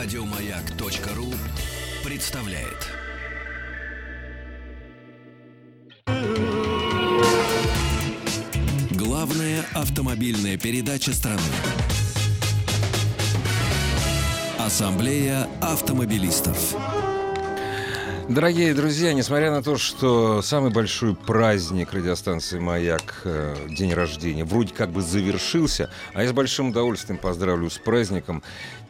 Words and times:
Радиомаяк.ру 0.00 1.26
представляет. 2.08 2.86
Главная 8.92 9.64
автомобильная 9.74 10.56
передача 10.56 11.12
страны. 11.12 11.40
Ассамблея 14.60 15.48
автомобилистов. 15.60 16.76
Дорогие 18.28 18.74
друзья, 18.74 19.14
несмотря 19.14 19.50
на 19.50 19.62
то, 19.62 19.78
что 19.78 20.42
самый 20.42 20.70
большой 20.70 21.16
праздник 21.16 21.94
радиостанции 21.94 22.58
«Маяк», 22.58 23.22
э, 23.24 23.56
день 23.70 23.94
рождения, 23.94 24.44
вроде 24.44 24.74
как 24.74 24.90
бы 24.90 25.00
завершился, 25.00 25.90
а 26.12 26.22
я 26.22 26.28
с 26.28 26.32
большим 26.32 26.68
удовольствием 26.68 27.18
поздравлю 27.18 27.70
с 27.70 27.78
праздником 27.78 28.42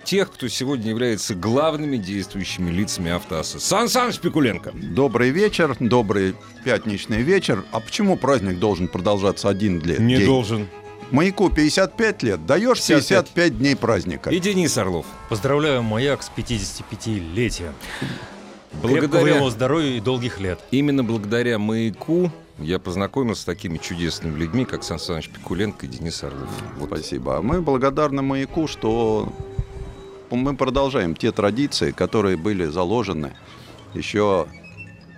тех, 0.08 0.32
кто 0.32 0.48
сегодня 0.48 0.88
является 0.88 1.34
главными 1.34 1.98
действующими 1.98 2.70
лицами 2.70 3.10
автоасса. 3.10 3.60
Сан 3.60 3.90
Сан 3.90 4.14
Спекуленко. 4.14 4.72
Добрый 4.72 5.28
вечер, 5.28 5.76
добрый 5.80 6.34
пятничный 6.64 7.20
вечер. 7.20 7.62
А 7.72 7.80
почему 7.80 8.16
праздник 8.16 8.58
должен 8.58 8.88
продолжаться 8.88 9.50
один 9.50 9.80
лет? 9.80 9.98
Не 9.98 10.16
день? 10.16 10.26
должен. 10.26 10.68
Маяку 11.10 11.50
55 11.50 12.22
лет, 12.22 12.46
даешь 12.46 12.78
55, 12.78 13.26
55 13.26 13.58
дней 13.58 13.76
праздника. 13.76 14.30
И 14.30 14.40
Денис 14.40 14.78
Орлов. 14.78 15.04
Поздравляю 15.28 15.82
Маяк 15.82 16.22
с 16.22 16.30
55-летием. 16.34 17.74
Благодаря... 18.80 19.24
Крепкого 19.24 19.50
здоровья 19.50 19.94
и 19.94 20.00
долгих 20.00 20.40
лет. 20.40 20.58
Именно 20.70 21.04
благодаря 21.04 21.58
«Маяку» 21.58 22.30
я 22.58 22.78
познакомился 22.78 23.42
с 23.42 23.44
такими 23.44 23.76
чудесными 23.76 24.38
людьми, 24.38 24.64
как 24.64 24.84
Сан 24.84 24.98
Саныч 24.98 25.28
Пикуленко 25.28 25.84
и 25.84 25.88
Денис 25.90 26.22
Орлов. 26.24 26.48
Вот. 26.78 26.86
Спасибо. 26.86 27.36
А 27.36 27.42
мы 27.42 27.60
благодарны 27.60 28.22
«Маяку», 28.22 28.68
что 28.68 29.30
мы 30.36 30.56
продолжаем 30.56 31.14
те 31.16 31.32
традиции, 31.32 31.90
которые 31.92 32.36
были 32.36 32.64
заложены 32.66 33.34
еще 33.94 34.46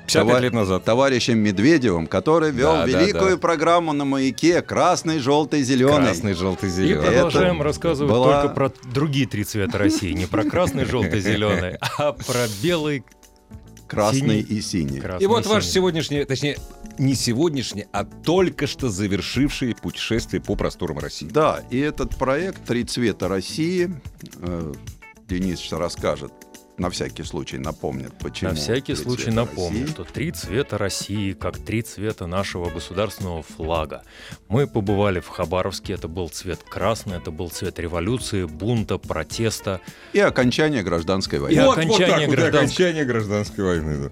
50 0.07 0.41
лет 0.41 0.53
назад. 0.53 0.85
Товарищем 0.85 1.39
Медведевым, 1.39 2.07
который 2.09 2.51
вел 2.51 2.73
Да, 2.73 2.87
да, 2.87 3.01
великую 3.03 3.33
да. 3.33 3.37
программу 3.37 3.93
на 3.93 4.05
маяке 4.05 4.61
красный, 4.61 5.19
желтый, 5.21 5.63
зеленый. 5.63 5.97
Красный, 6.07 6.35
желтый, 6.35 6.69
И 6.69 6.73
зеленый. 6.73 7.05
Это 7.05 7.13
продолжаем 7.13 7.63
рассказывать 7.63 8.13
была- 8.13 8.43
только 8.43 8.55
про 8.55 8.73
другие 8.93 9.27
три 9.29 9.45
цвета 9.45 9.79
России. 9.79 10.13
Не 10.13 10.27
про 10.27 10.43
красный, 10.45 10.85
желтый, 10.85 11.21
зеленый, 11.21 11.77
а 11.99 12.13
про 12.13 12.47
белый, 12.63 13.05
Красный 13.87 14.21
Синий. 14.21 14.41
и 14.43 14.61
синий. 14.61 15.01
красный. 15.01 15.25
И 15.25 15.27
вот 15.27 15.47
ваше 15.47 15.63
синий. 15.67 15.73
сегодняшнее, 15.75 16.25
точнее, 16.25 16.57
не 16.99 17.15
сегодняшнее, 17.17 17.89
а 17.93 18.05
только 18.05 18.69
что 18.69 18.89
завершившее 18.89 19.75
путешествие 19.75 20.41
по 20.41 20.55
просторам 20.55 21.01
России. 21.01 21.27
Да, 21.29 21.65
и 21.71 21.79
этот 21.79 22.15
проект 22.17 22.65
«Три 22.67 22.85
цвета 22.85 23.27
России», 23.27 23.91
э, 24.43 24.73
Денис 25.31 25.61
сейчас 25.61 25.79
расскажет, 25.79 26.33
на 26.77 26.91
всякий 26.91 27.23
случай 27.23 27.59
напомнит, 27.59 28.13
почему. 28.19 28.51
На 28.51 28.57
всякий 28.57 28.95
«Три 28.95 29.05
случай 29.05 29.31
напомню, 29.31 29.83
России». 29.83 29.93
что 29.93 30.05
три 30.05 30.33
цвета 30.33 30.77
России, 30.77 31.35
как 31.35 31.59
три 31.59 31.83
цвета 31.83 32.27
нашего 32.27 32.69
государственного 32.71 33.43
флага. 33.45 34.03
Мы 34.49 34.67
побывали 34.67 35.21
в 35.21 35.29
Хабаровске, 35.29 35.93
это 35.93 36.09
был 36.09 36.29
цвет 36.31 36.61
красный, 36.69 37.19
это 37.19 37.31
был 37.31 37.49
цвет 37.51 37.79
революции, 37.79 38.45
бунта, 38.45 38.99
протеста. 38.99 39.81
И 40.15 40.19
окончание 40.19 40.83
гражданской 40.83 41.39
войны. 41.39 41.55
И 41.55 41.59
окончание 41.59 42.27
гражданской- 42.27 42.49
окончание 42.49 43.05
гражданской 43.05 43.65
войны. 43.65 44.05
да. 44.05 44.11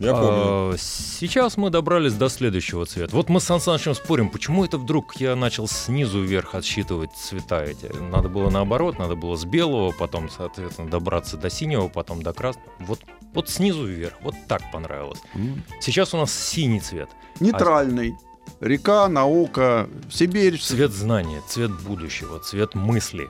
Я 0.00 0.12
помню. 0.14 0.72
А, 0.72 0.74
Сейчас 0.78 1.58
мы 1.58 1.68
добрались 1.68 2.14
до 2.14 2.30
следующего 2.30 2.86
цвета. 2.86 3.14
Вот 3.14 3.28
мы 3.28 3.38
с 3.38 3.44
Сан 3.44 3.60
Санычем 3.60 3.94
спорим, 3.94 4.30
почему 4.30 4.64
это 4.64 4.78
вдруг 4.78 5.16
я 5.16 5.36
начал 5.36 5.68
снизу 5.68 6.22
вверх 6.22 6.54
отсчитывать 6.54 7.12
цвета 7.12 7.62
эти. 7.62 7.92
Надо 8.10 8.30
было 8.30 8.48
наоборот, 8.48 8.98
надо 8.98 9.14
было 9.14 9.36
с 9.36 9.44
белого, 9.44 9.92
потом, 9.92 10.30
соответственно, 10.30 10.88
добраться 10.90 11.36
до 11.36 11.50
синего, 11.50 11.88
потом 11.88 12.22
до 12.22 12.32
красного. 12.32 12.70
Вот, 12.80 13.00
вот 13.34 13.50
снизу 13.50 13.84
вверх, 13.84 14.14
вот 14.22 14.34
так 14.48 14.62
понравилось. 14.72 15.20
М. 15.34 15.62
Сейчас 15.80 16.14
у 16.14 16.16
нас 16.16 16.32
синий 16.32 16.80
цвет. 16.80 17.10
Нейтральный. 17.38 18.16
Река, 18.60 19.06
наука, 19.08 19.88
Сибирь. 20.10 20.58
Цвет 20.58 20.92
знания, 20.92 21.42
цвет 21.46 21.70
будущего, 21.82 22.38
цвет 22.40 22.74
мысли. 22.74 23.28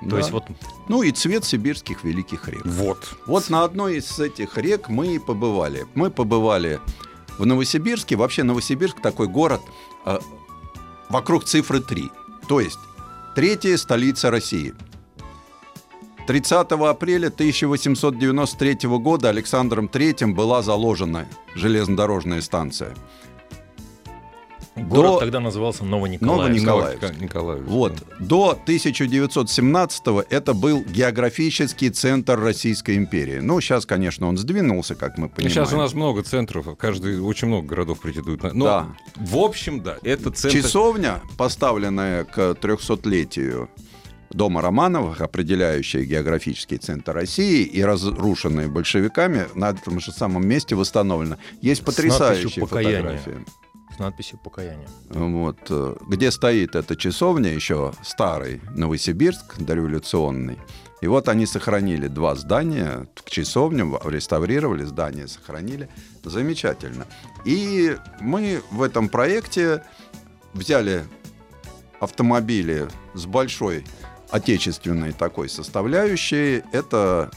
Да. 0.00 0.10
То 0.10 0.18
есть 0.18 0.30
вот 0.30 0.44
Ну 0.88 1.02
и 1.02 1.10
цвет 1.10 1.44
сибирских 1.44 2.04
великих 2.04 2.48
рек. 2.48 2.64
Вот. 2.64 3.16
Вот 3.26 3.50
на 3.50 3.64
одной 3.64 3.96
из 3.96 4.18
этих 4.18 4.56
рек 4.56 4.88
мы 4.88 5.16
и 5.16 5.18
побывали. 5.18 5.86
Мы 5.94 6.10
побывали 6.10 6.80
в 7.38 7.46
Новосибирске. 7.46 8.16
Вообще 8.16 8.42
Новосибирск 8.44 9.00
такой 9.00 9.26
город 9.26 9.60
э, 10.06 10.18
вокруг 11.08 11.44
цифры 11.44 11.80
3. 11.80 12.10
То 12.48 12.60
есть 12.60 12.78
третья 13.34 13.76
столица 13.76 14.30
России. 14.30 14.74
30 16.28 16.72
апреля 16.72 17.28
1893 17.28 18.88
года 18.98 19.30
Александром 19.30 19.86
III 19.86 20.34
была 20.34 20.62
заложена 20.62 21.26
железнодорожная 21.54 22.42
станция. 22.42 22.94
Город 24.86 25.12
До- 25.12 25.18
тогда 25.20 25.40
назывался 25.40 25.84
Новониколаевск. 25.84 27.02
Новониколаевск. 27.02 27.68
Вот. 27.68 27.92
До 28.20 28.50
1917 28.50 30.24
это 30.30 30.54
был 30.54 30.82
географический 30.82 31.90
центр 31.90 32.38
Российской 32.38 32.96
империи. 32.96 33.38
Ну, 33.40 33.60
сейчас, 33.60 33.86
конечно, 33.86 34.28
он 34.28 34.36
сдвинулся, 34.38 34.94
как 34.94 35.18
мы 35.18 35.24
Ну, 35.24 35.28
понимаем. 35.30 35.54
Сейчас 35.54 35.72
у 35.72 35.76
нас 35.76 35.94
много 35.94 36.22
центров, 36.22 36.66
каждый 36.76 37.20
очень 37.20 37.48
много 37.48 37.66
городов 37.66 38.00
претендует 38.00 38.42
на. 38.42 38.52
Но 38.52 38.64
Да. 38.64 38.86
в 39.16 39.36
общем, 39.38 39.80
да, 39.82 39.96
это 40.02 40.30
центр. 40.30 40.56
Часовня, 40.58 41.20
поставленная 41.36 42.24
к 42.24 42.54
300-летию 42.60 43.68
Дома 44.30 44.60
Романовых, 44.60 45.22
определяющая 45.22 46.04
географический 46.04 46.76
центр 46.76 47.12
России 47.14 47.62
и 47.62 47.82
разрушенная 47.82 48.68
большевиками, 48.68 49.46
на 49.54 49.70
этом 49.70 50.00
же 50.00 50.12
самом 50.12 50.46
месте 50.46 50.74
восстановлена. 50.74 51.38
Есть 51.62 51.82
потрясающие 51.82 52.44
надписью 52.44 52.66
«Покаяние». 52.66 53.20
С 53.98 54.00
надписью 54.00 54.38
«Покаяние». 54.38 54.86
Вот, 55.10 55.58
э, 55.70 55.96
где 56.06 56.30
стоит 56.30 56.76
эта 56.76 56.94
часовня, 56.94 57.52
еще 57.52 57.92
старый 58.04 58.60
Новосибирск, 58.76 59.58
дореволюционный. 59.58 60.56
И 61.00 61.08
вот 61.08 61.28
они 61.28 61.46
сохранили 61.46 62.06
два 62.06 62.36
здания 62.36 63.08
к 63.16 63.28
часовням, 63.28 63.98
реставрировали 64.04 64.84
здание, 64.84 65.26
сохранили. 65.26 65.88
Замечательно. 66.22 67.06
И 67.44 67.96
мы 68.20 68.62
в 68.70 68.82
этом 68.82 69.08
проекте 69.08 69.82
взяли 70.52 71.02
автомобили 71.98 72.86
с 73.14 73.26
большой 73.26 73.84
отечественной 74.30 75.10
такой 75.10 75.48
составляющей. 75.48 76.62
Это 76.70 77.32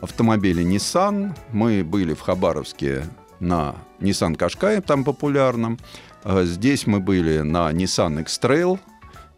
автомобили 0.00 0.64
Nissan. 0.64 1.38
Мы 1.52 1.84
были 1.84 2.14
в 2.14 2.20
Хабаровске 2.20 3.04
на 3.40 3.76
Nissan 4.00 4.36
Qashqai, 4.36 4.80
там 4.80 5.04
популярном. 5.04 5.78
А 6.22 6.44
Здесь 6.44 6.86
мы 6.86 7.00
были 7.00 7.40
на 7.40 7.70
Nissan 7.72 8.20
X-Trail. 8.22 8.78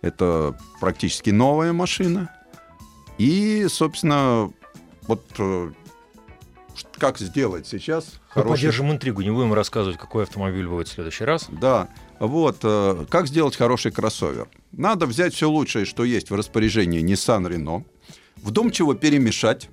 Это 0.03 0.57
практически 0.81 1.31
новая 1.31 1.73
машина. 1.73 2.31
И, 3.19 3.67
собственно, 3.69 4.51
вот 5.07 5.23
э, 5.39 5.73
как 6.99 7.19
сделать 7.19 7.67
сейчас 7.67 8.21
Мы 8.35 8.45
поддержим 8.45 8.91
интригу, 8.91 9.23
не 9.23 9.31
будем 9.31 9.53
рассказывать, 9.53 9.99
какой 9.99 10.23
автомобиль 10.23 10.67
будет 10.67 10.89
в 10.89 10.93
следующий 10.93 11.25
раз. 11.25 11.49
Да, 11.51 11.89
вот 12.19 12.59
э, 12.63 13.05
как 13.11 13.27
сделать 13.27 13.57
хороший 13.57 13.93
кроссовер. 13.93 14.49
Надо 14.73 15.07
взять 15.07 15.35
все 15.35 15.51
лучшее, 15.51 15.85
что 15.85 16.05
есть 16.05 16.31
в 16.31 16.35
распоряжении 16.35 17.03
Nissan 17.03 17.47
Renault, 17.47 17.85
вдумчиво 18.37 18.95
перемешать 18.95 19.69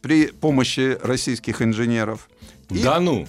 при 0.00 0.26
помощи 0.26 0.98
российских 1.02 1.62
инженеров. 1.62 2.28
И 2.70 2.82
Да 2.82 2.98
ну. 2.98 3.26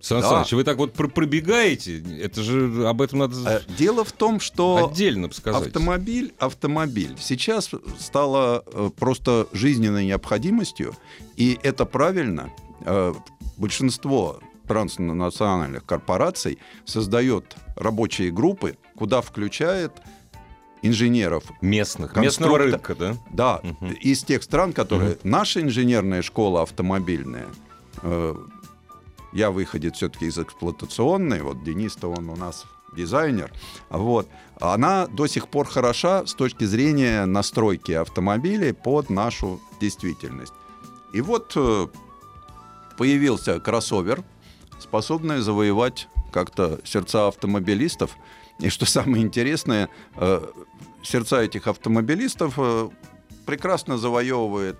Сан 0.00 0.20
Да. 0.22 0.28
Саныч, 0.30 0.52
вы 0.52 0.64
так 0.64 0.78
вот 0.78 0.94
пр- 0.94 1.08
пробегаете, 1.10 2.02
это 2.20 2.42
же 2.42 2.86
об 2.88 3.02
этом 3.02 3.18
надо 3.20 3.36
э, 3.46 3.60
дело 3.76 4.02
в 4.04 4.12
том, 4.12 4.40
что 4.40 4.88
отдельно 4.90 5.30
сказать. 5.32 5.66
автомобиль, 5.66 6.32
автомобиль 6.38 7.16
сейчас 7.20 7.70
стало 7.98 8.64
э, 8.66 8.90
просто 8.98 9.46
жизненной 9.52 10.06
необходимостью, 10.06 10.94
и 11.36 11.58
это 11.62 11.84
правильно. 11.84 12.50
Э, 12.84 13.12
большинство 13.58 14.40
транснациональных 14.66 15.84
корпораций 15.84 16.58
создает 16.86 17.56
рабочие 17.76 18.30
группы, 18.30 18.78
куда 18.96 19.20
включает 19.20 19.92
инженеров 20.82 21.44
Местных, 21.60 22.16
местного 22.16 22.56
рынка, 22.56 22.94
да? 22.94 23.16
Да, 23.30 23.60
Мгм. 23.62 23.92
из 24.00 24.24
тех 24.24 24.42
стран, 24.42 24.72
которые... 24.72 25.18
Наша 25.24 25.60
инженерная 25.60 26.22
школа 26.22 26.62
автомобильная, 26.62 27.48
я 29.32 29.50
выходит 29.50 29.96
все-таки 29.96 30.26
из 30.26 30.38
эксплуатационной, 30.38 31.42
вот 31.42 31.62
Денис-то 31.64 32.08
он 32.08 32.28
у 32.28 32.36
нас 32.36 32.66
дизайнер, 32.96 33.52
вот, 33.88 34.28
она 34.60 35.06
до 35.06 35.26
сих 35.26 35.48
пор 35.48 35.66
хороша 35.66 36.26
с 36.26 36.34
точки 36.34 36.64
зрения 36.64 37.24
настройки 37.24 37.92
автомобилей 37.92 38.72
под 38.72 39.10
нашу 39.10 39.60
действительность. 39.80 40.52
И 41.12 41.20
вот 41.20 41.52
э, 41.56 41.86
появился 42.96 43.60
кроссовер, 43.60 44.22
способный 44.78 45.40
завоевать 45.40 46.08
как-то 46.32 46.80
сердца 46.84 47.28
автомобилистов. 47.28 48.16
И 48.58 48.68
что 48.68 48.86
самое 48.86 49.22
интересное, 49.22 49.88
э, 50.16 50.46
сердца 51.02 51.40
этих 51.42 51.66
автомобилистов 51.66 52.54
э, 52.58 52.90
прекрасно 53.46 53.98
завоевывает 53.98 54.76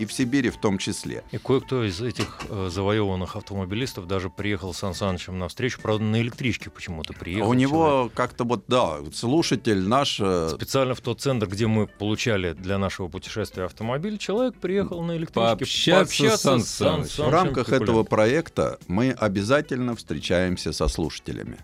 и 0.00 0.06
в 0.06 0.12
Сибири 0.12 0.48
в 0.50 0.56
том 0.56 0.78
числе. 0.78 1.22
И 1.30 1.36
кое-кто 1.38 1.84
из 1.84 2.00
этих 2.00 2.40
э, 2.48 2.68
завоеванных 2.72 3.36
автомобилистов 3.36 4.06
даже 4.06 4.30
приехал 4.30 4.72
с 4.72 4.78
Сан 4.78 4.94
Санычем 4.94 5.38
на 5.38 5.48
встречу, 5.48 5.78
правда, 5.82 6.04
на 6.04 6.20
электричке 6.22 6.70
почему-то 6.70 7.12
А 7.12 7.18
приехал. 7.18 7.50
у 7.50 7.54
него 7.54 7.86
человек. 7.86 8.12
как-то 8.14 8.44
вот, 8.44 8.64
да, 8.66 8.98
слушатель 9.12 9.80
наш... 9.86 10.18
э, 10.20 10.48
Специально 10.54 10.94
в 10.94 11.00
тот 11.02 11.20
центр, 11.20 11.46
где 11.46 11.66
мы 11.66 11.86
получали 11.86 12.54
для 12.54 12.78
нашего 12.78 13.08
путешествия 13.08 13.64
автомобиль, 13.64 14.16
человек 14.16 14.54
приехал 14.56 15.02
на 15.02 15.12
электричке 15.12 15.40
Пообщаться 15.40 16.36
с 16.36 16.40
Сан 16.40 16.64
Санычем. 16.64 17.24
В 17.24 17.28
рамках 17.28 17.68
этого 17.70 18.02
проекта 18.02 18.78
мы 18.88 19.10
обязательно 19.10 19.94
встречаемся 19.94 20.72
со 20.72 20.88
слушателями. 20.88 21.58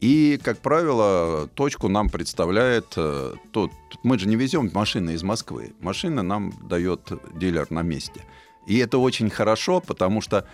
И, 0.00 0.40
как 0.42 0.58
правило, 0.58 1.48
точку 1.54 1.88
нам 1.88 2.08
представляет 2.08 2.94
э, 2.96 3.34
тот. 3.52 3.70
Мы 4.02 4.18
же 4.18 4.26
не 4.28 4.36
везем 4.36 4.70
машины 4.72 5.10
из 5.10 5.22
Москвы. 5.22 5.74
Машина 5.80 6.22
нам 6.22 6.52
дает 6.68 7.12
дилер 7.34 7.70
на 7.70 7.82
месте. 7.82 8.24
И 8.66 8.78
это 8.78 8.96
очень 8.98 9.28
хорошо, 9.28 9.80
потому 9.80 10.22
что 10.22 10.46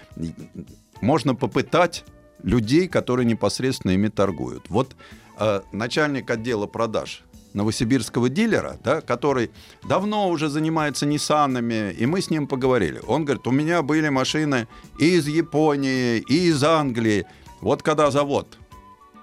можно 1.01 1.35
попытать 1.35 2.05
людей, 2.43 2.89
которые 2.89 3.25
непосредственно 3.25 3.93
ими 3.93 4.09
торгуют. 4.09 4.65
Вот 4.69 4.97
э, 5.39 5.61
начальник 5.71 6.29
отдела 6.29 6.67
продаж 6.67 7.23
новосибирского 7.53 8.29
дилера, 8.29 8.79
да, 8.83 9.01
который 9.01 9.51
давно 9.89 10.29
уже 10.29 10.49
занимается 10.49 11.07
Ниссанами, 11.07 11.93
и 11.93 12.05
мы 12.05 12.21
с 12.21 12.31
ним 12.31 12.49
поговорили. 12.49 13.01
Он 13.07 13.25
говорит, 13.25 13.47
у 13.47 13.53
меня 13.53 13.83
были 13.83 14.09
машины 14.09 14.67
и 14.99 15.17
из 15.17 15.27
Японии, 15.29 16.19
и 16.19 16.49
из 16.49 16.63
Англии. 16.65 17.27
Вот 17.61 17.83
когда 17.83 18.11
завод 18.11 18.59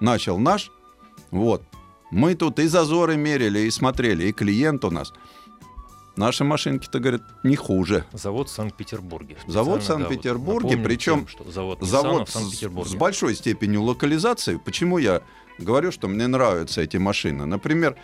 начал 0.00 0.38
наш, 0.38 0.70
вот, 1.30 1.62
мы 2.10 2.34
тут 2.34 2.58
и 2.58 2.66
зазоры 2.66 3.16
мерили, 3.16 3.60
и 3.60 3.70
смотрели, 3.70 4.26
и 4.26 4.32
клиент 4.32 4.84
у 4.84 4.90
нас. 4.90 5.12
Наши 6.16 6.44
машинки-то, 6.44 7.00
говорят, 7.00 7.22
не 7.42 7.56
хуже. 7.56 8.04
Завод 8.12 8.48
в 8.48 8.52
Санкт-Петербурге. 8.52 9.36
Завод 9.48 9.82
в 9.82 9.88
вот 9.88 9.96
Санкт-Петербурге, 9.96 10.68
напомним 10.68 10.84
причем 10.84 11.26
что 11.26 11.50
завод, 11.50 11.78
Завод 11.82 12.28
в 12.28 12.84
с, 12.84 12.94
большой 12.94 13.34
степенью 13.34 13.82
локализации. 13.82 14.60
Почему 14.64 14.98
я 14.98 15.22
говорю, 15.58 15.90
что 15.90 16.06
мне 16.06 16.28
нравятся 16.28 16.82
эти 16.82 16.98
машины? 16.98 17.46
Например, 17.46 17.96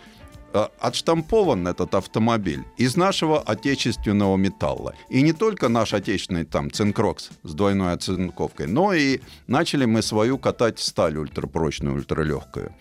отштампован 0.53 1.67
этот 1.67 1.95
автомобиль 1.95 2.63
из 2.77 2.95
нашего 2.95 3.39
отечественного 3.39 4.37
металла. 4.37 4.95
И 5.09 5.21
не 5.21 5.33
только 5.33 5.69
наш 5.69 5.93
отечественный 5.93 6.45
там 6.45 6.71
цинкрокс 6.71 7.29
с 7.43 7.53
двойной 7.53 7.93
оцинковкой, 7.93 8.67
но 8.67 8.93
и 8.93 9.19
начали 9.47 9.85
мы 9.85 10.01
свою 10.01 10.37
катать 10.37 10.79
сталь 10.79 11.17
ультрапрочную, 11.17 11.95
ультралегкую. 11.95 12.73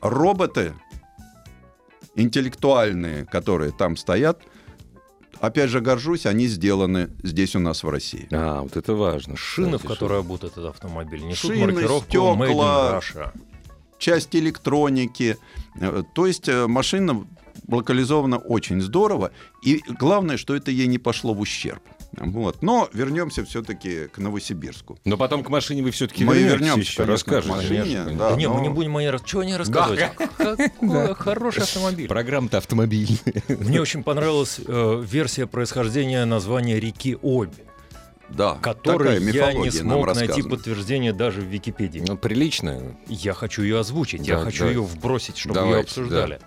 Роботы 0.00 0.74
интеллектуальные, 2.14 3.24
которые 3.26 3.72
там 3.72 3.96
стоят, 3.96 4.42
опять 5.40 5.70
же 5.70 5.80
горжусь, 5.80 6.26
они 6.26 6.46
сделаны 6.46 7.10
здесь 7.22 7.56
у 7.56 7.58
нас 7.58 7.82
в 7.82 7.88
России. 7.88 8.28
А, 8.32 8.62
вот 8.62 8.76
это 8.76 8.94
важно. 8.94 9.36
Шины, 9.36 9.78
в 9.78 9.82
кстати, 9.82 9.92
которые 9.92 10.20
обут 10.20 10.44
этот 10.44 10.64
автомобиль, 10.66 11.22
несут 11.22 11.52
Шины, 11.52 11.72
маркировку 11.72 12.10
стекла. 12.10 12.36
Made 12.36 12.50
in 12.50 13.00
Russia. 13.00 13.32
Часть 14.00 14.34
электроники. 14.34 15.36
Э, 15.80 16.02
То 16.14 16.26
есть 16.26 16.48
э, 16.48 16.66
машина 16.66 17.24
локализована 17.68 18.38
очень 18.38 18.80
здорово. 18.80 19.30
И 19.62 19.80
главное, 20.00 20.36
что 20.36 20.56
это 20.56 20.72
ей 20.72 20.88
не 20.88 20.98
пошло 20.98 21.34
в 21.34 21.40
ущерб. 21.40 21.82
Вот. 22.12 22.60
Но 22.62 22.88
вернемся 22.92 23.44
все-таки 23.44 24.08
к 24.08 24.18
Новосибирску. 24.18 24.98
Но 25.04 25.16
потом 25.16 25.44
к 25.44 25.48
машине 25.48 25.82
вы 25.82 25.92
все-таки 25.92 26.24
Мы 26.24 26.38
вернемся, 26.38 26.80
еще, 26.80 27.04
расскажете. 27.04 27.52
к 27.52 27.56
машине, 27.56 28.04
да. 28.18 28.30
Да 28.30 28.36
не, 28.36 28.48
мы 28.48 28.60
не 28.62 28.68
будем 28.68 28.96
рас- 28.96 29.22
Чего 29.24 29.42
о 29.42 29.44
ней 29.44 29.56
рассказывать? 29.56 30.00
Какой 30.36 31.14
хороший 31.14 31.62
автомобиль. 31.62 32.08
Программа-то 32.08 32.58
автомобильная. 32.58 33.20
Мне 33.48 33.80
очень 33.80 34.02
понравилась 34.02 34.58
э, 34.66 35.04
версия 35.06 35.46
происхождения 35.46 36.24
названия 36.24 36.80
реки 36.80 37.16
Обь, 37.22 37.54
Да, 38.30 38.54
которой 38.62 39.22
я 39.32 39.52
не 39.52 39.70
смог 39.70 40.14
найти 40.14 40.42
подтверждение 40.42 41.12
даже 41.12 41.40
в 41.40 41.44
Википедии. 41.44 42.02
Ну, 42.06 42.16
прилично. 42.16 42.96
Я 43.08 43.34
хочу 43.34 43.62
ее 43.62 43.80
озвучить, 43.80 44.26
я 44.26 44.38
Да, 44.38 44.44
хочу 44.44 44.64
да. 44.64 44.70
ее 44.70 44.82
вбросить, 44.82 45.36
чтобы 45.36 45.58
ее 45.58 45.64
Давайте, 45.64 45.86
обсуждали. 45.86 46.40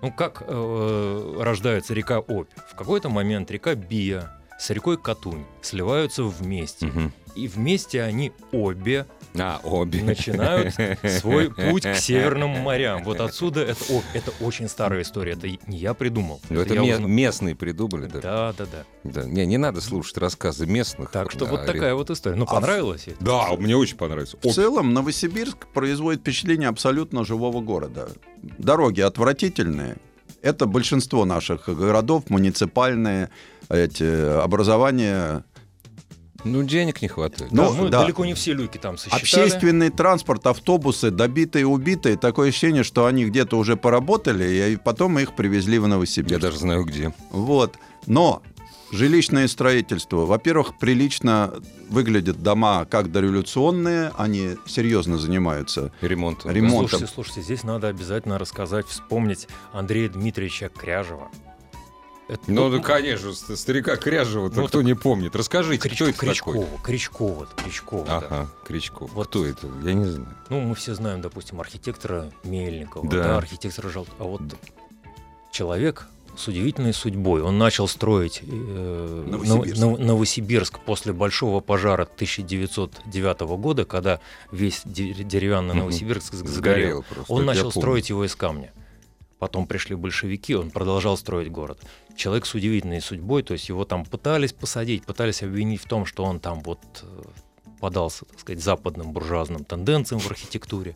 Ну, 0.00 0.10
как 0.10 0.42
э, 0.46 1.36
рождается 1.40 1.94
река 1.94 2.18
Обь? 2.18 2.48
В 2.68 2.74
какой-то 2.74 3.08
момент 3.08 3.50
река 3.50 3.74
Бия 3.74 4.36
с 4.58 4.70
рекой 4.70 4.96
Катунь 4.96 5.44
сливаются 5.60 6.24
вместе. 6.24 6.86
Мгм. 6.86 7.12
И 7.36 7.46
вместе 7.46 8.02
они 8.02 8.32
обе 8.52 9.06
А, 9.34 9.60
обе. 9.64 10.02
начинают 10.02 10.74
свой 11.20 11.50
путь 11.50 11.84
к 11.84 11.94
северным 11.94 12.50
морям. 12.50 13.02
Вот 13.04 13.20
отсюда 13.20 13.62
это, 13.62 13.82
о, 13.90 14.02
это 14.12 14.32
очень 14.40 14.68
старая 14.68 15.02
история. 15.02 15.32
Это 15.32 15.48
не 15.48 15.76
я 15.78 15.94
придумал. 15.94 16.40
Ну, 16.50 16.60
это 16.60 16.74
я 16.74 16.80
ме- 16.82 16.94
узнал. 16.94 17.08
местные 17.08 17.54
придумали, 17.54 18.06
да? 18.06 18.20
Да, 18.20 18.52
да, 18.58 18.66
да. 18.66 18.84
Да. 19.04 19.24
Не, 19.24 19.46
не 19.46 19.56
надо 19.58 19.80
слушать 19.80 20.18
рассказы 20.18 20.66
местных. 20.66 21.10
Так 21.10 21.30
что 21.30 21.46
Да, 21.46 21.50
вот 21.52 21.66
такая 21.66 21.94
вот 21.94 22.10
история. 22.10 22.36
Ну, 22.36 22.44
А 22.48 22.54
понравилось 22.54 23.06
ей? 23.06 23.16
Да, 23.20 23.48
мне 23.58 23.76
очень 23.76 23.96
понравится. 23.96 24.36
В 24.42 24.52
целом 24.52 24.92
Новосибирск 24.92 25.66
производит 25.68 26.20
впечатление 26.20 26.68
абсолютно 26.68 27.24
живого 27.24 27.60
города. 27.60 28.08
Дороги 28.58 29.00
отвратительные. 29.00 29.96
Это 30.42 30.66
большинство 30.66 31.24
наших 31.24 31.68
городов, 31.68 32.24
муниципальные 32.28 33.30
эти 33.68 34.40
образования. 34.42 35.44
Ну, 36.44 36.62
денег 36.64 37.02
не 37.02 37.08
хватает. 37.08 37.52
Ну, 37.52 37.64
да, 37.64 37.70
мы 37.70 37.88
да. 37.88 38.02
далеко 38.02 38.24
не 38.24 38.34
все 38.34 38.52
люки 38.52 38.78
там 38.78 38.98
сосчитали. 38.98 39.20
Общественный 39.22 39.90
транспорт, 39.90 40.46
автобусы, 40.46 41.10
добитые, 41.10 41.66
убитые. 41.66 42.16
Такое 42.16 42.48
ощущение, 42.48 42.82
что 42.82 43.06
они 43.06 43.24
где-то 43.24 43.56
уже 43.56 43.76
поработали, 43.76 44.72
и 44.72 44.76
потом 44.76 45.18
их 45.18 45.34
привезли 45.34 45.78
в 45.78 45.86
Новосибирск. 45.86 46.32
Я 46.32 46.38
даже 46.38 46.58
знаю, 46.58 46.84
где. 46.84 47.14
Вот. 47.30 47.76
Но 48.06 48.42
жилищное 48.90 49.48
строительство, 49.48 50.26
во-первых, 50.26 50.78
прилично 50.78 51.54
выглядят 51.88 52.42
дома 52.42 52.84
как 52.84 53.10
дореволюционные, 53.10 54.12
они 54.16 54.56
серьезно 54.66 55.18
занимаются. 55.18 55.92
Ремонт. 56.00 56.44
Ремонт. 56.44 56.90
Слушайте, 56.90 57.12
слушайте, 57.12 57.42
здесь 57.42 57.64
надо 57.64 57.88
обязательно 57.88 58.38
рассказать, 58.38 58.86
вспомнить 58.86 59.48
Андрея 59.72 60.08
Дмитриевича 60.08 60.68
Кряжева. 60.68 61.30
Это, 62.32 62.42
Ну, 62.50 62.70
да, 62.70 62.78
конечно, 62.78 63.32
ст- 63.32 63.56
старика 63.58 63.96
Кряжева-то 63.96 64.60
Ну, 64.60 64.66
кто 64.68 64.80
не 64.82 64.94
помнит. 64.94 65.36
Расскажите, 65.36 65.88
Крич- 65.88 65.94
кто 65.96 66.06
это 66.08 66.18
Кричкова, 66.18 66.64
такой? 66.64 66.78
Кричкова, 66.82 67.46
Кричкова, 67.56 68.04
да. 68.06 68.16
Ага, 68.18 68.48
Кричков. 68.66 69.12
Вот. 69.12 69.26
Кто 69.28 69.44
это? 69.46 69.68
Я 69.82 69.92
не 69.92 70.06
знаю. 70.06 70.34
Ну, 70.48 70.60
мы 70.60 70.74
все 70.74 70.94
знаем, 70.94 71.20
допустим, 71.20 71.60
архитектора 71.60 72.30
Мельникова, 72.44 73.08
Да. 73.08 73.22
да, 73.22 73.36
архитектора 73.38 73.88
Жал... 73.90 74.06
А 74.18 74.24
вот 74.24 74.40
человек 75.50 76.06
с 76.36 76.48
удивительной 76.48 76.94
судьбой. 76.94 77.42
Он 77.42 77.58
начал 77.58 77.86
строить 77.86 78.40
э, 78.42 79.24
Новосибирск. 79.28 79.78
Нов- 79.80 79.90
Нов- 79.90 79.98
Новосибирск 79.98 80.78
после 80.80 81.12
большого 81.12 81.60
пожара 81.60 82.04
1909 82.04 83.40
года, 83.58 83.84
когда 83.84 84.18
весь 84.50 84.80
де- 84.86 85.12
деревянный. 85.12 85.74
Новосибирск 85.74 86.32
сгорел. 86.32 86.54
Сгорел 86.54 87.04
просто. 87.08 87.32
Он 87.32 87.44
начал 87.44 87.70
строить 87.70 88.08
его 88.08 88.24
из 88.24 88.34
камня. 88.34 88.72
Потом 89.38 89.66
пришли 89.66 89.96
большевики, 89.96 90.54
он 90.54 90.70
продолжал 90.70 91.16
строить 91.18 91.50
город. 91.50 91.80
Человек 92.16 92.46
с 92.46 92.54
удивительной 92.54 93.00
судьбой, 93.00 93.42
то 93.42 93.52
есть 93.54 93.68
его 93.68 93.84
там 93.84 94.04
пытались 94.04 94.52
посадить, 94.52 95.04
пытались 95.04 95.42
обвинить 95.42 95.80
в 95.82 95.88
том, 95.88 96.04
что 96.06 96.24
он 96.24 96.40
там 96.40 96.60
вот 96.60 96.78
э, 97.02 97.22
подался, 97.80 98.24
так 98.26 98.38
сказать, 98.40 98.62
западным 98.62 99.12
буржуазным 99.12 99.64
тенденциям 99.64 100.20
в 100.20 100.26
архитектуре. 100.30 100.94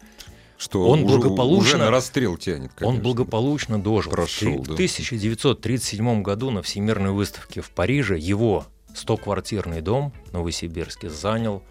Что 0.59 0.89
Он 0.89 1.03
уже- 1.05 1.17
благополучно- 1.19 1.69
Уже 1.69 1.77
на 1.79 1.91
расстрел 1.91 2.37
тянет, 2.37 2.71
Он 2.71 2.77
конечно. 2.77 3.03
благополучно 3.03 3.79
дожил. 3.83 4.13
Прошел, 4.13 4.59
в 4.63 4.67
да. 4.69 4.73
1937 4.75 6.23
году 6.23 6.51
на 6.51 6.63
Всемирной 6.63 7.11
выставке 7.11 7.61
в 7.61 7.71
Париже 7.71 8.17
его 8.19 8.65
100-квартирный 8.95 9.83
дом 9.83 10.13
в 10.27 10.33
Новосибирске 10.33 11.11
занял 11.11 11.63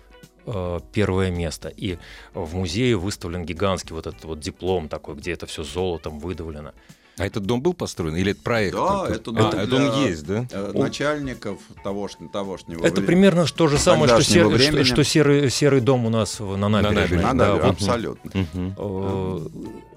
э, 0.46 0.80
первое 0.94 1.32
место. 1.32 1.70
И 1.70 1.98
в 2.36 2.54
музее 2.56 2.98
выставлен 2.98 3.44
гигантский 3.46 3.96
вот 3.96 4.06
этот 4.06 4.24
вот 4.26 4.40
диплом 4.40 4.88
такой, 4.90 5.16
где 5.16 5.32
это 5.32 5.48
все 5.48 5.64
золотом 5.64 6.20
выдавлено. 6.20 6.74
А 7.18 7.26
этот 7.26 7.46
дом 7.46 7.62
был 7.62 7.74
построен? 7.74 8.16
Или 8.16 8.32
это 8.34 8.42
проект? 8.42 8.76
Да, 8.76 9.08
это 9.10 9.32
А, 9.32 9.34
дом 9.34 9.38
это 9.48 9.66
для- 9.68 9.78
он 9.92 10.06
есть, 10.06 10.26
да? 10.26 10.46
Э, 10.52 10.72
начальников 10.74 11.60
того, 11.84 12.10
тогошнего 12.32 12.86
Это 12.86 13.02
примерно 13.02 13.46
то 13.46 13.68
же 13.68 13.78
самое, 13.78 14.08
что, 14.10 14.22
сер- 14.22 14.42
что- 14.46 14.50
времени. 14.50 14.84
что 14.84 15.04
серый, 15.04 15.50
серый 15.50 15.80
дом 15.80 16.06
у 16.06 16.10
нас 16.10 16.40
на 16.40 16.68
набережной. 16.68 16.94
набережной, 17.02 17.24
Надо, 17.24 17.38
Да, 17.46 17.54
вот, 17.56 17.64
абсолютно. 17.72 18.32
Э, 18.78 19.48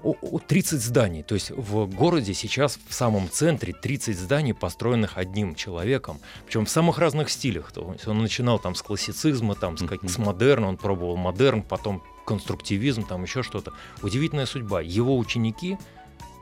о- 0.03 0.39
30 0.47 0.81
зданий. 0.81 1.23
То 1.23 1.35
есть 1.35 1.51
в 1.51 1.85
городе 1.93 2.33
сейчас 2.33 2.79
в 2.87 2.93
самом 2.93 3.29
центре 3.29 3.73
30 3.73 4.17
зданий, 4.17 4.53
построенных 4.53 5.17
одним 5.17 5.55
человеком. 5.55 6.19
Причем 6.45 6.65
в 6.65 6.69
самых 6.69 6.99
разных 6.99 7.29
стилях. 7.29 7.71
То 7.73 7.91
есть 7.93 8.07
он 8.07 8.19
начинал 8.19 8.59
там 8.59 8.75
с 8.75 8.81
классицизма, 8.81 9.55
там, 9.55 9.77
с, 9.77 9.85
как- 9.85 10.09
с 10.09 10.17
модерна, 10.17 10.69
он 10.69 10.77
пробовал 10.77 11.17
модерн, 11.17 11.63
потом 11.63 12.01
конструктивизм, 12.25 13.03
там 13.03 13.23
еще 13.23 13.43
что-то. 13.43 13.73
Удивительная 14.03 14.45
судьба. 14.45 14.81
Его 14.81 15.17
ученики 15.17 15.77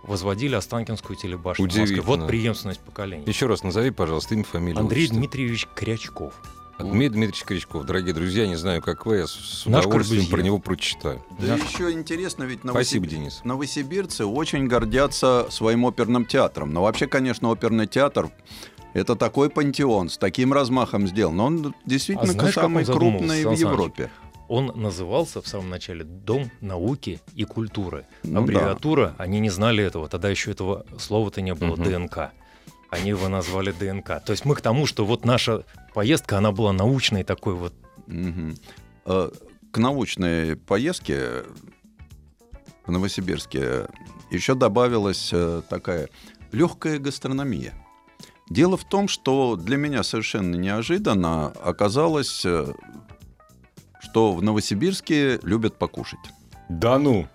возводили 0.04 0.56
Останкинскую 0.56 1.18
телебашню 1.18 1.64
в 1.64 1.68
Москве. 1.68 1.84
Удивительно. 1.84 2.18
Вот 2.18 2.28
преемственность 2.28 2.80
поколений. 2.82 3.24
Еще 3.26 3.46
раз 3.48 3.64
назови, 3.64 3.92
пожалуйста, 3.92 4.34
имя, 4.36 4.44
фамилию. 4.44 4.80
Андрей 4.80 5.02
отчество. 5.04 5.18
Дмитриевич 5.20 5.68
Крячков. 5.76 6.34
Дмитрий 6.80 7.10
Дмитриевич 7.10 7.44
Кричков, 7.44 7.86
дорогие 7.86 8.14
друзья, 8.14 8.46
не 8.46 8.56
знаю, 8.56 8.84
как 8.84 9.08
вы, 9.08 9.18
я 9.18 9.26
с- 9.28 9.64
Наш 9.66 9.86
удовольствием 9.88 10.22
Корбюзье. 10.22 10.30
про 10.32 10.42
него 10.44 10.60
прочитаю. 10.60 11.24
Да 11.40 11.56
еще 11.56 11.92
интересно, 11.92 12.44
ведь 12.44 12.60
Спасибо, 12.64 13.06
новосиб- 13.08 13.10
Денис. 13.10 13.42
новосибирцы 13.44 14.26
очень 14.26 14.68
гордятся 14.68 15.48
своим 15.50 15.86
оперным 15.86 16.24
театром. 16.26 16.72
Но 16.72 16.84
вообще, 16.84 17.08
конечно, 17.08 17.50
оперный 17.50 17.88
театр 17.88 18.30
это 18.94 19.16
такой 19.16 19.50
пантеон 19.50 20.10
с 20.10 20.20
таким 20.20 20.54
размахом 20.54 21.08
сделан. 21.08 21.40
Он 21.40 21.74
действительно 21.88 22.30
А 22.30 22.34
знаешь, 22.34 22.54
самый 22.54 22.86
крупный 22.86 23.44
в? 23.44 23.52
Европе. 23.54 24.12
Он 24.48 24.68
назывался 24.76 25.42
в 25.42 25.48
самом 25.48 25.70
начале 25.70 26.04
Дом 26.04 26.50
науки 26.62 27.20
и 27.34 27.44
культуры. 27.44 28.06
Ну 28.24 28.40
Аббревиатура, 28.40 29.14
они 29.18 29.40
не 29.40 29.50
знали 29.50 29.84
этого, 29.84 30.08
тогда 30.08 30.30
еще 30.30 30.52
этого 30.52 30.86
слова-то 31.00 31.42
не 31.42 31.54
было, 31.54 31.76
Мгм. 31.76 31.84
ДНК. 31.84 32.18
Они 32.90 33.10
его 33.10 33.28
назвали 33.28 33.72
ДНК. 33.72 34.24
То 34.24 34.32
есть 34.32 34.46
мы 34.46 34.56
к 34.56 34.62
тому, 34.62 34.86
что 34.86 35.06
вот 35.06 35.26
наша 35.26 35.64
поездка, 35.94 36.38
она 36.38 36.52
была 36.54 36.72
научной 36.72 37.24
такой 37.24 37.54
вот. 37.56 37.74
Э, 39.06 39.30
К 39.72 39.78
научной 39.80 40.56
поездке 40.56 41.44
в 42.86 42.92
Новосибирске 42.92 43.88
еще 44.32 44.56
добавилась 44.56 45.30
э, 45.34 45.62
такая 45.70 46.08
легкая 46.54 47.00
гастрономия. 47.00 47.74
Дело 48.50 48.78
в 48.78 48.86
том, 48.86 49.10
что 49.10 49.58
для 49.58 49.76
меня 49.76 50.04
совершенно 50.04 50.56
неожиданно 50.56 51.48
оказалось, 51.50 52.46
э, 52.46 52.74
что 54.10 54.34
в 54.34 54.42
Новосибирске 54.42 55.40
любят 55.44 55.76
покушать. 55.76 56.20
Да 56.70 56.98
ну! 56.98 57.28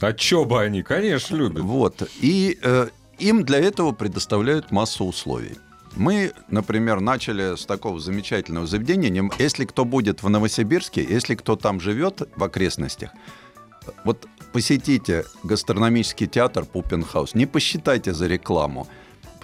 А 0.00 0.12
чё 0.12 0.44
бы 0.44 0.60
они, 0.60 0.82
конечно, 0.82 1.36
любят. 1.36 1.62
Вот. 1.62 2.08
И 2.20 2.58
э, 2.62 2.88
им 3.18 3.44
для 3.44 3.58
этого 3.58 3.92
предоставляют 3.92 4.70
массу 4.70 5.04
условий. 5.04 5.56
Мы, 5.94 6.32
например, 6.48 7.00
начали 7.00 7.56
с 7.56 7.66
такого 7.66 8.00
замечательного 8.00 8.66
заведения. 8.66 9.30
Если 9.38 9.64
кто 9.64 9.84
будет 9.84 10.22
в 10.22 10.28
Новосибирске, 10.28 11.06
если 11.08 11.34
кто 11.36 11.54
там 11.54 11.80
живет 11.80 12.28
в 12.34 12.42
окрестностях, 12.42 13.10
вот 14.04 14.26
посетите 14.52 15.24
гастрономический 15.44 16.26
театр 16.26 16.64
Пупенхаус, 16.64 17.34
не 17.34 17.46
посчитайте 17.46 18.12
за 18.12 18.26
рекламу, 18.26 18.88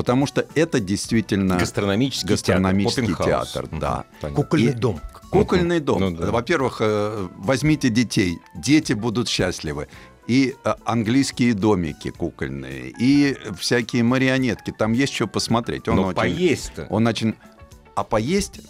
потому 0.01 0.27
что 0.27 0.47
это 0.55 0.81
действительно 0.81 1.59
Гастрономический, 1.59 2.27
гастрономический 2.31 3.09
театр, 3.09 3.27
театр, 3.69 3.69
да. 3.79 4.05
понятно. 4.23 4.43
Кукольный 4.43 4.73
И- 4.73 4.75
дом. 4.75 5.01
Кукольный 5.31 5.81
дом. 5.81 6.01
Ну 6.01 6.11
да. 6.11 6.31
Во-первых, 6.31 6.79
э, 6.81 7.29
возьмите 7.37 7.91
детей, 7.91 8.39
дети 8.55 8.95
будут 8.95 9.29
счастливы. 9.29 9.89
И 10.27 10.55
э, 10.65 10.75
английские 10.87 11.53
домики 11.53 12.11
кукольные, 12.11 12.95
и 12.99 13.37
всякие 13.59 14.03
марионетки. 14.03 14.73
Там 14.77 14.93
есть 14.95 15.13
что 15.13 15.27
посмотреть. 15.27 15.87
Он 15.87 15.97
Но 15.97 16.03
очень- 16.07 16.17
поесть-то. 16.17 16.87
Он 16.89 17.07
очень... 17.07 17.35
А 17.95 18.03
поесть 18.05 18.61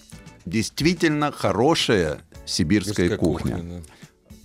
действительно 0.47 1.31
хорошая 1.31 2.19
сибирская 2.45 3.07
Сибирская 3.07 3.17
кухня. 3.19 3.57
да. 3.63 3.81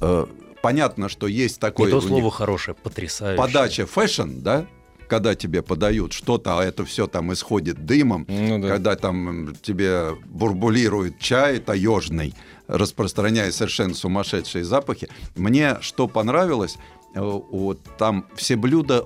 Э, 0.02 0.26
Понятно, 0.62 1.10
что 1.10 1.26
есть 1.28 1.60
такое... 1.60 1.86
Не 1.88 1.92
то 1.92 1.98
у 1.98 2.02
них 2.02 2.10
слово 2.10 2.32
хорошее, 2.32 2.76
потрясающее. 2.76 3.38
подача 3.38 3.86
fashion, 3.88 4.42
да? 4.42 4.66
Когда 5.08 5.36
тебе 5.36 5.62
подают 5.62 6.14
что-то, 6.14 6.60
а 6.60 6.64
это 6.64 6.84
все 6.86 7.08
там 7.08 7.32
исходит 7.34 7.86
дымом, 7.86 8.26
Ну 8.28 8.60
да. 8.60 8.70
когда 8.70 8.96
там 8.96 9.56
тебе 9.62 10.16
бурбулирует 10.26 11.20
чай 11.20 11.60
таежный, 11.60 12.34
распространяя 12.68 13.52
совершенно 13.52 13.94
сумасшедшие 13.94 14.64
запахи. 14.64 15.08
Мне 15.36 15.78
что 15.82 16.08
понравилось, 16.08 16.78
э, 17.14 17.20
вот 17.22 17.80
там 17.98 18.26
все 18.36 18.56
блюда 18.56 19.06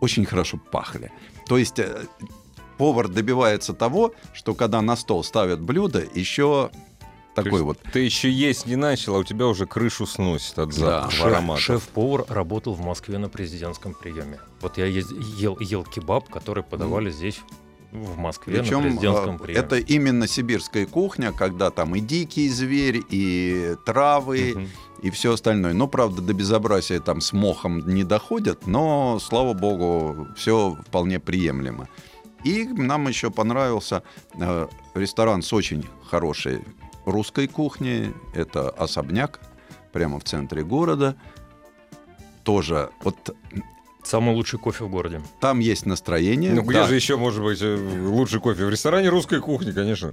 очень 0.00 0.24
хорошо 0.24 0.58
пахли. 0.70 1.10
То 1.48 1.58
есть 1.58 1.78
э, 1.78 2.06
повар 2.78 3.08
добивается 3.08 3.72
того, 3.74 4.12
что 4.32 4.54
когда 4.54 4.80
на 4.82 4.96
стол 4.96 5.24
ставят 5.24 5.60
блюдо, 5.60 6.04
еще 6.14 6.70
такой 7.34 7.62
вот 7.62 7.78
Ты 7.92 8.00
еще 8.00 8.30
есть 8.30 8.66
не 8.66 8.76
начал, 8.76 9.16
а 9.16 9.18
у 9.18 9.24
тебя 9.24 9.46
уже 9.46 9.66
крышу 9.66 10.06
сносит 10.06 10.58
от 10.58 10.70
Да. 10.70 10.74
запаха 11.02 11.24
аромата. 11.26 11.60
Шеф-повар 11.60 12.24
работал 12.28 12.74
в 12.74 12.80
Москве 12.80 13.18
на 13.18 13.28
президентском 13.28 13.94
приеме. 13.94 14.38
Вот 14.60 14.78
я 14.78 14.86
ел, 14.86 15.58
ел 15.60 15.84
кебаб, 15.84 16.28
который 16.30 16.62
подавали 16.62 17.10
здесь, 17.10 17.40
в 17.92 18.16
Москве, 18.16 18.56
на 18.58 18.62
Причем 18.64 18.82
президентском 18.82 19.36
э, 19.36 19.38
приеме. 19.38 19.60
это 19.60 19.76
именно 19.78 20.26
сибирская 20.26 20.84
кухня, 20.86 21.30
когда 21.32 21.70
там 21.70 21.94
и 21.94 22.00
дикий 22.00 22.48
зверь, 22.48 23.02
и 23.08 23.76
травы, 23.86 24.52
Мгм. 24.56 24.68
и 25.02 25.10
все 25.10 25.32
остальное. 25.34 25.74
Но, 25.74 25.86
правда, 25.86 26.20
до 26.20 26.32
безобразия 26.34 26.98
там 26.98 27.20
с 27.20 27.32
мохом 27.32 27.86
не 27.86 28.02
доходят, 28.02 28.66
но, 28.66 29.20
слава 29.20 29.52
богу, 29.52 30.26
все 30.36 30.76
вполне 30.88 31.20
приемлемо. 31.20 31.88
И 32.42 32.64
нам 32.64 33.06
еще 33.08 33.30
понравился 33.30 34.02
э, 34.40 34.66
ресторан 34.94 35.42
с 35.42 35.52
очень 35.52 35.84
хорошей 36.10 36.60
русской 37.04 37.46
кухней. 37.46 38.12
Это 38.34 38.70
особняк 38.70 39.40
прямо 39.92 40.18
в 40.18 40.24
центре 40.24 40.62
города. 40.64 41.16
Тоже 42.42 42.90
вот 43.02 43.34
Самый 44.02 44.34
лучший 44.34 44.58
кофе 44.58 44.84
в 44.84 44.90
городе. 44.90 45.22
там 45.40 45.60
есть 45.60 45.86
настроение. 45.86 46.52
Ну 46.52 46.62
где 46.62 46.80
да. 46.80 46.86
же 46.86 46.94
еще 46.94 47.16
может 47.16 47.42
быть 47.42 47.58
э, 47.62 48.00
лучший 48.02 48.38
кофе? 48.38 48.66
В 48.66 48.68
ресторане 48.68 49.08
русской 49.08 49.40
кухни, 49.40 49.72
конечно. 49.72 50.12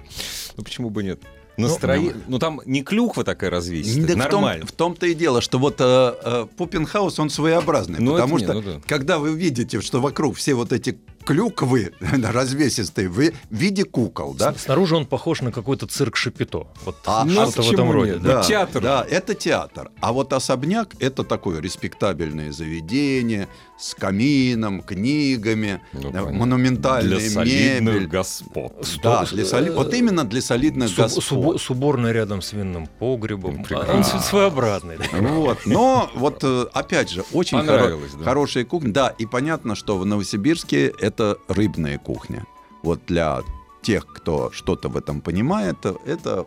Ну 0.55 0.63
почему 0.63 0.89
бы 0.89 1.03
нет? 1.03 1.21
Настроение. 1.57 2.15
Ну, 2.27 2.39
там 2.39 2.61
не 2.65 2.81
клюква 2.83 3.25
такая 3.25 3.49
развесистая, 3.49 4.15
Да 4.15 4.25
в 4.27 4.29
том- 4.29 4.41
нормально. 4.41 4.65
В, 4.65 4.71
том-то 4.71 5.05
и 5.05 5.13
дело, 5.13 5.41
что 5.41 5.59
вот 5.59 5.75
э, 5.79 5.83
э, 6.23 6.47
Пуппенхаус, 6.55 7.19
он 7.19 7.29
своеобразный. 7.29 7.99
Ну, 7.99 8.13
потому 8.13 8.39
что, 8.39 8.53
не, 8.53 8.61
ну 8.61 8.73
да. 8.73 8.81
когда 8.87 9.19
вы 9.19 9.35
видите, 9.35 9.81
что 9.81 9.99
вокруг 9.99 10.37
все 10.37 10.53
вот 10.53 10.71
эти 10.71 10.97
клюквы 11.25 11.91
развесистые 12.01 13.09
в 13.09 13.31
виде 13.49 13.83
кукол, 13.83 14.33
да? 14.33 14.53
Снаружи 14.57 14.95
он 14.95 15.05
похож 15.05 15.41
на 15.41 15.51
какой-то 15.51 15.87
цирк 15.87 16.15
Шапито. 16.15 16.67
Вот 16.85 16.97
А, 17.05 17.23
ну, 17.25 17.31
что-то 17.33 17.51
в 17.51 17.55
почему 17.55 17.73
этом 17.73 17.91
роде. 17.91 18.11
нет? 18.13 18.21
да. 18.23 18.37
Ну, 18.41 18.47
театр. 18.47 18.81
Да, 18.81 19.05
это 19.09 19.33
театр. 19.35 19.91
А 19.99 20.11
вот 20.13 20.33
особняк 20.33 20.95
это 20.99 21.23
такое 21.23 21.61
респектабельное 21.61 22.51
заведение 22.51 23.47
с 23.79 23.95
камином, 23.95 24.81
книгами, 24.83 25.81
Ну, 25.93 25.99
э, 26.09 26.11
понятно. 26.11 26.31
монументальная 26.33 27.17
Для 27.43 27.79
мебель. 27.79 28.07
господ. 28.07 28.73
Да, 29.01 29.25
для 29.25 29.43
соли- 29.43 29.71
вот 29.71 29.93
именно 29.93 30.23
для 30.23 30.41
солидных 30.41 30.89
Суб- 30.89 30.97
господ. 31.03 31.23
субо- 31.23 31.57
с 31.57 31.69
уборной 31.69 32.11
рядом 32.13 32.41
с 32.43 32.53
винным 32.53 32.87
погребом. 32.99 33.55
Ну, 33.55 33.61
А 33.61 33.63
прекрасно. 33.63 33.93
Он 34.17 34.23
своеобразный. 34.23 34.97
да. 34.97 35.05
Вот, 35.19 35.65
но 35.65 36.09
вот 36.15 36.39
э, 36.43 36.65
опять 36.73 37.09
же 37.09 37.23
очень 37.33 37.57
хоро- 37.57 37.99
да. 38.19 38.23
хорошая 38.23 38.65
кухня. 38.65 38.91
Да, 38.93 39.09
и 39.09 39.25
понятно, 39.25 39.75
что 39.75 39.97
в 39.97 40.05
Новосибирске 40.05 40.93
это 41.11 41.37
рыбная 41.47 41.97
кухня. 41.97 42.45
Вот 42.83 43.05
для 43.05 43.41
тех, 43.81 44.05
кто 44.07 44.51
что-то 44.51 44.89
в 44.89 44.97
этом 44.97 45.21
понимает, 45.21 45.85
это 46.05 46.45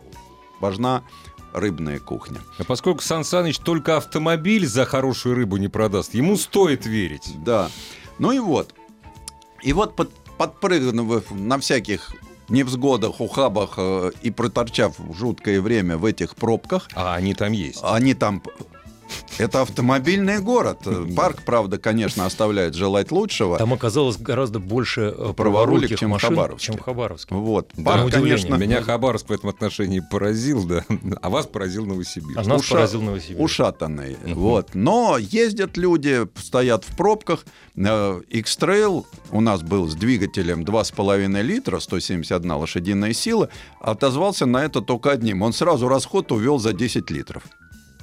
важна 0.59 1.03
рыбная 1.53 1.99
кухня. 1.99 2.39
А 2.57 2.63
поскольку 2.63 3.01
Сан 3.01 3.23
Саныч 3.23 3.59
только 3.59 3.97
автомобиль 3.97 4.67
за 4.67 4.85
хорошую 4.85 5.35
рыбу 5.35 5.57
не 5.57 5.67
продаст, 5.67 6.13
ему 6.15 6.35
стоит 6.37 6.85
верить. 6.85 7.31
Да. 7.45 7.69
Ну 8.19 8.31
и 8.31 8.39
вот. 8.39 8.73
И 9.61 9.73
вот 9.73 9.95
под, 9.95 10.11
подпрыгнув 10.37 11.31
на 11.31 11.57
всяких 11.59 12.15
невзгодах, 12.49 13.21
ухабах 13.21 13.75
э, 13.77 14.11
и 14.21 14.31
проторчав 14.31 14.95
жуткое 15.17 15.61
время 15.61 15.97
в 15.97 16.05
этих 16.05 16.35
пробках, 16.35 16.87
А 16.93 17.15
они 17.15 17.33
там 17.33 17.51
есть. 17.53 17.79
Они 17.83 18.13
там... 18.13 18.41
Это 19.37 19.61
автомобильный 19.63 20.39
город. 20.39 20.87
Парк, 21.15 21.41
правда, 21.45 21.77
конечно, 21.77 22.25
оставляет 22.25 22.73
желать 22.73 23.11
лучшего. 23.11 23.57
Там 23.57 23.73
оказалось 23.73 24.15
гораздо 24.17 24.59
больше 24.59 25.13
э, 25.15 25.33
Праворулик, 25.35 25.99
чем 25.99 26.11
машин, 26.11 26.29
Хабаровске. 26.29 26.65
чем 26.67 26.77
Хабаровске. 26.81 27.35
Вот. 27.35 27.69
Да, 27.75 27.83
Парк, 27.83 28.05
удивление. 28.05 28.37
конечно, 28.37 28.55
Меня 28.55 28.81
Хабаровск 28.81 29.27
в 29.27 29.31
этом 29.33 29.49
отношении 29.49 29.99
поразил, 29.99 30.63
да, 30.65 30.85
а 31.21 31.29
вас 31.29 31.47
поразил 31.47 31.85
Новосибирск. 31.85 32.37
А 32.37 32.43
нас 32.47 32.61
Уша- 32.61 32.75
поразил 32.75 33.01
Новосибирск. 33.01 33.41
ушатанный. 33.43 34.15
Вот. 34.25 34.69
Но 34.73 35.17
ездят 35.19 35.75
люди, 35.75 36.25
стоят 36.39 36.85
в 36.85 36.95
пробках. 36.95 37.45
Э, 37.75 38.21
X-Trail 38.29 39.05
у 39.31 39.41
нас 39.41 39.61
был 39.63 39.89
с 39.89 39.95
двигателем 39.95 40.63
2,5 40.63 41.41
литра, 41.41 41.79
171 41.81 42.51
лошадиная 42.53 43.11
сила. 43.11 43.49
Отозвался 43.81 44.45
на 44.45 44.63
это 44.63 44.79
только 44.81 45.11
одним. 45.11 45.41
Он 45.41 45.51
сразу 45.51 45.89
расход 45.89 46.31
увел 46.31 46.57
за 46.57 46.71
10 46.71 47.09
литров. 47.11 47.43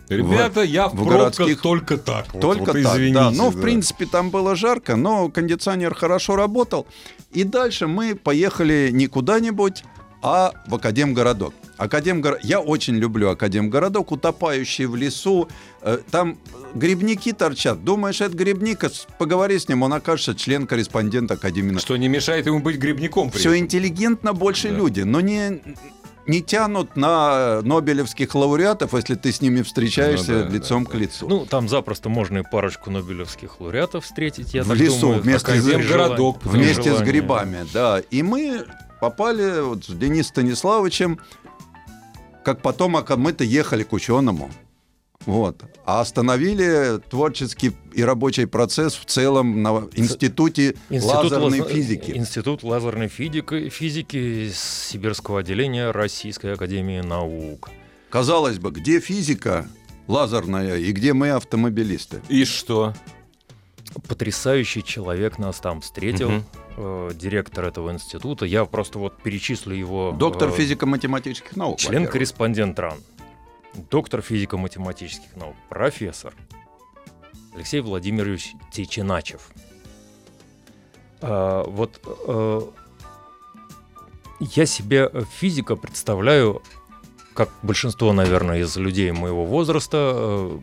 Ребята, 0.08 0.62
я 0.62 0.88
в, 0.88 0.92
в 0.94 0.96
пробках 0.96 1.36
городских- 1.38 1.60
только 1.60 1.96
так. 1.96 2.26
Только 2.40 2.58
вот 2.60 2.66
так, 2.72 2.76
извините, 2.76 3.14
да. 3.14 3.30
Ну, 3.30 3.50
в 3.50 3.56
да. 3.56 3.62
принципе, 3.62 4.06
там 4.06 4.30
было 4.30 4.54
жарко, 4.56 4.96
но 4.96 5.28
кондиционер 5.28 5.94
хорошо 5.94 6.36
работал. 6.36 6.86
И 7.32 7.44
дальше 7.44 7.86
мы 7.86 8.14
поехали 8.14 8.90
не 8.92 9.06
куда-нибудь, 9.06 9.84
а 10.22 10.52
в 10.68 10.74
Академгородок. 10.74 11.52
Академгоро... 11.78 12.38
Я 12.44 12.60
очень 12.60 12.94
люблю 12.94 13.30
Академгородок, 13.30 14.12
утопающий 14.12 14.84
в 14.84 14.94
лесу. 14.94 15.48
Э, 15.80 15.98
Там 16.12 16.38
грибники 16.74 17.32
торчат. 17.32 17.82
Думаешь, 17.82 18.20
это 18.20 18.36
грибник? 18.36 18.84
С- 18.84 19.08
Поговори 19.18 19.58
с 19.58 19.68
ним, 19.68 19.82
он 19.82 19.92
окажется 19.92 20.36
член-корреспондент 20.36 21.30
Академии. 21.32 21.78
Что 21.78 21.96
не 21.96 22.06
мешает 22.06 22.46
ему 22.46 22.60
быть 22.60 22.76
грибником 22.76 23.32
Все 23.32 23.50
этом. 23.50 23.64
интеллигентно 23.64 24.32
больше 24.32 24.68
Да. 24.68 24.76
люди, 24.76 25.00
но 25.00 25.20
не, 25.20 25.60
не 26.26 26.40
тянут 26.42 26.96
на 26.96 27.60
нобелевских 27.62 28.34
лауреатов, 28.34 28.94
если 28.94 29.14
ты 29.14 29.32
с 29.32 29.40
ними 29.40 29.62
встречаешься 29.62 30.32
Ну 30.32 30.42
да, 30.44 30.48
лицом 30.50 30.84
да, 30.84 30.90
к 30.90 30.94
лицу. 30.94 31.28
Ну, 31.28 31.46
там 31.46 31.68
запросто 31.68 32.08
можно 32.08 32.38
и 32.38 32.42
парочку 32.42 32.90
нобелевских 32.90 33.60
лауреатов 33.60 34.04
встретить, 34.04 34.54
я 34.54 34.62
В 34.62 34.68
так 34.68 34.76
лесу, 34.78 35.00
думаю. 35.00 35.20
вместе 35.22 35.60
с 35.60 35.64
городок, 35.88 36.38
Вместе 36.44 36.82
с 36.82 36.84
желании. 36.86 37.04
грибами, 37.10 37.66
да. 37.72 38.00
И 38.10 38.22
мы 38.22 38.64
попали 39.00 39.60
вот 39.62 39.84
с 39.84 39.88
Денисом 39.88 40.30
Станиславовичем 40.30 41.18
как 42.44 42.62
потомок, 42.62 43.10
а 43.10 43.16
мы-то 43.16 43.44
ехали 43.44 43.82
к 43.82 43.92
ученому. 43.92 44.50
Вот. 45.26 45.62
А 45.84 46.00
остановили 46.00 46.98
творческий 47.10 47.72
и 47.92 48.02
рабочий 48.02 48.46
процесс 48.46 48.94
в 48.94 49.04
целом 49.04 49.62
на 49.62 49.88
институте 49.94 50.74
лазерной 50.90 51.60
лаз- 51.60 51.68
физики. 51.72 52.10
Институт 52.12 52.62
лазерной 52.62 53.08
физики, 53.08 53.68
физики 53.68 54.50
Сибирского 54.54 55.40
отделения 55.40 55.90
Российской 55.90 56.54
Академии 56.54 57.00
Наук. 57.00 57.70
Казалось 58.10 58.58
бы, 58.58 58.70
где 58.72 59.00
физика 59.00 59.66
лазерная 60.08 60.76
и 60.76 60.92
где 60.92 61.12
мы 61.12 61.30
автомобилисты? 61.30 62.20
И 62.28 62.44
что? 62.44 62.94
Потрясающий 64.08 64.82
человек 64.82 65.38
нас 65.38 65.60
там 65.60 65.82
встретил, 65.82 66.30
Мгм. 66.30 66.44
э, 66.78 67.10
директор 67.14 67.64
этого 67.66 67.92
института. 67.92 68.46
Я 68.46 68.64
просто 68.64 68.98
вот 68.98 69.18
перечислю 69.22 69.74
его. 69.74 70.12
Доктор 70.18 70.48
э, 70.48 70.52
физико-математических 70.52 71.54
наук. 71.56 71.78
Член-корреспондент 71.78 72.78
РАН, 72.78 72.98
доктор 73.74 74.22
физико-математических 74.22 75.36
наук, 75.36 75.56
профессор 75.68 76.34
Алексей 77.54 77.80
Владимирович 77.80 78.52
Тичиначев. 78.72 79.50
А, 81.20 81.64
вот 81.64 82.00
э, 82.26 82.60
я 84.40 84.66
себе 84.66 85.10
физика 85.38 85.76
представляю, 85.76 86.62
как 87.34 87.50
большинство, 87.62 88.12
наверное, 88.12 88.60
из 88.60 88.76
людей 88.76 89.12
моего 89.12 89.44
возраста, 89.44 90.14
э, 90.14 90.58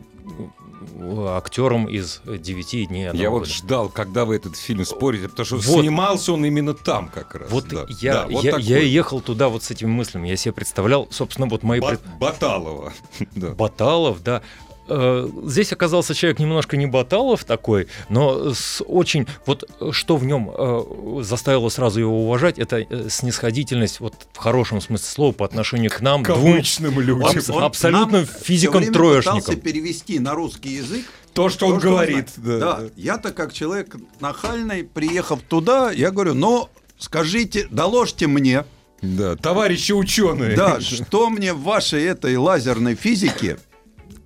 актером 1.36 1.86
из 1.86 2.20
«Девяти 2.26 2.86
дней 2.86 3.08
одного 3.10 3.22
Я 3.22 3.30
вот 3.30 3.38
года». 3.40 3.50
ждал, 3.52 3.88
когда 3.88 4.24
вы 4.24 4.36
этот 4.36 4.56
фильм 4.56 4.84
спорите, 4.84 5.28
потому 5.28 5.44
что 5.46 5.56
Вот. 5.56 5.80
снимался 5.82 6.32
он 6.32 6.44
именно 6.44 6.74
там 6.74 7.08
как 7.08 7.34
раз. 7.34 7.50
Вот 7.50 7.68
да. 7.68 7.84
я, 7.88 8.12
Да, 8.14 8.26
вот 8.28 8.44
я, 8.44 8.50
такой. 8.52 8.66
я 8.66 8.78
ехал 8.78 9.20
туда 9.20 9.48
вот 9.48 9.62
с 9.62 9.70
этими 9.70 9.88
мыслями. 9.88 10.28
Я 10.28 10.36
себе 10.36 10.52
представлял, 10.52 11.06
собственно, 11.10 11.46
вот 11.48 11.62
мои... 11.62 11.80
Ба- 11.80 11.88
пред- 11.90 12.18
Баталова. 12.18 12.92
Да. 13.34 13.50
Баталов, 13.50 14.22
да. 14.22 14.42
Э, 14.90 15.28
Здесь 15.44 15.72
оказался 15.72 16.14
человек 16.14 16.38
немножко 16.40 16.76
не 16.76 16.86
Баталов 16.86 17.44
такой, 17.44 17.86
но 18.08 18.52
с 18.52 18.82
очень... 18.86 19.26
Вот 19.46 19.64
э, 19.80 19.90
что 19.92 20.16
в 20.16 20.24
нем 20.24 20.50
э, 20.52 21.20
заставило 21.22 21.68
сразу 21.68 22.00
его 22.00 22.24
уважать, 22.24 22.58
это 22.58 22.84
снисходительность, 23.08 24.00
вот 24.00 24.14
в 24.32 24.36
хорошем 24.38 24.80
смысле 24.80 25.06
слова, 25.06 25.32
по 25.32 25.44
отношению 25.46 25.90
к 25.90 26.00
нам, 26.00 26.22
К 26.24 26.34
двум 26.34 26.54
обычным 26.54 26.98
людям. 27.00 27.24
Абс- 27.24 27.48
абсолютно 27.50 28.18
нам 28.18 28.26
всё 28.26 28.38
физикам 28.44 28.78
время 28.80 28.92
троечникам. 28.92 29.40
пытался 29.40 29.60
перевести 29.60 30.18
на 30.18 30.34
русский 30.34 30.70
язык 30.70 31.04
То, 31.34 31.48
что 31.48 31.60
то, 31.60 31.66
он 31.74 31.80
что 31.80 31.88
говорит. 31.90 32.28
знает. 32.36 32.60
Да, 32.60 32.66
Да, 32.76 32.80
да. 32.80 32.88
я-то 32.96 33.30
как 33.32 33.52
человек 33.52 33.96
нахальный, 34.20 34.82
приехав 34.84 35.40
туда, 35.48 35.92
я 35.92 36.10
говорю, 36.10 36.34
ну, 36.34 36.68
скажите, 36.98 37.66
доложьте 37.70 38.26
мне, 38.26 38.64
Да, 39.02 39.36
товарищи 39.36 39.92
ученые. 39.92 40.56
да, 40.56 40.80
что 40.80 41.30
мне 41.30 41.52
в 41.54 41.62
вашей 41.62 42.04
этой 42.04 42.36
лазерной 42.36 42.94
физике 42.96 43.58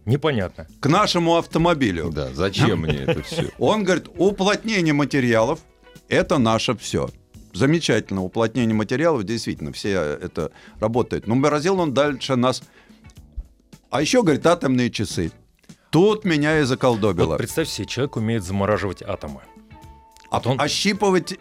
Непонятно. 0.06 0.66
к 0.80 0.86
нашему 0.88 1.36
автомобилю. 1.36 2.10
Да, 2.10 2.28
зачем 2.34 2.80
мне 2.80 2.98
это 2.98 3.22
все? 3.22 3.50
Он 3.58 3.84
говорит, 3.84 4.08
уплотнение 4.16 4.92
материалов– 4.92 5.60
это 6.08 6.38
наше 6.38 6.76
все. 6.76 7.08
Замечательно, 7.52 8.22
уплотнение 8.22 8.74
материалов, 8.74 9.22
действительно, 9.24 9.72
все 9.72 9.90
это 9.90 10.50
работает. 10.80 11.26
Но 11.28 11.36
выразил 11.36 11.78
он 11.78 11.94
дальше 11.94 12.34
нас. 12.34 12.62
А 13.90 14.00
еще, 14.02 14.22
говорит, 14.24 14.44
атомные 14.44 14.90
часы. 14.90 15.30
Тут 15.90 16.24
меня 16.24 16.58
и 16.58 16.64
заколдобило. 16.64 17.26
Вот 17.26 17.38
представь 17.38 17.68
себе, 17.68 17.86
человек 17.86 18.16
умеет 18.16 18.42
замораживать 18.42 19.02
атомы. 19.02 19.40
А- 20.30 20.36
вот 20.38 20.46
он- 20.48 20.60
Ощипывать... 20.60 21.38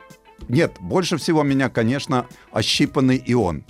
Нет, 0.49 0.75
больше 0.79 1.17
всего 1.17 1.41
меня, 1.41 1.69
конечно, 1.69 2.27
ощипанный 2.51 3.21
ион. 3.25 3.63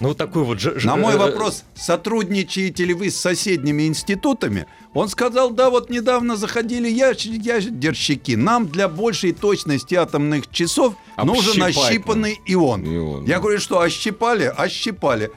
Ну, 0.00 0.08
вот 0.08 0.16
такой 0.16 0.44
вот... 0.44 0.58
же- 0.60 0.78
На 0.84 0.96
мой 0.96 1.14
э, 1.14 1.18
вопрос, 1.18 1.64
сотрудничаете 1.74 2.84
ли 2.86 2.94
вы 2.94 3.10
с 3.10 3.16
соседними 3.16 3.86
институтами, 3.86 4.66
он 4.94 5.08
сказал, 5.08 5.50
да, 5.50 5.68
вот 5.70 5.90
недавно 5.90 6.36
заходили 6.36 6.88
ящ- 6.90 7.26
ядерщики, 7.30 8.32
нам 8.32 8.66
для 8.66 8.88
большей 8.88 9.32
точности 9.32 9.94
атомных 9.94 10.48
часов 10.50 10.94
нужен 11.22 11.62
Общипать 11.62 11.76
ощипанный 11.90 12.40
ион. 12.46 12.82
Ион, 12.84 13.24
Я 13.26 13.34
да. 13.34 13.40
говорю, 13.40 13.60
что 13.60 13.80
ощипали? 13.80 14.44
Ощипали. 14.56 15.30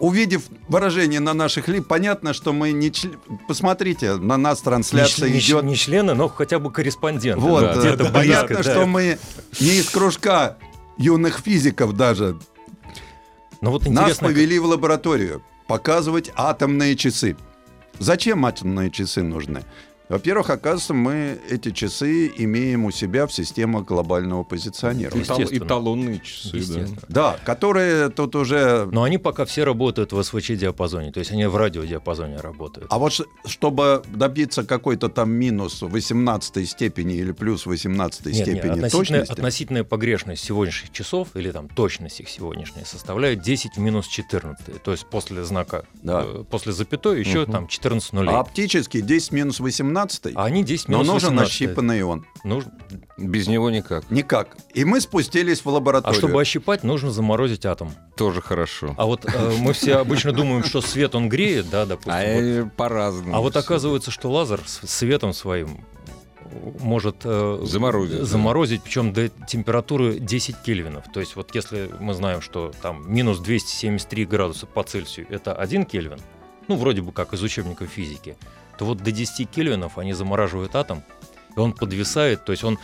Увидев 0.00 0.42
выражение 0.68 1.20
на 1.20 1.34
наших 1.34 1.68
лицах, 1.68 1.86
понятно, 1.86 2.32
что 2.34 2.52
мы 2.52 2.72
не... 2.72 2.88
чл- 2.88 3.16
Посмотрите, 3.46 4.16
на 4.16 4.36
нас 4.36 4.60
трансляция 4.60 5.28
член- 5.28 5.32
не 5.32 5.38
идет. 5.38 5.46
член- 5.60 5.66
не 5.66 5.76
члены, 5.76 6.14
но 6.14 6.28
хотя 6.28 6.58
бы 6.58 6.72
корреспонденты. 6.72 7.40
Вот, 7.40 7.60
да, 7.60 7.74
э, 7.74 7.78
где-то 7.78 8.10
понятно, 8.10 8.46
близко, 8.48 8.64
да. 8.64 8.70
что 8.72 8.86
мы 8.86 9.18
не 9.60 9.76
из 9.76 9.88
кружка 9.90 10.56
юных 10.98 11.38
физиков 11.38 11.94
даже. 11.94 12.36
Но 13.64 13.70
вот 13.70 13.86
Нас 13.86 14.18
повели 14.18 14.58
в 14.58 14.66
лабораторию 14.66 15.42
показывать 15.66 16.30
атомные 16.36 16.96
часы. 16.96 17.34
Зачем 17.98 18.44
атомные 18.44 18.90
часы 18.90 19.22
нужны? 19.22 19.64
Во-первых, 20.08 20.50
оказывается, 20.50 20.92
мы 20.94 21.38
эти 21.48 21.70
часы 21.70 22.30
имеем 22.36 22.84
у 22.84 22.90
себя 22.90 23.26
в 23.26 23.32
системах 23.32 23.86
глобального 23.86 24.42
позиционирования. 24.42 25.24
Естественно. 25.24 25.64
Эталонные 25.64 26.20
часы, 26.20 26.50
да. 26.52 26.58
Естественно. 26.58 26.98
Да, 27.08 27.38
которые 27.44 28.10
тут 28.10 28.36
уже... 28.36 28.86
Но 28.92 29.02
они 29.04 29.16
пока 29.16 29.44
все 29.46 29.64
работают 29.64 30.12
в 30.12 30.22
СВЧ-диапазоне, 30.22 31.10
то 31.10 31.20
есть 31.20 31.30
они 31.32 31.46
в 31.46 31.56
радиодиапазоне 31.56 32.36
работают. 32.36 32.88
А 32.90 32.98
вот 32.98 33.12
чтобы 33.46 34.02
добиться 34.14 34.64
какой-то 34.64 35.08
там 35.08 35.30
минус 35.30 35.80
18 35.80 36.68
степени 36.68 37.14
или 37.14 37.32
плюс 37.32 37.64
18 37.64 38.26
Нет, 38.26 38.34
нет, 38.34 38.34
степени 38.36 38.58
относительная, 38.58 38.90
точности, 38.90 39.32
относительная 39.32 39.84
погрешность 39.84 40.44
сегодняшних 40.44 40.92
часов, 40.92 41.28
или 41.34 41.50
там 41.50 41.68
точность 41.68 42.20
их 42.20 42.28
сегодняшняя, 42.28 42.84
составляет 42.84 43.40
10 43.40 43.76
в 43.76 43.80
минус 43.80 44.06
14. 44.06 44.82
То 44.82 44.90
есть 44.92 45.06
после 45.06 45.44
знака, 45.44 45.86
Да. 46.02 46.24
э, 46.26 46.44
после 46.50 46.72
запятой 46.72 47.20
еще 47.20 47.42
Мгм. 47.44 47.52
там 47.52 47.68
14 47.68 48.12
нулей. 48.12 48.30
а 48.34 48.40
оптически 48.40 49.00
10 49.00 49.32
минус 49.32 49.60
18, 49.60 49.93
А 50.34 50.44
они 50.44 50.62
10 50.64 50.88
но 50.88 50.98
минус 50.98 51.12
нужен 51.14 51.30
18. 51.36 51.50
ощипанный 51.50 52.02
он. 52.02 52.26
Нужно- 52.44 52.72
Без 53.16 53.46
него 53.46 53.70
никак. 53.70 54.10
Никак. 54.10 54.56
И 54.74 54.84
мы 54.84 55.00
спустились 55.00 55.60
в 55.64 55.68
А 55.68 55.72
лабораторию. 55.72 56.18
чтобы 56.18 56.40
ощипать, 56.40 56.82
нужно 56.84 57.10
заморозить 57.10 57.64
атом. 57.66 57.92
Тоже 58.16 58.40
хорошо. 58.42 58.94
А 58.98 59.06
вот 59.06 59.24
э, 59.24 59.52
мы 59.58 59.72
все 59.72 59.96
обычно 59.96 60.32
думаем, 60.32 60.64
что 60.64 60.80
свет 60.80 61.14
он 61.14 61.28
греет, 61.28 61.70
да, 61.70 61.86
допустим. 61.86 62.12
А 62.12 62.20
вот. 62.20 62.42
э, 62.42 62.70
по-разному. 62.76 63.36
А 63.36 63.40
вот 63.40 63.56
оказывается, 63.56 64.10
что 64.10 64.30
лазер 64.30 64.60
с 64.66 64.86
светом 64.88 65.32
своим 65.32 65.84
может 66.80 67.16
э, 67.24 67.60
Заморозить, 67.64 68.18
да. 68.18 68.24
заморозить, 68.24 68.82
причем 68.82 69.12
до 69.12 69.28
температуры 69.28 70.18
10 70.18 70.56
кельвинов. 70.62 71.04
То 71.12 71.20
есть 71.20 71.36
вот 71.36 71.54
если 71.54 71.90
мы 72.00 72.14
знаем, 72.14 72.40
что 72.40 72.72
там 72.82 73.10
минус 73.12 73.38
273 73.40 74.24
градуса 74.26 74.66
по 74.66 74.82
Цельсию 74.82 75.26
это 75.30 75.52
1 75.54 75.84
кельвин, 75.86 76.18
ну 76.68 76.76
вроде 76.76 77.02
бы 77.02 77.12
как 77.12 77.32
из 77.32 77.42
учебников 77.42 77.88
физики, 77.88 78.36
то 78.78 78.84
вот 78.84 78.98
до 78.98 79.10
10 79.12 79.48
кельвинов 79.50 79.98
они 79.98 80.12
замораживают 80.12 80.74
атом, 80.74 81.02
и 81.56 81.60
он 81.60 81.72
подвисает, 81.72 82.44
то 82.44 82.52
есть 82.52 82.64
он 82.64 82.78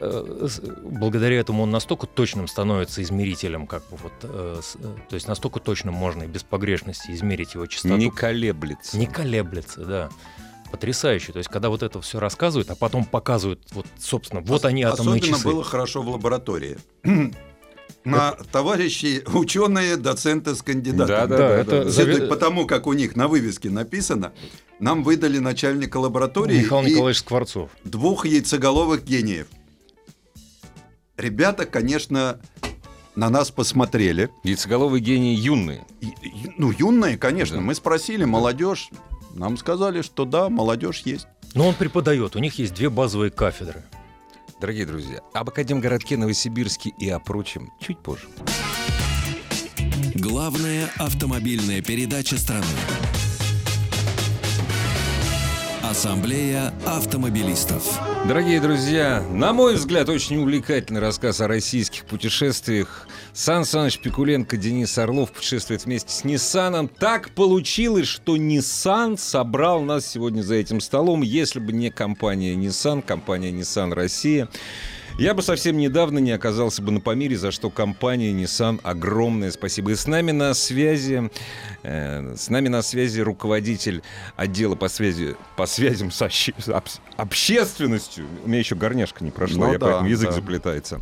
э, 0.00 0.48
благодаря 0.82 1.38
этому 1.38 1.64
он 1.64 1.70
настолько 1.70 2.06
точным 2.06 2.48
становится 2.48 3.02
измерителем, 3.02 3.66
как 3.66 3.82
бы 3.88 3.96
вот, 3.96 4.12
э, 4.22 4.60
э, 4.60 4.94
то 5.08 5.14
есть 5.14 5.28
настолько 5.28 5.60
точным 5.60 5.94
можно 5.94 6.24
и 6.24 6.26
без 6.26 6.42
погрешности 6.42 7.10
измерить 7.10 7.54
его 7.54 7.66
частоту. 7.66 7.96
Не 7.96 8.10
колеблется. 8.10 8.96
Не 8.96 9.06
колеблется, 9.06 9.84
да. 9.84 10.08
Потрясающе. 10.70 11.32
То 11.32 11.38
есть, 11.38 11.50
когда 11.50 11.68
вот 11.68 11.82
это 11.82 12.00
все 12.00 12.18
рассказывают, 12.18 12.70
а 12.70 12.74
потом 12.76 13.04
показывают, 13.04 13.60
вот, 13.72 13.86
собственно, 13.98 14.40
вот 14.40 14.64
они 14.64 14.84
атомные 14.84 15.20
Особенно 15.20 15.36
часы. 15.36 15.48
было 15.48 15.62
хорошо 15.62 16.00
в 16.00 16.08
лаборатории. 16.08 16.78
На 18.04 18.32
товарищи 18.32 19.22
ученые, 19.32 19.96
доценты 19.96 20.54
с 20.56 20.62
кандидатом. 20.62 21.06
Да, 21.06 21.26
Да, 21.38 21.50
это 21.56 21.90
Судя 21.90 22.12
зави- 22.14 22.26
по 22.28 22.36
тому, 22.36 22.66
как 22.66 22.86
у 22.88 22.92
них 22.94 23.14
на 23.14 23.28
вывеске 23.28 23.70
написано, 23.70 24.32
нам 24.80 25.04
выдали 25.04 25.38
начальника 25.38 25.98
лаборатории 25.98 26.58
Михаил 26.62 26.86
и 26.86 26.90
Николаевич 26.90 27.18
Скворцов. 27.20 27.70
двух 27.84 28.26
яйцеголовых 28.26 29.04
гениев. 29.04 29.46
Ребята, 31.16 31.66
конечно, 31.66 32.40
на 33.14 33.28
нас 33.30 33.50
посмотрели. 33.50 34.30
Яйцеголовый 34.42 35.00
гений 35.00 35.34
юные. 35.34 35.84
И- 36.00 36.06
и- 36.06 36.52
Ну, 36.58 36.72
юные, 36.76 37.16
конечно. 37.18 37.56
Да. 37.56 37.62
Мы 37.62 37.74
спросили, 37.74 38.24
молодежь. 38.24 38.90
Нам 39.34 39.56
сказали, 39.56 40.02
что 40.02 40.24
да, 40.24 40.48
молодежь 40.48 41.02
есть. 41.04 41.26
Но 41.54 41.68
он 41.68 41.74
преподает. 41.74 42.34
У 42.34 42.38
них 42.38 42.58
есть 42.58 42.74
две 42.74 42.90
базовые 42.90 43.30
кафедры. 43.30 43.84
Дорогие 44.62 44.86
друзья, 44.86 45.22
об 45.32 45.48
Академгородке 45.48 46.16
Новосибирске 46.16 46.90
и 46.90 47.08
о 47.08 47.18
прочем 47.18 47.72
чуть 47.80 47.98
позже. 47.98 48.28
Главная 50.14 50.88
автомобильная 50.98 51.82
передача 51.82 52.38
страны. 52.38 52.64
Ассамблея 55.92 56.72
автомобилистов. 56.86 58.00
Дорогие 58.26 58.62
друзья, 58.62 59.22
на 59.30 59.52
мой 59.52 59.74
взгляд, 59.74 60.08
очень 60.08 60.38
увлекательный 60.38 61.02
рассказ 61.02 61.42
о 61.42 61.48
российских 61.48 62.06
путешествиях. 62.06 63.06
Сан 63.34 63.66
Саныч 63.66 63.98
Пикуленко, 63.98 64.56
Денис 64.56 64.96
Орлов 64.96 65.32
путешествует 65.32 65.84
вместе 65.84 66.10
с 66.10 66.24
Ниссаном. 66.24 66.88
Так 66.88 67.32
получилось, 67.32 68.06
что 68.06 68.38
Nissan 68.38 69.18
собрал 69.18 69.82
нас 69.82 70.06
сегодня 70.06 70.40
за 70.40 70.54
этим 70.54 70.80
столом. 70.80 71.20
Если 71.20 71.60
бы 71.60 71.72
не 71.74 71.90
компания 71.90 72.54
Nissan, 72.54 73.02
компания 73.02 73.50
Nissan 73.50 73.92
Россия, 73.92 74.48
Я 75.18 75.34
бы 75.34 75.42
совсем 75.42 75.76
недавно 75.76 76.18
не 76.18 76.32
оказался 76.32 76.82
бы 76.82 76.90
на 76.90 77.00
Памире, 77.00 77.36
за 77.36 77.52
что 77.52 77.70
компания 77.70 78.32
Nissan 78.32 78.80
огромное 78.82 79.50
спасибо. 79.50 79.92
И 79.92 79.94
с 79.94 80.06
нами 80.06 80.32
на 80.32 80.52
связи, 80.54 81.30
э, 81.82 82.34
с 82.34 82.48
нами 82.48 82.68
на 82.68 82.82
связи 82.82 83.20
руководитель 83.20 84.02
отдела 84.36 84.74
по 84.74 84.88
связи 84.88 85.36
по 85.56 85.66
связям 85.66 86.10
с 86.10 86.22
обще- 86.22 86.54
об- 86.72 86.88
общественностью. 87.16 88.26
У 88.44 88.48
меня 88.48 88.58
еще 88.58 88.74
горняшка 88.74 89.22
не 89.22 89.30
прошла, 89.30 89.66
Ну 89.66 89.72
я 89.74 89.78
да, 89.78 89.86
поэтому 89.86 90.08
язык 90.08 90.30
да. 90.30 90.34
заплетается. 90.34 91.00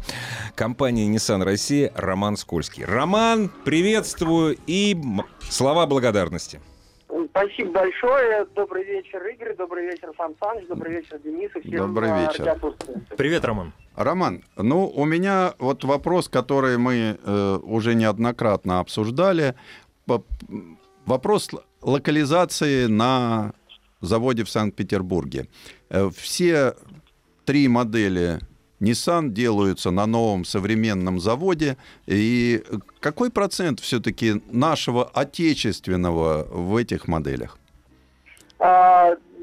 Компания 0.55 1.09
Nissan 1.09 1.43
Россия 1.45 1.91
Роман 1.95 2.37
Скользкий. 2.37 2.85
Роман, 2.85 3.51
приветствую 3.65 4.57
и 4.67 4.97
слова 5.49 5.87
благодарности. 5.87 6.61
Спасибо 7.31 7.71
большое. 7.73 8.45
Добрый 8.57 8.85
вечер, 8.85 9.25
Игорь. 9.27 9.55
Добрый 9.57 9.87
вечер, 9.87 10.11
Сан 10.17 10.35
Саныч. 10.41 10.67
Добрый 10.69 10.97
вечер, 10.97 11.19
Денис. 11.25 11.51
И 11.57 11.61
всем 11.61 11.95
Добрый 11.95 12.11
вечер. 12.11 12.59
Привет, 13.17 13.45
Роман. 13.45 13.73
Роман, 14.05 14.45
ну, 14.57 14.87
у 14.89 15.05
меня 15.05 15.55
вот 15.59 15.85
вопрос, 15.85 16.29
который 16.29 16.79
мы 16.79 17.19
э, 17.23 17.59
уже 17.63 17.95
неоднократно 17.95 18.81
обсуждали. 18.81 19.55
Вопрос 21.07 21.51
локализации 21.83 22.87
на 22.87 23.53
заводе 24.01 24.45
в 24.45 24.51
Санкт-Петербурге. 24.51 25.49
Э, 25.91 26.11
Все 26.17 26.75
три 27.45 27.69
модели 27.69 28.41
Nissan 28.81 29.29
делаются 29.29 29.91
на 29.91 30.07
новом 30.07 30.45
современном 30.45 31.21
заводе. 31.21 31.77
И 32.07 32.63
какой 33.01 33.31
процент 33.31 33.81
все-таки 33.81 34.43
нашего 34.51 35.05
отечественного 35.05 36.47
в 36.51 36.77
этих 36.77 37.07
моделях? 37.07 37.59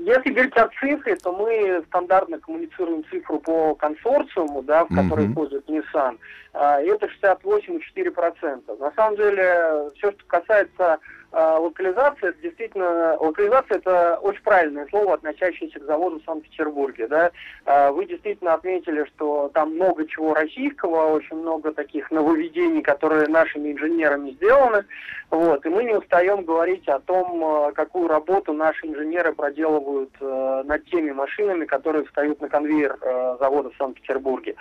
Если 0.08 0.30
говорить 0.30 0.56
о 0.56 0.70
цифре, 0.80 1.18
то 1.18 1.34
мы 1.34 1.84
стандартно 1.88 2.40
коммуницируем 2.40 3.04
цифру 3.12 3.42
по 3.42 3.76
консорциуму, 3.76 4.62
да, 4.62 4.86
в 4.86 4.88
который 4.88 5.26
Мгм. 5.26 5.34
входит 5.34 5.70
Nissan. 5.70 6.18
А, 6.54 6.82
и 6.82 6.88
Это 6.88 7.10
68,4%. 7.10 8.78
На 8.80 8.92
самом 8.94 9.18
деле, 9.18 9.92
все, 9.98 10.12
что 10.14 10.26
касается 10.28 11.00
а, 11.38 11.60
локализации, 11.60 12.30
это 12.30 12.42
действительно 12.42 13.16
локализация 13.20 13.78
это 13.78 14.18
очень 14.24 14.42
правильное 14.42 14.88
слово, 14.88 15.14
относящееся 15.14 15.80
к 15.80 15.84
заводу 15.84 16.20
в 16.20 16.24
Санкт-Петербурге. 16.24 17.08
Да? 17.08 17.30
А, 17.66 17.92
Вы 17.92 18.08
действительно 18.08 18.56
отметили, 18.56 19.06
что 19.06 19.52
там 19.54 19.76
много 19.76 20.08
чего 20.08 20.34
российского, 20.34 21.12
очень 21.12 21.36
много 21.36 21.74
таких 21.74 22.10
нововведений, 22.10 22.82
которые 22.82 23.28
нашими 23.28 23.72
инженерами 23.72 24.32
сделаны. 24.32 24.86
Вот. 25.30 25.64
И 25.64 25.70
мы 25.70 25.84
не 25.84 25.94
устаем 25.94 26.44
говорить 26.44 26.88
о 26.88 27.00
том, 27.02 27.44
э, 27.44 27.72
какую 27.74 28.08
работу 28.08 28.54
наши 28.54 28.88
инженеры 28.88 29.32
проделывают 29.34 30.10
над 30.20 30.86
теми 30.86 31.12
машинами, 31.12 31.66
которые 31.66 32.06
встают 32.06 32.42
на 32.42 32.50
конвейер 32.50 32.98
завода 33.40 33.70
в 33.70 33.78
Санкт-Петербурге. 33.78 34.56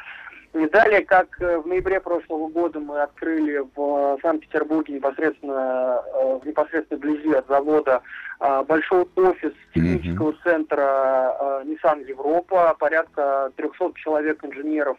Не 0.56 0.66
далее, 0.68 1.04
как 1.04 1.38
э, 1.42 1.58
в 1.58 1.66
ноябре 1.66 2.00
прошлого 2.00 2.48
года 2.48 2.80
мы 2.80 3.02
открыли 3.02 3.58
в 3.58 4.16
э, 4.16 4.16
Санкт-Петербурге 4.22 4.94
непосредственно, 4.94 6.02
э, 6.14 6.38
в 6.42 6.46
непосредственной 6.46 6.98
близи 6.98 7.34
от 7.34 7.46
завода 7.46 8.02
большой 8.68 9.06
офис 9.16 9.52
технического 9.72 10.34
центра 10.44 11.62
Nissan 11.64 12.06
Европа. 12.06 12.76
Порядка 12.78 13.50
300 13.56 13.92
человек 13.94 14.44
инженеров 14.44 14.98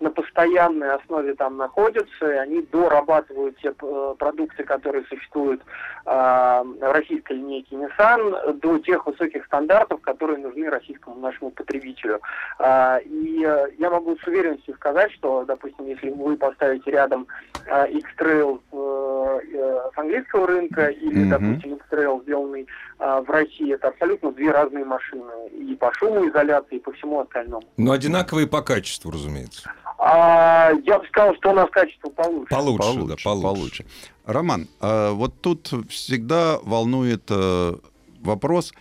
на 0.00 0.10
постоянной 0.10 0.90
основе 0.96 1.34
там 1.34 1.56
находятся, 1.56 2.32
и 2.32 2.36
они 2.36 2.62
дорабатывают 2.62 3.56
те 3.58 3.70
продукты, 3.70 4.64
которые 4.64 5.04
существуют 5.04 5.62
в 6.04 6.64
российской 6.80 7.34
линейке 7.34 7.76
Nissan, 7.76 8.54
до 8.54 8.80
тех 8.80 9.06
высоких 9.06 9.46
стандартов, 9.46 10.00
которые 10.00 10.38
нужны 10.38 10.68
российскому 10.68 11.14
нашему 11.20 11.52
потребителю. 11.52 12.20
И 13.04 13.38
я 13.78 13.88
могу 13.88 14.16
с 14.16 14.26
уверенностью 14.26 14.74
сказать, 14.84 15.10
что, 15.12 15.44
допустим, 15.46 15.86
если 15.86 16.10
вы 16.10 16.36
поставите 16.36 16.90
рядом 16.90 17.26
э, 17.66 17.88
X-Trail 17.90 18.60
э, 18.72 19.90
с 19.94 19.98
английского 19.98 20.46
рынка 20.46 20.88
или, 20.88 21.24
Мгм. 21.24 21.30
допустим, 21.30 21.74
X-Trail, 21.76 22.22
сделанный 22.22 22.66
э, 22.98 23.22
в 23.26 23.30
России, 23.30 23.72
это 23.72 23.88
абсолютно 23.88 24.30
две 24.32 24.50
разные 24.50 24.84
машины. 24.84 25.32
И 25.52 25.74
по 25.74 25.90
шумоизоляции, 25.94 26.76
и 26.76 26.80
по 26.80 26.92
всему 26.92 27.20
остальному. 27.20 27.62
Но 27.78 27.92
одинаковые 27.92 28.46
по 28.46 28.60
качеству, 28.60 29.10
разумеется. 29.10 29.72
А, 29.96 30.70
я 30.84 30.98
бы 30.98 31.06
сказал, 31.06 31.34
что 31.36 31.50
у 31.50 31.54
нас 31.54 31.70
качество 31.70 32.10
получше. 32.10 32.54
Получше, 32.54 33.00
да, 33.06 33.14
получше. 33.24 33.86
Роман, 34.26 34.68
а 34.80 35.12
вот 35.12 35.40
тут 35.40 35.70
всегда 35.88 36.58
волнует 36.62 37.22
э, 37.30 37.72
вопрос. 38.20 38.74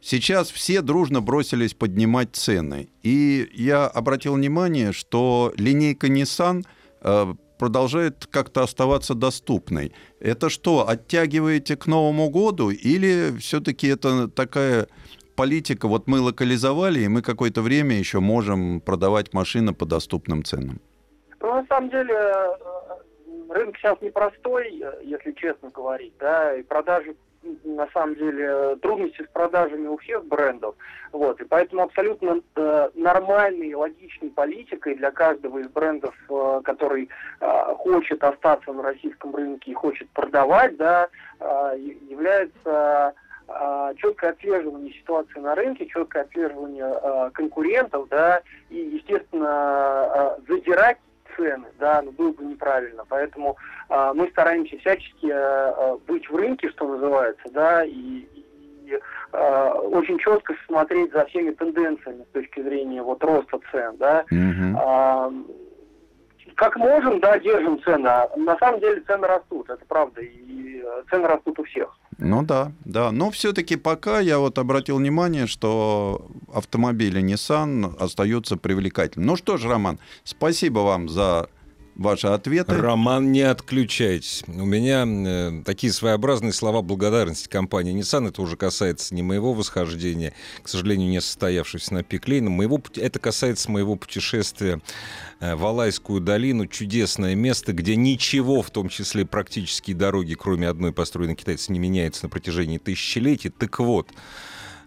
Сейчас 0.00 0.50
все 0.50 0.80
дружно 0.80 1.20
бросились 1.20 1.74
поднимать 1.74 2.34
цены. 2.34 2.88
И 3.02 3.50
я 3.52 3.86
обратил 3.86 4.34
внимание, 4.34 4.92
что 4.92 5.52
линейка 5.56 6.06
Nissan 6.06 6.64
э, 7.02 7.34
продолжает 7.58 8.26
как-то 8.26 8.62
оставаться 8.62 9.14
доступной. 9.14 9.92
Это 10.18 10.48
что, 10.48 10.88
оттягиваете 10.88 11.76
к 11.76 11.86
Новому 11.86 12.30
году 12.30 12.70
или 12.70 13.36
все-таки 13.38 13.88
это 13.88 14.28
такая 14.28 14.86
политика, 15.36 15.86
вот 15.86 16.06
мы 16.06 16.20
локализовали, 16.20 17.00
и 17.00 17.08
мы 17.08 17.22
какое-то 17.22 17.60
время 17.60 17.98
еще 17.98 18.20
можем 18.20 18.80
продавать 18.80 19.34
машины 19.34 19.74
по 19.74 19.84
доступным 19.84 20.44
ценам? 20.44 20.80
Ну, 21.40 21.54
на 21.54 21.66
самом 21.66 21.90
деле, 21.90 22.14
э, 22.14 22.56
рынок 23.50 23.76
сейчас 23.76 24.00
непростой, 24.00 24.82
если 25.04 25.32
честно 25.32 25.70
говорить, 25.70 26.14
да, 26.18 26.56
и 26.56 26.62
продажи, 26.62 27.14
на 27.42 27.88
самом 27.92 28.14
деле, 28.16 28.76
трудности 28.76 29.22
с 29.22 29.28
продажами 29.28 29.88
у 29.88 29.96
всех 29.98 30.24
брендов, 30.26 30.74
вот, 31.12 31.40
и 31.40 31.44
поэтому 31.44 31.82
абсолютно 31.82 32.40
э, 32.56 32.90
нормальной 32.94 33.68
и 33.68 33.74
логичной 33.74 34.30
политикой 34.30 34.94
для 34.96 35.10
каждого 35.10 35.58
из 35.58 35.68
брендов, 35.68 36.14
э, 36.28 36.60
который 36.64 37.08
э, 37.40 37.74
хочет 37.78 38.22
остаться 38.22 38.72
на 38.72 38.82
российском 38.82 39.34
рынке 39.34 39.70
и 39.70 39.74
хочет 39.74 40.08
продавать, 40.10 40.76
да, 40.76 41.08
э, 41.40 41.76
является 42.08 43.14
э, 43.48 43.94
четкое 43.96 44.30
отслеживание 44.30 44.92
ситуации 44.92 45.40
на 45.40 45.54
рынке, 45.54 45.86
четкое 45.86 46.24
отслеживание 46.24 46.92
э, 47.02 47.30
конкурентов, 47.32 48.08
да, 48.08 48.42
и, 48.68 48.76
естественно, 48.76 50.36
э, 50.38 50.52
задирать 50.52 50.98
цены, 51.40 51.68
да, 51.78 52.02
ну, 52.02 52.12
было 52.12 52.32
бы 52.32 52.44
неправильно. 52.44 53.04
Поэтому 53.08 53.56
э, 53.88 54.12
мы 54.14 54.28
стараемся 54.28 54.78
всячески 54.78 55.26
э, 55.26 55.32
э, 55.32 55.96
быть 56.06 56.28
в 56.28 56.36
рынке, 56.36 56.68
что 56.70 56.86
называется, 56.86 57.48
да, 57.52 57.84
и, 57.84 57.90
и, 57.90 58.98
э, 59.32 59.70
очень 59.92 60.18
четко 60.18 60.54
смотреть 60.66 61.12
за 61.12 61.24
всеми 61.26 61.50
тенденциями 61.52 62.24
с 62.28 62.32
точки 62.32 62.62
зрения 62.62 63.02
вот 63.02 63.24
роста 63.24 63.58
цен, 63.70 63.96
да. 63.96 64.24
Мгм. 64.30 64.76
А, 64.78 65.32
как 66.56 66.76
можем, 66.76 67.20
да, 67.20 67.38
держим 67.38 67.82
цены. 67.82 68.10
На 68.36 68.56
самом 68.58 68.80
деле 68.80 69.00
цены 69.02 69.26
растут, 69.26 69.70
это 69.70 69.84
правда, 69.88 70.20
и 70.20 70.82
э, 70.84 71.02
цены 71.10 71.26
растут 71.26 71.58
у 71.58 71.64
всех. 71.64 71.96
Ну 72.20 72.42
да, 72.42 72.72
да. 72.84 73.12
Но 73.12 73.30
все-таки 73.30 73.76
пока 73.76 74.20
я 74.20 74.38
вот 74.38 74.58
обратил 74.58 74.98
внимание, 74.98 75.46
что 75.46 76.30
автомобили 76.52 77.20
Nissan 77.22 77.96
остаются 77.98 78.56
привлекательными. 78.56 79.26
Ну 79.26 79.36
что 79.36 79.56
ж, 79.56 79.64
Роман, 79.64 79.98
спасибо 80.24 80.80
вам 80.80 81.08
за 81.08 81.48
ваши 81.94 82.26
ответы. 82.26 82.74
Роман, 82.74 83.32
не 83.32 83.42
отключайтесь. 83.42 84.42
У 84.46 84.64
меня 84.64 85.04
э, 85.06 85.62
такие 85.64 85.92
своеобразные 85.92 86.52
слова 86.52 86.82
благодарности 86.82 87.48
компании 87.48 87.98
Nissan. 87.98 88.28
Это 88.28 88.42
уже 88.42 88.56
касается 88.56 89.14
не 89.14 89.22
моего 89.22 89.52
восхождения, 89.52 90.32
к 90.62 90.68
сожалению, 90.68 91.08
не 91.08 91.20
состоявшегося 91.20 91.94
на 91.94 92.02
пик 92.02 92.28
но 92.28 92.50
моего, 92.50 92.80
это 92.96 93.18
касается 93.18 93.70
моего 93.70 93.96
путешествия 93.96 94.80
э, 95.40 95.56
в 95.56 95.64
Алайскую 95.64 96.20
долину. 96.20 96.66
Чудесное 96.66 97.34
место, 97.34 97.72
где 97.72 97.96
ничего, 97.96 98.62
в 98.62 98.70
том 98.70 98.88
числе 98.88 99.24
практически 99.24 99.92
дороги, 99.92 100.34
кроме 100.34 100.68
одной 100.68 100.92
построенной 100.92 101.34
китайцами, 101.34 101.74
не 101.74 101.80
меняется 101.80 102.26
на 102.26 102.28
протяжении 102.28 102.78
тысячелетий. 102.78 103.50
Так 103.50 103.78
вот, 103.78 104.08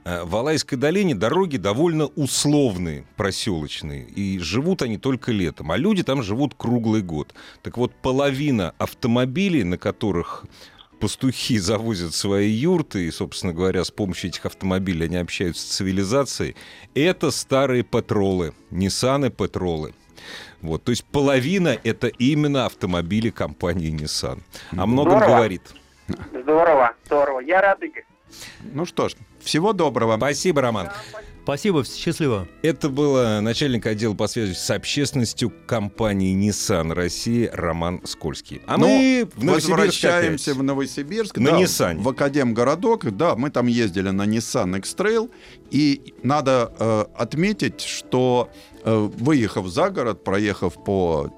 В 0.06 0.36
Алайской 0.36 0.78
долине 0.78 1.16
дороги 1.16 1.58
довольно 1.58 2.08
условные, 2.08 3.06
проселочные, 3.16 4.04
и 4.04 4.38
живут 4.40 4.82
они 4.82 4.98
только 4.98 5.32
летом, 5.32 5.72
а 5.72 5.78
люди 5.78 6.04
там 6.04 6.22
живут 6.22 6.56
круглый 6.56 7.02
год. 7.02 7.34
Так 7.62 7.78
вот, 7.78 7.94
половина 7.96 8.74
автомобилей, 8.78 9.64
на 9.64 9.78
которых 9.78 10.46
пастухи 11.00 11.58
завозят 11.60 12.14
свои 12.14 12.50
юрты, 12.50 13.08
и, 13.08 13.12
собственно 13.12 13.54
говоря, 13.54 13.84
с 13.84 13.92
помощью 13.92 14.30
этих 14.30 14.46
автомобилей 14.46 15.06
они 15.06 15.18
общаются 15.18 15.62
с 15.62 15.76
цивилизацией, 15.78 16.56
это 16.96 17.32
старые 17.32 17.84
патролы, 17.84 18.54
Ниссаны 18.72 19.30
патролы. 19.30 19.94
Вот, 20.62 20.84
то 20.84 20.92
есть 20.92 21.04
половина 21.04 21.78
это 21.84 22.08
именно 22.08 22.66
автомобили 22.66 23.30
компании 23.30 23.94
Nissan. 23.94 24.40
О 24.72 24.86
многом 24.86 25.18
Здорово. 25.18 25.36
говорит. 25.36 25.62
Здорово, 26.34 26.94
здорово. 27.06 27.40
Я 27.40 27.62
рад, 27.62 27.82
Игорь. 27.84 28.06
Ну 28.74 28.86
что 28.86 29.10
ж, 29.10 29.16
всего 29.42 29.74
доброго. 29.74 30.18
Спасибо, 30.18 30.62
Роман. 30.62 30.90
Спасибо. 31.44 31.84
Счастливо. 31.84 32.48
Это 32.62 32.88
был 32.88 33.42
начальник 33.42 33.86
отдела 33.86 34.14
по 34.14 34.28
связи 34.28 34.54
с 34.54 34.70
общественностью 34.70 35.52
компании 35.68 36.34
Nissan 36.34 36.94
России 36.94 37.50
Роман 37.52 38.00
Скользкий. 38.06 38.62
А 38.66 38.78
Но 38.78 38.88
мы 38.88 39.28
в 39.36 39.44
Новосибирск 39.44 39.70
возвращаемся 39.70 40.52
опять. 40.52 40.62
в 40.62 40.64
Новосибирск. 40.64 41.38
На 41.38 41.52
да, 41.52 41.58
Ниссане. 41.58 42.02
В 42.02 42.08
Академгородок. 42.08 43.16
Да, 43.18 43.36
мы 43.36 43.50
там 43.50 43.68
ездили 43.68 44.10
на 44.10 44.26
Nissan 44.26 44.78
X-Trail. 44.78 45.30
И 45.70 46.14
надо 46.24 46.72
э, 46.80 47.06
отметить, 47.16 47.82
что 47.82 48.50
э, 48.86 48.96
выехав 48.96 49.68
за 49.68 49.90
город, 49.90 50.24
проехав 50.24 50.82
по 50.82 51.30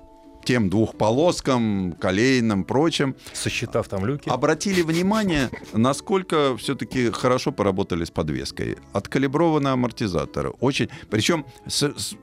тем 0.45 0.69
двухполоскам, 0.69 1.93
колейным, 1.99 2.63
прочим, 2.63 3.15
Сосчитав 3.33 3.87
там 3.87 4.05
люки. 4.05 4.29
обратили 4.29 4.81
внимание, 4.81 5.49
насколько 5.73 6.55
все-таки 6.57 7.09
хорошо 7.11 7.51
поработали 7.51 8.05
с 8.05 8.11
подвеской. 8.11 8.77
Откалиброваны 8.93 9.67
амортизаторы. 9.69 10.49
Очень, 10.59 10.89
причем 11.09 11.45
с- 11.67 11.83
с- 11.97 12.15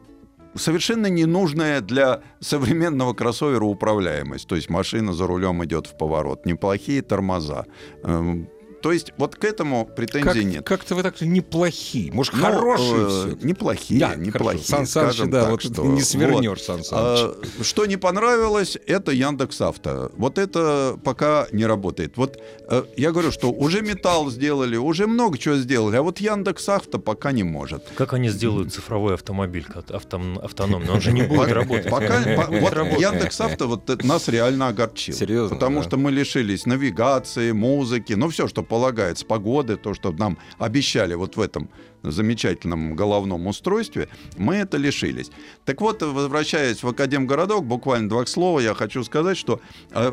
совершенно 0.55 1.07
ненужная 1.07 1.81
для 1.81 2.21
современного 2.41 3.15
кроссовера 3.15 3.65
управляемость. 3.65 4.47
То 4.47 4.55
есть 4.57 4.69
машина 4.71 5.13
за 5.13 5.27
рулем 5.27 5.65
идет 5.65 5.87
в 5.87 5.97
поворот. 5.97 6.47
Неплохие 6.47 7.03
тормоза. 7.03 7.65
Эм, 8.05 8.49
То 8.83 8.93
есть 8.93 9.13
вот 9.17 9.37
к 9.37 9.45
этому 9.45 9.87
претензий 9.87 10.25
Как, 10.25 10.45
нет. 10.45 10.67
как-то 10.67 10.95
вы 10.95 11.03
так 11.03 11.21
неплохие. 11.21 12.13
Может, 12.13 12.35
Ну, 12.35 12.43
хорошие 12.43 13.03
э, 13.33 13.37
все. 13.37 13.47
Неплохие, 13.47 14.01
Да, 14.01 14.15
неплохие. 14.17 14.65
Сан 14.65 14.87
Саныч, 14.87 15.13
скажем 15.15 15.31
да, 15.31 15.43
так, 15.43 15.51
вот 15.53 15.63
что- 15.63 15.85
не 15.85 16.03
свернешь, 16.03 16.49
вот. 16.59 16.61
Сан 16.61 16.85
Саныч. 16.85 17.21
А, 17.21 17.35
Что 17.63 17.87
не 17.87 17.97
понравилось, 17.97 18.77
это 18.87 19.13
Яндекс 19.13 19.61
Авто. 19.61 20.11
Вот 20.17 20.39
это 20.39 20.99
пока 21.05 21.47
не 21.53 21.65
работает. 21.65 22.17
Вот 22.17 22.39
э, 22.69 22.85
я 22.97 23.13
говорю, 23.13 23.31
что 23.31 23.51
уже 23.53 23.83
металл 23.83 24.31
сделали, 24.31 24.77
уже 24.77 25.07
много 25.07 25.39
чего 25.39 25.57
сделали, 25.57 25.97
а 25.97 26.03
вот 26.03 26.19
Яндекс 26.21 26.69
Авто 26.69 26.99
пока 26.99 27.33
не 27.33 27.45
может. 27.45 27.85
Как 27.95 28.13
они 28.15 28.29
сделают 28.31 28.73
цифровой 28.75 29.15
автомобиль 29.15 29.67
автом- 29.91 30.39
автономный? 30.45 30.91
Он 30.91 31.01
же 31.01 31.13
не 31.13 31.23
будет 31.23 31.53
работать. 31.53 31.89
Пока, 31.91 32.19
вот. 32.49 32.73
Яндекс 33.01 33.41
Авто 33.41 33.69
вот 33.69 33.89
это 33.91 34.05
нас 34.07 34.29
реально 34.29 34.69
огорчил. 34.69 35.15
Серьезно, 35.15 35.55
Потому 35.57 35.83
что 35.83 35.97
мы 35.97 36.11
лишились 36.11 36.67
навигации, 36.67 37.53
музыки, 37.53 38.15
ну 38.15 38.29
все, 38.29 38.49
что 38.49 38.63
полагается, 38.73 39.27
погоды, 39.27 39.77
то, 39.77 39.93
что 39.93 40.13
нам 40.13 40.39
обещали 40.59 41.13
вот 41.13 41.37
в 41.37 41.41
этом 41.43 41.69
замечательном 42.03 42.97
головном 42.97 43.47
устройстве, 43.47 44.09
мы 44.39 44.55
это 44.55 44.79
лишились. 44.79 45.31
Так 45.67 45.83
вот, 45.83 46.01
возвращаясь 46.01 46.83
в 46.83 46.89
Академгородок, 46.89 47.65
буквально 47.65 48.09
два 48.09 48.25
слова, 48.25 48.61
я 48.61 48.73
хочу 48.73 49.05
сказать, 49.05 49.37
что 49.37 49.61
э, 49.91 50.13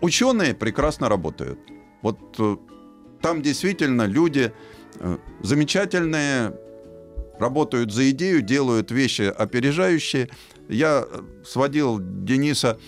ученые 0.00 0.54
прекрасно 0.54 1.10
работают. 1.10 1.58
Вот 2.00 2.18
э, 2.38 2.56
там 3.20 3.42
действительно 3.42 4.06
люди 4.06 4.52
э, 4.98 5.18
замечательные, 5.42 6.54
работают 7.38 7.92
за 7.92 8.10
идею, 8.10 8.40
делают 8.40 8.90
вещи 8.90 9.30
опережающие. 9.38 10.30
Я 10.70 11.04
сводил 11.44 11.98
Дениса 12.00 12.78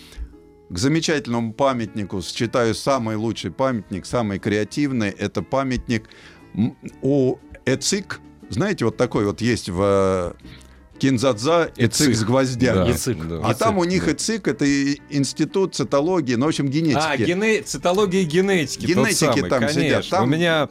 к 0.74 0.78
замечательному 0.78 1.52
памятнику, 1.52 2.20
считаю 2.20 2.74
самый 2.74 3.14
лучший 3.14 3.52
памятник, 3.52 4.06
самый 4.06 4.40
креативный. 4.40 5.10
Это 5.10 5.40
памятник 5.40 6.08
у 7.00 7.36
Эцик. 7.64 8.20
Знаете, 8.50 8.84
вот 8.84 8.96
такой 8.96 9.24
вот 9.24 9.40
есть 9.40 9.68
в 9.68 9.80
э, 9.80 10.98
Кинзадза 10.98 11.70
Эцик 11.76 12.08
Эцик. 12.08 12.16
с 12.16 12.24
гвоздями. 12.24 12.74
Да, 12.74 12.86
Яцик. 12.88 13.28
да. 13.28 13.40
А 13.44 13.54
там 13.54 13.78
у 13.78 13.84
них 13.84 14.06
да. 14.06 14.12
ЭЦИК, 14.12 14.48
это 14.48 14.64
и 14.64 15.00
институт 15.10 15.76
цитологии, 15.76 16.34
ну, 16.34 16.46
в 16.46 16.48
общем, 16.48 16.68
генетики. 16.68 16.98
А, 17.00 17.16
гене... 17.16 17.62
цитология 17.62 18.22
и 18.22 18.24
генетики. 18.24 18.86
Генетики 18.86 19.14
самый, 19.14 19.48
там 19.48 19.60
конечно. 19.60 19.80
сидят. 19.80 20.08
Там 20.10 20.24
У 20.24 20.26
меня 20.26 20.68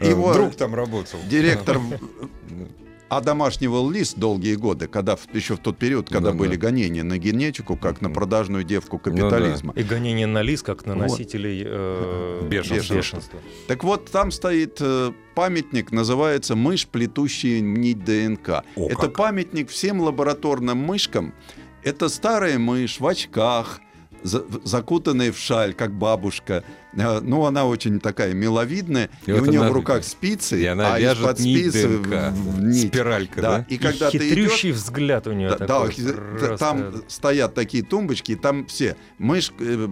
э, 0.00 0.10
его 0.10 0.34
друг 0.34 0.56
там 0.56 0.74
работал. 0.74 1.18
директор 1.26 1.80
одомашнивал 3.08 3.90
лист 3.90 4.18
долгие 4.18 4.54
годы, 4.54 4.86
когда 4.86 5.16
еще 5.32 5.56
в 5.56 5.58
тот 5.60 5.78
период, 5.78 6.08
когда 6.08 6.30
Да, 6.32 6.36
были 6.36 6.56
да. 6.56 6.66
гонения 6.68 7.02
на 7.04 7.18
генетику, 7.18 7.76
как 7.76 8.00
на 8.00 8.10
продажную 8.10 8.64
девку 8.64 8.98
капитализма. 8.98 9.72
И 9.76 9.82
гонение 9.82 10.26
на 10.26 10.42
лис, 10.42 10.62
как 10.62 10.84
на 10.86 10.94
Вот. 10.94 11.02
носителей 11.02 11.62
э, 11.66 12.46
Бешенства. 12.50 12.94
бешенства. 12.94 13.40
Так 13.66 13.84
вот, 13.84 14.10
там 14.10 14.30
стоит 14.30 14.78
э, 14.80 15.12
памятник, 15.34 15.90
называется 15.92 16.54
«Мышь, 16.56 16.86
плетущая 16.86 17.60
нить 17.60 18.04
ДНК». 18.04 18.64
О, 18.76 18.86
Это 18.88 18.96
как. 19.02 19.16
памятник 19.16 19.70
всем 19.70 20.00
лабораторным 20.00 20.78
мышкам. 20.78 21.34
Это 21.82 22.08
старая 22.08 22.58
мышь 22.58 23.00
в 23.00 23.06
очках, 23.06 23.80
закутанная 24.22 25.32
в 25.32 25.38
шаль, 25.38 25.74
как 25.74 25.92
бабушка. 25.92 26.64
Э, 26.96 27.20
Ну, 27.20 27.44
она 27.44 27.66
очень 27.66 28.00
такая 28.00 28.32
миловидная, 28.34 29.10
И 29.26 29.30
и, 29.30 29.34
вот 29.34 29.42
у 29.42 29.50
нее 29.50 29.60
она- 29.60 29.70
в 29.70 29.72
руках 29.72 30.04
спицы, 30.04 30.60
И 30.60 30.66
она 30.66 30.94
а 30.94 30.98
вяжет 31.00 31.18
из-под 31.20 31.38
спицы 31.40 31.88
нить. 32.60 32.88
Спиралька, 32.88 33.40
Да, 33.42 33.58
да? 33.58 33.66
и 33.68 33.76
когда 33.78 34.10
ты 34.10 34.16
идешь, 34.18 34.28
хитрющий 34.30 34.70
взгляд 34.72 35.26
у 35.26 35.32
нее 35.32 35.50
да, 35.50 35.58
да, 35.58 35.66
такой. 35.66 35.94
просто. 36.38 36.56
там 36.58 37.02
стоят 37.08 37.54
такие 37.54 37.82
тумбочки, 37.84 38.32
и 38.32 38.36
там 38.36 38.66
все 38.66 38.96
мышь, 39.18 39.52
э, 39.60 39.88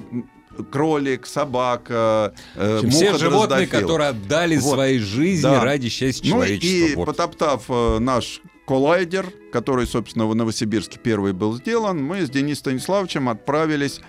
кролик, 0.73 1.27
собака, 1.27 2.35
э, 2.55 2.81
Все 2.89 3.07
муха 3.07 3.19
животные, 3.19 3.67
дрозофил. 3.67 3.81
которые 3.81 4.09
отдали 4.09 4.57
Вот. 4.57 4.75
свои 4.75 4.99
жизни 4.99 5.43
Да. 5.43 5.63
ради 5.63 5.89
счастья 5.91 6.25
Ну 6.25 6.37
человечества. 6.37 6.69
и 6.93 6.95
Вот. 6.95 7.07
потоптав 7.07 7.65
э, 7.69 7.99
наш 7.99 8.41
коллайдер, 8.67 9.33
который, 9.53 9.87
собственно, 9.87 10.27
в 10.27 10.35
Новосибирске 10.35 10.99
первый 11.03 11.33
был 11.33 11.55
сделан, 11.57 12.03
мы 12.03 12.27
с 12.27 12.31
Денисом 12.31 12.57
Станиславовичем 12.67 13.29
отправились 13.29 14.01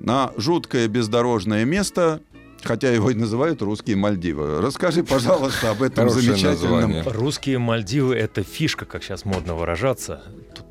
на 0.00 0.32
жуткое 0.36 0.88
бездорожное 0.88 1.64
место, 1.64 2.20
хотя 2.62 2.90
его 2.92 3.10
и 3.10 3.14
называют 3.14 3.62
русские 3.62 3.96
Мальдивы. 3.96 4.60
Расскажи, 4.60 5.04
пожалуйста, 5.04 5.70
об 5.70 5.82
этом 5.82 6.08
Хорошее 6.08 6.34
замечательном... 6.36 6.80
название. 6.80 7.02
Русские 7.06 7.58
Мальдивы— 7.58 8.14
это 8.16 8.42
фишка, 8.42 8.84
как 8.84 9.02
сейчас 9.04 9.24
модно 9.24 9.54
выражаться. 9.54 10.22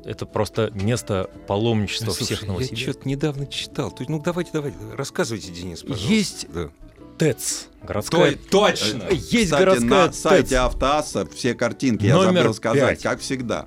Это 0.04 0.26
просто 0.26 0.70
место 0.74 1.30
паломничества 1.46 2.10
Слушай, 2.12 2.24
всех 2.24 2.42
я 2.42 2.48
новосибирцев. 2.48 2.90
что-то 2.90 3.08
недавно 3.08 3.46
читал. 3.46 3.96
Ну, 4.08 4.20
давайте, 4.20 4.50
давайте, 4.52 4.76
рассказывайте, 4.96 5.50
Денис, 5.52 5.80
пожалуйста. 5.80 6.08
Есть 6.12 6.46
Да. 6.52 6.70
ТЭЦ, 7.18 7.68
городская... 7.82 8.36
точно! 8.50 9.04
Есть 9.10 9.44
Кстати, 9.46 9.60
городская 9.60 10.06
на 10.06 10.12
сайте 10.12 10.48
ТЭЦ. 10.50 10.52
Автоасса 10.58 11.26
все 11.26 11.54
картинки, 11.54 12.06
я 12.06 12.16
Номер 12.16 12.42
забыл 12.42 12.54
сказать, 12.54 12.88
пять. 12.98 13.02
как 13.02 13.20
всегда. 13.20 13.66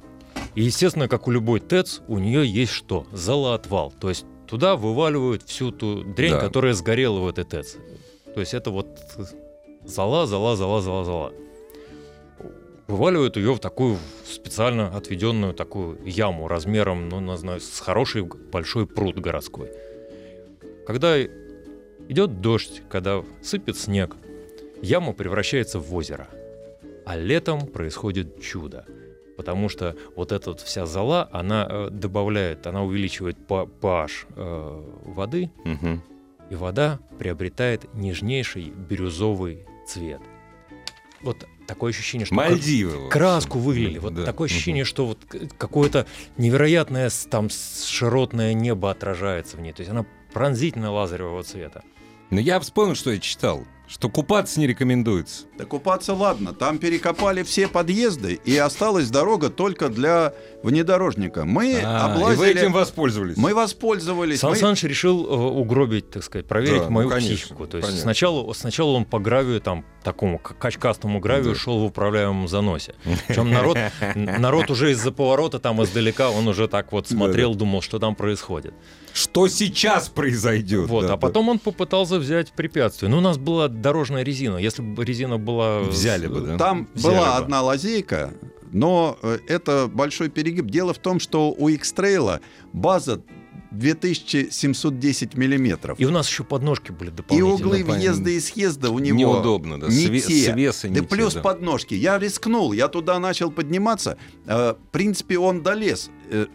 И, 0.56 0.64
естественно, 0.64 1.08
как 1.08 1.28
у 1.28 1.32
любой 1.32 1.60
ТЭЦ, 1.60 2.02
у 2.08 2.20
нее 2.20 2.46
есть 2.46 2.72
что? 2.72 3.08
Залоотвал. 3.12 3.92
То 4.00 4.10
есть 4.10 4.26
туда 4.48 4.76
вываливают 4.76 5.44
всю 5.44 5.72
ту 5.72 6.04
дрянь, 6.04 6.34
Да. 6.34 6.40
которая 6.42 6.74
сгорела 6.74 7.20
в 7.20 7.28
этой 7.28 7.44
ТЭЦ. 7.44 7.78
То 8.34 8.40
есть 8.40 8.54
это 8.54 8.70
вот 8.72 8.88
зала, 9.86 10.28
зала, 10.28 10.56
зала, 10.56 10.82
зала, 10.82 11.06
зала. 11.06 11.34
Вываливают 12.88 13.38
ее 13.38 13.54
в 13.54 13.60
такую 13.60 13.98
специально 14.30 14.96
отведенную 14.96 15.54
такую 15.54 16.00
яму 16.06 16.48
размером, 16.48 17.10
ну, 17.10 17.22
не 17.22 17.38
знаю, 17.38 17.62
с 17.62 17.80
хороший 17.80 18.24
большой 18.24 18.86
пруд 18.86 19.20
городской. 19.20 19.72
Когда 20.86 21.16
идет 22.10 22.42
дождь, 22.42 22.82
когда 22.90 23.24
сыпет 23.42 23.78
снег, 23.78 24.16
яма 24.82 25.14
превращается 25.14 25.80
в 25.80 25.94
озеро. 25.96 26.28
А 27.06 27.18
летом 27.18 27.68
происходит 27.68 28.42
чудо. 28.42 28.86
Потому 29.36 29.68
что 29.68 29.96
вот 30.16 30.32
эта 30.32 30.52
вот 30.52 30.62
вся 30.62 30.86
зола, 30.86 31.28
она 31.32 31.68
э, 31.70 31.90
добавляет, 31.92 32.68
она 32.68 32.84
увеличивает 32.84 33.36
pH 33.48 34.10
э, 34.36 34.84
воды, 35.06 35.50
Мгм. 35.66 36.04
и 36.52 36.56
вода 36.56 37.00
приобретает 37.18 37.92
нежнейший 37.96 38.66
бирюзовый 38.70 39.66
цвет. 39.88 40.22
Вот 41.24 41.48
такое 41.68 41.90
ощущение, 41.92 42.26
что 42.26 42.36
Мальдивы. 42.36 43.10
краску 43.10 43.58
вылили. 43.58 43.98
Вот 43.98 44.14
Да. 44.14 44.24
такое 44.24 44.46
ощущение, 44.48 44.84
что 44.84 45.08
вот 45.08 45.18
какое-то 45.58 46.06
невероятное 46.38 47.10
там 47.30 47.50
широтное 47.50 48.54
небо 48.54 48.92
отражается 48.92 49.58
в 49.58 49.62
ней. 49.62 49.74
То 49.74 49.82
есть 49.82 49.90
она 49.92 50.06
пронзительно 50.34 50.92
лазаревого 50.92 51.42
цвета. 51.44 51.84
Но 52.34 52.40
я 52.40 52.60
вспомнил, 52.60 52.96
что 52.96 53.12
я 53.12 53.20
читал. 53.20 53.64
Что 53.86 54.10
купаться 54.10 54.60
не 54.60 54.66
рекомендуется. 54.66 55.44
Да 55.58 55.66
купаться 55.66 56.16
ладно, 56.16 56.54
там 56.54 56.80
перекопали 56.80 57.44
все 57.44 57.68
подъезды, 57.68 58.40
и 58.44 58.58
осталась 58.58 59.10
дорога 59.12 59.50
только 59.52 59.90
для 59.90 60.34
внедорожника. 60.64 61.46
Мы 61.46 61.76
А, 61.84 62.08
и 62.08 62.12
облазили... 62.16 62.40
вы 62.40 62.48
этим 62.60 62.72
воспользовались. 62.74 63.38
Мы 63.38 63.54
воспользовались. 63.54 64.40
Сан 64.40 64.52
мы- 64.52 64.56
Саныч 64.58 64.84
решил 64.84 65.26
э, 65.26 65.36
угробить, 65.36 66.10
так 66.10 66.24
сказать, 66.24 66.48
проверить 66.48 66.84
Да, 66.84 66.90
мою 66.90 67.08
ну, 67.10 67.14
конечно, 67.14 67.36
психику. 67.36 67.68
То 67.68 67.78
есть 67.78 67.88
понятно. 67.90 68.02
сначала, 68.02 68.54
сначала 68.54 68.92
он 68.94 69.06
по 69.06 69.20
гравию, 69.20 69.62
там, 69.62 69.86
такому 70.04 70.40
качкастому 70.40 71.20
гравию 71.20 71.54
Да. 71.54 71.60
шел 71.60 71.78
в 71.80 71.84
управляемом 71.84 72.48
заносе. 72.48 72.96
Причем 73.28 73.52
народ, 73.52 73.78
народ 74.16 74.72
уже 74.72 74.92
из-за 74.94 75.12
поворота, 75.12 75.60
там, 75.60 75.84
издалека, 75.84 76.32
он 76.32 76.48
уже 76.48 76.68
так 76.68 76.92
вот 76.94 77.08
смотрел, 77.08 77.54
думал, 77.54 77.82
что 77.82 78.00
там 78.00 78.16
происходит. 78.16 78.74
Что 79.14 79.48
сейчас 79.48 80.10
произойдет? 80.10 80.90
Вот, 80.90 81.02
Да, 81.02 81.08
а 81.08 81.10
да. 81.12 81.18
потом 81.18 81.50
он 81.50 81.60
попытался 81.60 82.18
взять 82.20 82.52
препятствие. 82.54 83.10
Ну, 83.12 83.20
у 83.20 83.22
нас 83.22 83.38
была 83.38 83.68
дорожная 83.68 84.24
резина. 84.24 84.58
Если 84.58 84.82
бы 84.82 85.06
резина 85.06 85.38
была... 85.38 85.82
Взяли 85.82 86.28
бы, 86.28 86.42
да? 86.42 86.58
Там 86.58 86.88
Взяли 86.94 87.16
была 87.16 87.26
бы. 87.40 87.44
одна 87.46 87.62
лазейка, 87.62 88.34
но 88.72 89.18
э, 89.22 89.38
это 89.48 89.88
большой 89.88 90.30
перегиб. 90.30 90.66
Дело 90.66 90.94
в 90.94 90.98
том, 90.98 91.20
что 91.20 91.52
у 91.56 91.68
X-Trail 91.70 92.40
база 92.74 93.22
2710 93.72 95.36
миллиметров. 95.36 96.00
И 96.00 96.06
у 96.06 96.12
нас 96.12 96.28
еще 96.30 96.44
подножки 96.44 96.92
были 96.92 97.10
И 97.10 97.14
дополнительные. 97.14 97.54
углы 97.56 97.72
понятно. 97.84 97.94
въезда 97.96 98.30
и 98.30 98.40
съезда 98.40 98.90
у 98.92 99.00
него 99.00 99.18
Неудобно, 99.18 99.80
да, 99.80 99.88
не 99.88 100.06
све- 100.08 100.22
те. 100.22 100.52
свеса 100.54 100.90
не 100.90 100.96
да 100.96 101.02
те, 101.02 101.08
плюс 101.08 101.34
да. 101.34 101.42
подножки. 101.42 101.94
Я 101.96 102.20
рискнул, 102.20 102.74
я 102.74 102.88
туда 102.88 103.20
начал 103.20 103.52
подниматься. 103.52 104.18
Э, 104.46 104.74
В 104.74 104.92
принципе, 104.92 105.38
он 105.40 105.62
долез 105.64 106.10
э, 106.30 106.48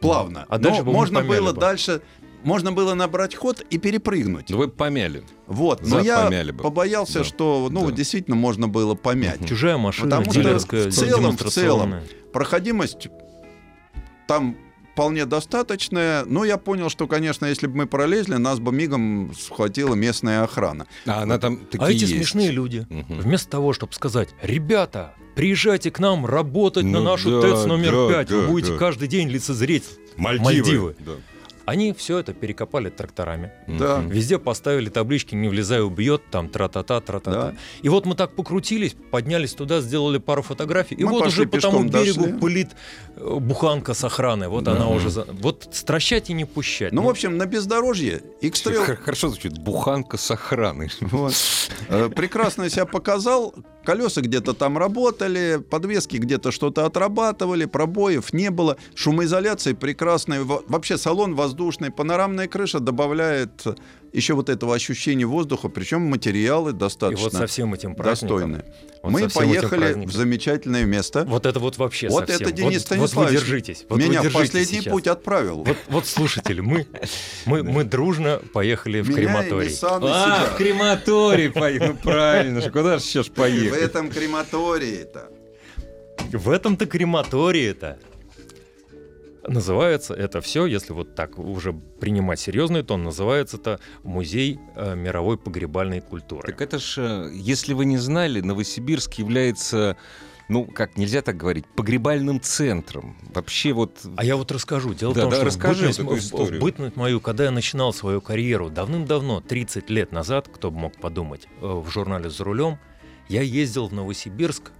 плавно. 0.00 0.46
А 0.48 0.58
дальше 0.58 0.82
Но 0.84 0.92
можно 0.92 1.22
было 1.22 1.52
бы. 1.52 1.60
дальше, 1.60 2.02
можно 2.44 2.72
было 2.72 2.94
набрать 2.94 3.34
ход 3.34 3.60
и 3.70 3.78
перепрыгнуть. 3.78 4.50
Ну, 4.50 4.58
вы 4.58 4.68
помяли. 4.68 5.22
Вот, 5.46 5.82
но 5.82 5.96
зад 5.96 6.04
я 6.04 6.52
бы. 6.52 6.62
побоялся, 6.62 7.18
Да. 7.20 7.24
что, 7.24 7.68
ну, 7.70 7.86
Да. 7.86 7.92
действительно 7.92 8.36
можно 8.36 8.68
было 8.68 8.94
помять. 8.94 9.46
Чужая 9.48 9.76
машина, 9.76 10.16
Потому 10.18 10.32
что 10.32 10.58
в 10.88 10.92
целом, 10.92 11.36
в 11.36 11.42
целом. 11.50 11.94
Проходимость 12.32 13.08
там 14.26 14.56
вполне 14.98 15.26
достаточная, 15.26 16.24
но 16.24 16.44
я 16.44 16.56
понял, 16.56 16.88
что, 16.88 17.06
конечно, 17.06 17.46
если 17.46 17.68
бы 17.68 17.76
мы 17.76 17.86
пролезли, 17.86 18.34
нас 18.34 18.58
бы 18.58 18.72
мигом 18.72 19.32
схватила 19.38 19.94
местная 19.94 20.42
охрана. 20.42 20.88
А 21.06 21.22
она 21.22 21.38
там 21.38 21.58
такие 21.58 21.86
А 21.86 21.90
эти 21.92 22.00
есть. 22.00 22.14
смешные 22.16 22.50
люди, 22.50 22.84
Мгм. 22.90 23.20
вместо 23.20 23.48
того, 23.48 23.72
чтобы 23.72 23.92
сказать, 23.92 24.30
ребята, 24.42 25.14
приезжайте 25.36 25.92
к 25.92 26.00
нам 26.00 26.26
работать 26.26 26.82
на 26.84 26.98
Ну 26.98 27.04
нашу 27.04 27.40
да, 27.40 27.42
ТЭЦ 27.42 27.66
номер 27.66 27.92
да, 27.92 28.08
5, 28.08 28.28
да, 28.28 28.36
вы 28.38 28.46
будете 28.48 28.72
да. 28.72 28.78
каждый 28.78 29.06
день 29.06 29.28
лицезреть 29.28 29.84
Мальдивы. 30.16 30.44
Мальдивы. 30.44 30.96
Да. 30.98 31.12
Они 31.68 31.92
все 31.92 32.18
это 32.18 32.32
перекопали 32.32 32.88
тракторами. 32.88 33.50
Да. 33.66 34.00
Везде 34.06 34.38
поставили 34.38 34.88
таблички 34.88 35.34
«Не 35.34 35.48
влезай, 35.48 35.82
убьет», 35.82 36.22
там 36.30 36.48
тра-та-та, 36.48 37.00
тра-та-та. 37.00 37.42
Да. 37.50 37.54
И 37.82 37.88
вот 37.90 38.06
мы 38.06 38.14
так 38.14 38.34
покрутились, 38.34 38.96
поднялись 39.10 39.52
туда, 39.54 39.80
сделали 39.82 40.18
пару 40.18 40.42
фотографий, 40.42 40.94
и 40.94 41.04
Мы 41.04 41.10
вот 41.10 41.26
уже 41.26 41.46
по 41.46 41.60
тому 41.60 41.84
берегу 41.84 42.22
дошли. 42.22 42.38
пылит 42.38 42.68
э, 43.16 43.34
буханка 43.38 43.92
с 43.92 44.02
охраной. 44.04 44.48
Вот 44.48 44.64
Да. 44.64 44.72
она 44.72 44.88
уже... 44.88 45.10
за- 45.10 45.26
Вот 45.42 45.68
стращать 45.72 46.30
и 46.30 46.32
не 46.32 46.46
пущать. 46.46 46.92
Ну, 46.92 47.02
в 47.02 47.08
общем, 47.08 47.36
на 47.36 47.44
бездорожье 47.46 48.22
X-Trail 48.40 48.84
Хор- 48.86 48.96
Хорошо 48.96 49.28
звучит. 49.28 49.58
Буханка 49.58 50.16
с 50.16 50.30
охраной. 50.30 50.90
Вот. 51.00 51.34
Э, 51.88 52.08
Прекрасно 52.08 52.70
себя 52.70 52.86
показал. 52.86 53.54
Колеса 53.88 54.20
где-то 54.20 54.52
там 54.52 54.76
работали, 54.76 55.62
подвески 55.70 56.18
где-то 56.18 56.50
что-то 56.52 56.84
отрабатывали, 56.84 57.64
пробоев 57.64 58.34
не 58.34 58.50
было. 58.50 58.76
Шумоизоляция 58.94 59.74
прекрасная. 59.74 60.44
Во- 60.44 60.62
Вообще 60.68 60.98
салон 60.98 61.34
воздушный, 61.34 61.90
панорамная 61.90 62.48
крыша 62.48 62.80
добавляет 62.80 63.64
еще 64.12 64.34
вот 64.34 64.48
этого 64.48 64.74
ощущения 64.74 65.26
воздуха, 65.26 65.68
причем 65.68 66.02
материалы 66.02 66.70
И 66.70 66.74
достаточно 66.74 67.24
вот 67.24 67.32
со 67.32 67.46
всем 67.46 67.74
этим 67.74 67.94
достойные. 67.94 68.64
вот 69.02 69.12
Мы 69.12 69.28
поехали 69.28 70.04
в 70.06 70.12
замечательное 70.12 70.84
место. 70.84 71.24
Вот 71.26 71.46
это 71.46 71.58
вот 71.60 71.76
вообще 71.78 72.08
Вот 72.08 72.28
совсем. 72.28 72.46
это 72.48 72.52
Денис 72.56 72.82
вот, 72.82 72.90
вот 72.90 72.98
вы 73.00 73.08
Станиславович 73.08 73.40
держитесь. 73.40 73.84
Вот 73.88 73.98
Меня 73.98 74.06
вы 74.22 74.28
в 74.28 74.32
держитесь 74.32 74.48
последний 74.50 74.80
сейчас. 74.80 74.92
путь 74.92 75.06
отправил. 75.06 75.64
Вот, 75.64 75.76
вот 75.88 76.06
слушатели, 76.06 76.60
мы, 76.60 76.86
мы, 77.46 77.62
мы 77.64 77.84
дружно 77.84 78.40
поехали 78.52 79.00
в 79.00 79.08
Меня 79.08 79.18
и 79.18 79.24
крематорий. 79.24 79.70
И 79.70 79.76
А, 79.82 80.50
в 80.52 80.56
крематорий 80.56 81.50
поехали. 81.50 81.88
Ну, 81.88 81.96
правильно 81.96 82.60
же. 82.60 82.70
Куда 82.70 82.98
же 82.98 83.04
сейчас 83.04 83.26
В 83.28 83.32
поехать? 83.32 83.80
этом 83.80 84.10
крематории-то. 84.10 85.30
В 86.32 86.50
этом-то 86.50 86.86
крематории-то. 86.86 87.98
Называется 89.48 90.14
это 90.14 90.40
все, 90.40 90.66
если 90.66 90.92
вот 90.92 91.14
так 91.14 91.38
уже 91.38 91.72
принимать 91.72 92.40
серьезный 92.40 92.82
тон, 92.82 93.04
называется 93.04 93.56
это 93.56 93.80
Музей 94.02 94.58
э, 94.76 94.94
мировой 94.94 95.38
погребальной 95.38 96.00
культуры. 96.00 96.50
Так 96.50 96.60
это 96.60 96.78
ж, 96.78 97.30
если 97.32 97.72
вы 97.72 97.84
не 97.84 97.98
знали, 97.98 98.40
Новосибирск 98.40 99.14
является, 99.14 99.96
ну, 100.48 100.64
как 100.64 100.96
нельзя 100.96 101.22
так 101.22 101.36
говорить, 101.36 101.66
погребальным 101.66 102.40
центром. 102.40 103.16
Вообще 103.34 103.72
вот... 103.72 103.98
А 104.16 104.24
я 104.24 104.36
вот 104.36 104.52
расскажу. 104.52 104.94
Дело 104.94 105.14
Да, 105.14 105.20
в 105.20 105.22
том, 105.24 105.30
да, 105.30 105.36
что 105.36 105.46
расскажи 105.46 105.92
в, 105.92 105.98
бытность, 105.98 106.32
в 106.32 106.58
бытность 106.58 106.96
мою, 106.96 107.20
когда 107.20 107.44
я 107.44 107.50
начинал 107.50 107.92
свою 107.92 108.20
карьеру 108.20 108.70
давным-давно, 108.70 109.40
30 109.40 109.90
лет 109.90 110.12
назад, 110.12 110.48
кто 110.52 110.70
бы 110.70 110.78
мог 110.78 110.96
подумать, 111.00 111.48
э, 111.60 111.66
в 111.66 111.88
журнале 111.90 112.30
«За 112.30 112.44
рулем», 112.44 112.78
я 113.28 113.42
ездил 113.42 113.88
в 113.88 113.92
Новосибирск, 113.92 114.72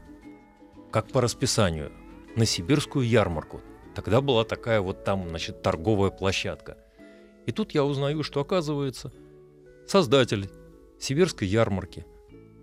как 0.91 1.09
по 1.09 1.21
расписанию, 1.21 1.93
на 2.35 2.47
сибирскую 2.47 3.07
ярмарку. 3.07 3.61
Тогда 3.99 4.21
была 4.21 4.45
такая 4.45 4.81
вот 4.81 5.03
там, 5.03 5.29
значит, 5.29 5.61
торговая 5.61 6.13
площадка. 6.13 6.79
И 7.47 7.51
тут 7.51 7.73
я 7.73 7.85
узнаю, 7.85 8.23
что, 8.23 8.41
оказывается, 8.41 9.13
создатель 9.89 10.49
сибирской 11.01 11.49
ярмарки 11.49 12.07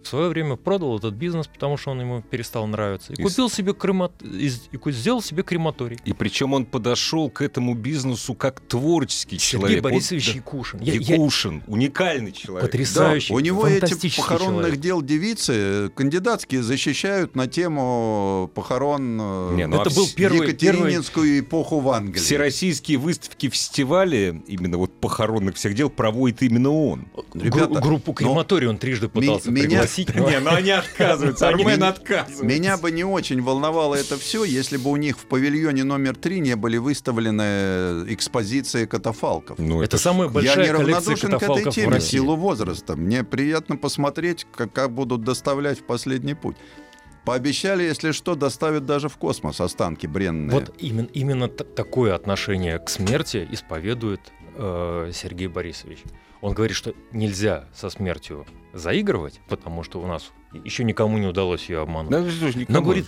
в 0.05 0.07
свое 0.09 0.29
время 0.29 0.55
продал 0.55 0.97
этот 0.97 1.15
бизнес, 1.15 1.47
потому 1.47 1.77
что 1.77 1.91
он 1.91 1.99
ему 2.01 2.21
перестал 2.21 2.67
нравиться. 2.67 3.11
И 3.13 3.19
И 3.19 3.23
купил 3.23 3.49
себе 3.49 3.73
крема... 3.73 4.11
и 4.21 4.49
сделал 4.91 5.21
себе 5.21 5.43
крематорий. 5.43 5.97
И 6.05 6.13
причем 6.13 6.53
он 6.53 6.65
подошел 6.65 7.29
к 7.29 7.41
этому 7.41 7.73
бизнесу 7.73 8.33
как 8.35 8.59
творческий 8.61 9.39
Сергей 9.39 9.59
человек. 9.59 9.83
Вот, 9.83 9.91
Борисович 9.91 10.27
да, 10.27 10.33
Якушин. 10.35 10.79
Я- 10.81 10.93
я- 10.93 10.99
Якушин, 11.15 11.63
уникальный 11.67 12.31
человек. 12.31 12.69
Потрясающий, 12.69 13.29
Да, 13.29 13.35
у 13.35 13.39
него 13.39 13.67
эти 13.67 14.15
похоронных 14.15 14.61
человек. 14.61 14.79
дел 14.79 15.01
девицы 15.01 15.53
э, 15.55 15.89
кандидатские 15.95 16.61
защищают 16.63 17.35
на 17.35 17.47
тему 17.47 18.49
похорон 18.53 19.17
э, 19.19 19.55
Не, 19.55 19.67
ну, 19.67 19.81
Это 19.81 19.89
а 19.89 19.93
был 19.93 20.07
первый, 20.15 20.39
первый... 20.39 20.49
Екатерининскую 20.49 21.39
эпоху 21.39 21.79
в 21.79 21.89
Англии. 21.89 22.19
Всероссийские 22.21 22.97
выставки, 22.97 23.49
фестивали, 23.49 24.41
именно 24.47 24.77
вот 24.77 24.91
похоронных 24.99 25.55
всех 25.55 25.73
дел, 25.75 25.89
проводит 25.89 26.41
именно 26.43 26.69
он. 26.71 27.07
Ребята, 27.33 27.65
Гру- 27.73 27.81
группу 27.81 28.11
ну, 28.11 28.13
крематорий 28.13 28.67
он 28.67 28.77
трижды 28.77 29.07
пытался 29.09 29.51
меня- 29.51 29.65
пригласить. 30.03 30.33
Не, 30.39 30.39
ну 30.43 30.51
они 30.55 30.71
отказываются, 30.71 31.47
Они- 31.47 31.63
Армен 31.63 31.83
отказывается. 31.83 32.43
Меня 32.45 32.77
бы 32.77 32.91
не 32.91 33.03
очень 33.03 33.41
волновало 33.41 33.95
это 33.95 34.17
все, 34.17 34.43
если 34.43 34.77
бы 34.77 34.89
у 34.91 34.95
них 34.97 35.17
в 35.17 35.25
павильоне 35.25 35.83
номер 35.83 36.15
три 36.15 36.39
не 36.39 36.55
были 36.55 36.77
выставлены 36.77 38.05
экспозиции 38.13 38.85
катафалков. 38.85 39.57
Ну, 39.59 39.81
Это 39.81 39.97
ж- 39.97 40.01
самая 40.01 40.27
Я 40.27 40.33
большая 40.33 40.57
не 40.57 40.71
коллекция 40.77 41.15
равнодушен 41.15 41.31
к 41.39 41.43
этой 41.43 41.71
в 41.71 41.73
теме 41.73 41.87
в 41.87 41.91
России. 41.93 42.09
силу 42.17 42.35
возраста. 42.35 42.95
Мне 42.95 43.23
приятно 43.23 43.77
посмотреть, 43.77 44.45
как, 44.55 44.73
как 44.73 44.91
будут 44.91 45.23
доставлять 45.23 45.79
в 45.79 45.83
последний 45.83 46.33
путь. 46.33 46.57
Пообещали, 47.23 47.81
если 47.83 48.11
что, 48.11 48.35
доставят 48.35 48.85
даже 48.85 49.09
в 49.09 49.17
космос 49.17 49.59
останки 49.59 50.05
бренные. 50.05 50.51
Вот 50.51 50.75
именно, 50.77 51.07
именно 51.13 51.47
т- 51.47 51.63
такое 51.63 52.13
отношение 52.13 52.77
к 52.77 52.87
смерти 52.89 53.47
исповедует 53.51 54.21
э, 54.57 55.11
Сергей 55.13 55.47
Борисович. 55.47 55.99
Он 56.41 56.53
говорит, 56.53 56.77
что 56.77 56.93
нельзя 57.11 57.65
со 57.73 57.89
смертью 57.89 58.45
заигрывать, 58.75 59.41
потому 59.47 59.83
что 59.83 59.99
у 60.01 60.05
нас 60.05 60.31
еще 60.63 60.83
никому 60.83 61.17
не 61.17 61.25
удалось 61.27 61.69
ее 61.69 61.81
обмануть. 61.81 62.11
Да, 62.11 62.29
что 62.29 62.57
никому 62.59 62.81
говорит. 62.83 63.07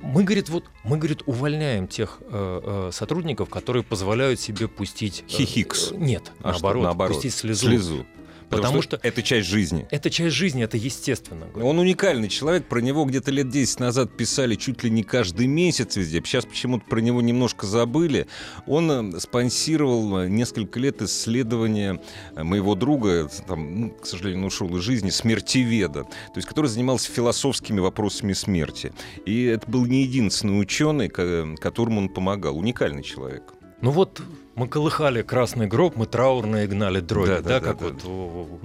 Мы, 0.00 0.22
говорит, 0.24 0.50
вот, 0.50 0.64
мы, 0.82 0.98
говорит, 0.98 1.22
увольняем 1.24 1.88
тех 1.88 2.18
э, 2.20 2.60
э, 2.88 2.90
сотрудников, 2.92 3.48
которые 3.48 3.82
позволяют 3.82 4.38
себе 4.38 4.68
пустить... 4.68 5.24
э, 5.26 5.30
Хихикс. 5.30 5.92
э, 5.92 5.96
нет, 5.96 6.30
А 6.40 6.52
что, 6.52 6.62
наоборот, 6.62 6.82
наоборот, 6.84 7.14
пустить 7.14 7.32
слезу. 7.32 7.66
слезу. 7.68 8.06
Потому 8.56 8.82
что- 8.82 8.98
это 9.02 9.22
часть 9.22 9.48
жизни. 9.48 9.86
Это 9.90 10.10
часть 10.10 10.34
жизни, 10.34 10.62
это 10.64 10.76
естественно. 10.76 11.46
Он 11.54 11.78
уникальный 11.78 12.28
человек, 12.28 12.66
про 12.68 12.80
него 12.80 13.04
где-то 13.04 13.30
лет 13.30 13.48
10 13.50 13.80
назад 13.80 14.16
писали 14.16 14.54
чуть 14.54 14.82
ли 14.82 14.90
не 14.90 15.02
каждый 15.02 15.46
месяц 15.46 15.96
везде. 15.96 16.22
Сейчас 16.24 16.44
почему-то 16.44 16.84
про 16.86 17.00
него 17.00 17.20
немножко 17.22 17.66
забыли. 17.66 18.26
Он 18.66 19.14
э, 19.14 19.20
спонсировал 19.20 20.18
э, 20.20 20.28
несколько 20.28 20.78
лет 20.80 21.02
исследования 21.02 22.00
э, 22.36 22.42
моего 22.42 22.74
друга, 22.74 23.28
там, 23.46 23.80
ну, 23.80 23.90
к 23.90 24.06
сожалению, 24.06 24.40
он 24.42 24.46
ушел 24.48 24.74
из 24.76 24.82
жизни, 24.82 25.10
смертеведа, 25.10 26.04
то 26.04 26.36
есть 26.36 26.48
который 26.48 26.66
занимался 26.66 27.10
философскими 27.10 27.80
вопросами 27.80 28.32
смерти. 28.32 28.92
И 29.26 29.44
это 29.44 29.68
был 29.70 29.86
не 29.86 30.02
единственный 30.02 30.60
ученый, 30.60 31.08
ко- 31.08 31.54
которому 31.60 32.00
он 32.00 32.08
помогал. 32.08 32.56
Уникальный 32.58 33.02
человек. 33.02 33.42
Ну 33.80 33.90
вот 33.90 34.22
мы 34.56 34.68
колыхали 34.68 35.22
красный 35.22 35.66
гроб, 35.66 35.96
мы 35.96 36.06
траурные 36.06 36.66
гнали 36.66 37.00
дроби, 37.00 37.28
Да, 37.28 37.36
да, 37.36 37.42
да, 37.42 37.60
да, 37.60 37.66
как 37.66 37.78
да. 37.78 37.86
вот 37.86 38.04
у 38.04 38.60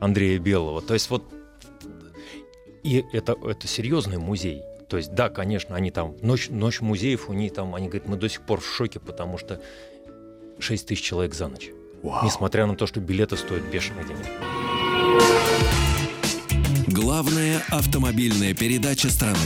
Андрея 0.00 0.38
Белого. 0.38 0.80
То 0.82 0.94
есть 0.94 1.10
вот 1.10 1.24
и 2.82 3.04
это, 3.12 3.34
это 3.42 3.66
серьезный 3.66 4.18
музей. 4.18 4.62
То 4.88 4.98
есть, 4.98 5.14
да, 5.14 5.30
конечно, 5.30 5.74
они 5.74 5.90
там, 5.90 6.14
ночь, 6.20 6.50
ночь 6.50 6.80
музеев, 6.80 7.28
у 7.30 7.32
них 7.32 7.54
там, 7.54 7.74
они 7.74 7.88
говорят, 7.88 8.06
мы 8.06 8.16
до 8.16 8.28
сих 8.28 8.42
пор 8.42 8.60
в 8.60 8.66
шоке, 8.66 9.00
потому 9.00 9.38
что 9.38 9.60
6 10.58 10.86
тысяч 10.86 11.02
человек 11.02 11.34
за 11.34 11.48
ночь. 11.48 11.70
Несмотря 12.22 12.66
на 12.66 12.76
то, 12.76 12.86
что 12.86 13.00
билеты 13.00 13.38
стоят 13.38 13.64
бешеные 13.64 14.04
деньги. 14.04 14.28
Главная 16.86 17.62
автомобильная 17.70 18.54
передача 18.54 19.08
страны. 19.10 19.38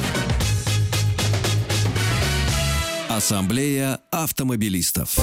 Ассамблея 3.09 4.01
автомобилистов. 4.11 5.16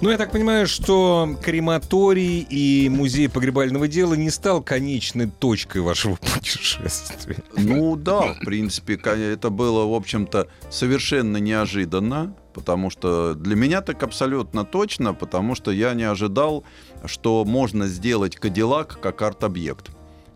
Ну, 0.00 0.10
я 0.10 0.18
так 0.18 0.32
понимаю, 0.32 0.66
что 0.66 1.38
крематорий 1.42 2.40
и 2.40 2.90
музей 2.90 3.28
погребального 3.28 3.88
дела 3.88 4.14
не 4.14 4.28
стал 4.28 4.62
конечной 4.62 5.30
точкой 5.30 5.80
вашего 5.80 6.16
путешествия. 6.34 7.42
Ну 7.56 7.96
да, 7.96 8.34
в 8.34 8.40
принципе, 8.40 8.94
это 8.96 9.48
было, 9.48 9.86
в 9.86 9.94
общем-то, 9.94 10.48
совершенно 10.68 11.38
неожиданно, 11.38 12.36
потому 12.52 12.90
что 12.90 13.34
для 13.34 13.56
меня 13.56 13.80
так 13.80 14.02
абсолютно 14.02 14.64
точно, 14.64 15.14
потому 15.14 15.54
что 15.54 15.70
я 15.70 15.94
не 15.94 16.04
ожидал, 16.04 16.64
что 17.06 17.44
можно 17.46 17.86
сделать 17.86 18.36
Кадиллак 18.36 19.00
как 19.00 19.22
арт-объект. 19.22 19.90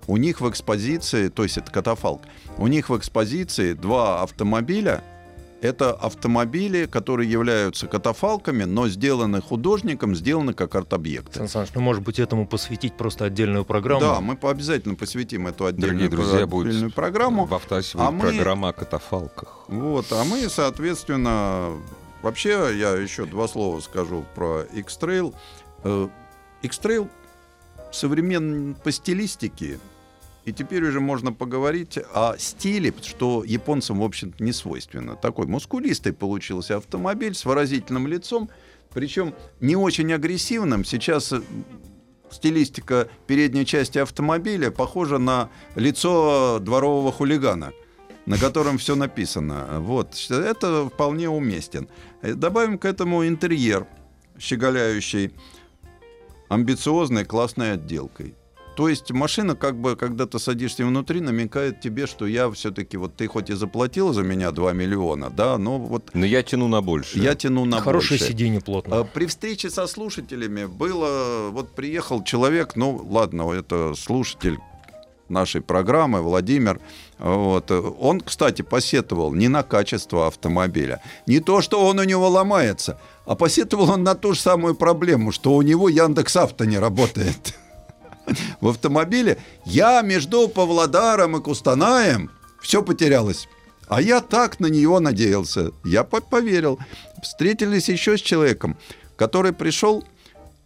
У 0.06 0.16
них 0.16 0.40
в 0.40 0.48
экспозиции, 0.48 1.28
то 1.28 1.42
есть 1.42 1.58
это 1.58 1.70
катафалк, 1.70 2.22
у 2.56 2.66
них 2.66 2.88
в 2.88 2.96
экспозиции 2.96 3.74
два 3.74 4.22
автомобиля, 4.22 5.04
это 5.60 5.92
автомобили, 5.92 6.86
которые 6.86 7.30
являются 7.30 7.86
катафалками, 7.88 8.64
но 8.64 8.88
сделаны 8.88 9.40
художником, 9.40 10.14
сделаны 10.14 10.52
как 10.52 10.74
арт-объекты. 10.74 11.38
Сан 11.38 11.48
Саныч, 11.48 11.70
ну, 11.74 11.80
может 11.80 12.02
быть, 12.02 12.18
этому 12.18 12.46
посвятить 12.46 12.96
просто 12.96 13.24
отдельную 13.24 13.64
программу? 13.64 14.00
Да, 14.00 14.20
мы 14.20 14.38
обязательно 14.42 14.94
посвятим 14.94 15.46
эту 15.48 15.66
отдельную 15.66 15.98
Дорогие 15.98 16.08
друзья, 16.16 16.38
про- 16.38 16.46
будет 16.46 16.68
отдельную 16.68 16.92
программу. 16.92 17.44
В 17.46 17.54
Автоасе 17.54 17.98
А 17.98 18.10
будет 18.10 18.22
мы- 18.22 18.34
программа 18.36 18.68
о 18.68 18.72
катафалках. 18.72 19.64
Вот, 19.68 20.06
а 20.12 20.22
мы, 20.24 20.48
соответственно, 20.48 21.72
вообще 22.22 22.50
я 22.78 22.92
еще 22.92 23.24
два 23.26 23.48
слова 23.48 23.80
скажу 23.80 24.24
про 24.34 24.62
X-Trail. 24.72 25.34
Э, 25.84 26.08
X-Trail 26.62 27.08
современен 27.90 28.74
по 28.84 28.92
стилистике, 28.92 29.78
и 30.48 30.52
теперь 30.52 30.82
уже 30.84 31.00
можно 31.00 31.32
поговорить 31.32 31.98
о 32.14 32.36
стиле, 32.38 32.94
что 33.02 33.44
японцам, 33.44 34.00
в 34.00 34.04
общем-то, 34.04 34.42
не 34.42 34.52
свойственно. 34.52 35.14
Такой 35.14 35.46
мускулистый 35.46 36.14
получился 36.14 36.76
автомобиль 36.78 37.34
с 37.34 37.44
выразительным 37.44 38.06
лицом, 38.06 38.48
причем 38.94 39.34
не 39.60 39.76
очень 39.76 40.10
агрессивным. 40.12 40.84
Сейчас 40.86 41.32
э, 41.32 41.42
стилистика 42.30 43.08
передней 43.26 43.66
части 43.66 43.98
автомобиля 43.98 44.70
похожа 44.70 45.18
на 45.18 45.50
лицо 45.74 46.58
дворового 46.60 47.12
хулигана 47.12 47.72
на 48.24 48.36
котором 48.36 48.76
все 48.76 48.94
написано. 48.94 49.80
Вот, 49.80 50.14
это 50.28 50.86
вполне 50.90 51.30
уместен. 51.30 51.88
Э, 52.20 52.34
Добавим 52.34 52.78
к 52.78 52.84
этому 52.84 53.26
интерьер, 53.26 53.86
щеголяющий 54.38 55.32
амбициозной 56.48 57.24
классной 57.24 57.72
отделкой. 57.72 58.34
То 58.78 58.88
есть 58.88 59.10
машина, 59.10 59.56
как 59.56 59.74
бы, 59.76 59.96
когда 59.96 60.24
ты 60.26 60.38
садишься 60.38 60.86
внутри, 60.86 61.20
намекает 61.20 61.80
тебе, 61.80 62.06
что 62.06 62.28
я 62.28 62.48
все-таки, 62.52 62.96
вот 62.96 63.16
ты 63.16 63.26
хоть 63.26 63.50
и 63.50 63.54
заплатил 63.54 64.12
за 64.12 64.22
меня 64.22 64.52
2 64.52 64.72
миллиона, 64.72 65.30
да, 65.30 65.58
но 65.58 65.80
вот 65.80 66.10
Но 66.14 66.24
я 66.24 66.44
тяну 66.44 66.68
на 66.68 66.80
больше. 66.80 67.18
я 67.18 67.34
тяну 67.34 67.64
на 67.64 67.80
Хорошее 67.80 68.20
большее. 68.20 68.28
сиденье 68.30 68.60
плотно. 68.60 69.00
А, 69.00 69.02
При 69.04 69.26
встрече 69.26 69.68
со 69.68 69.88
слушателями 69.88 70.66
было, 70.66 71.48
вот 71.50 71.74
приехал 71.74 72.22
человек, 72.22 72.76
ну 72.76 73.04
ладно, 73.10 73.50
это 73.50 73.94
слушатель 73.96 74.58
нашей 75.28 75.60
программы, 75.60 76.22
Владимир. 76.22 76.80
Вот. 77.18 77.72
Он, 77.72 78.20
кстати, 78.20 78.62
посетовал 78.62 79.34
не 79.34 79.48
на 79.48 79.64
качество 79.64 80.28
автомобиля, 80.28 81.02
не 81.26 81.40
то, 81.40 81.62
что 81.62 81.84
он 81.84 81.98
у 81.98 82.04
него 82.04 82.28
ломается, 82.28 83.00
а 83.26 83.34
посетовал 83.34 83.90
он 83.90 84.04
на 84.04 84.14
ту 84.14 84.34
же 84.34 84.40
самую 84.40 84.76
проблему, 84.76 85.32
что 85.32 85.56
у 85.56 85.62
него 85.62 85.88
Яндекс 85.88 86.36
Авто 86.36 86.64
не 86.64 86.78
работает 86.78 87.56
в 88.60 88.68
автомобиле. 88.68 89.38
Я 89.64 90.02
между 90.02 90.48
Павлодаром 90.48 91.36
и 91.36 91.42
Кустанаем 91.42 92.30
все 92.60 92.82
потерялось. 92.82 93.48
А 93.88 94.02
я 94.02 94.20
так 94.20 94.60
на 94.60 94.66
нее 94.66 94.98
надеялся. 94.98 95.72
Я 95.84 96.04
по- 96.04 96.20
поверил. 96.20 96.78
Встретились 97.22 97.88
еще 97.88 98.18
с 98.18 98.20
человеком, 98.20 98.76
который 99.16 99.52
пришел 99.52 100.04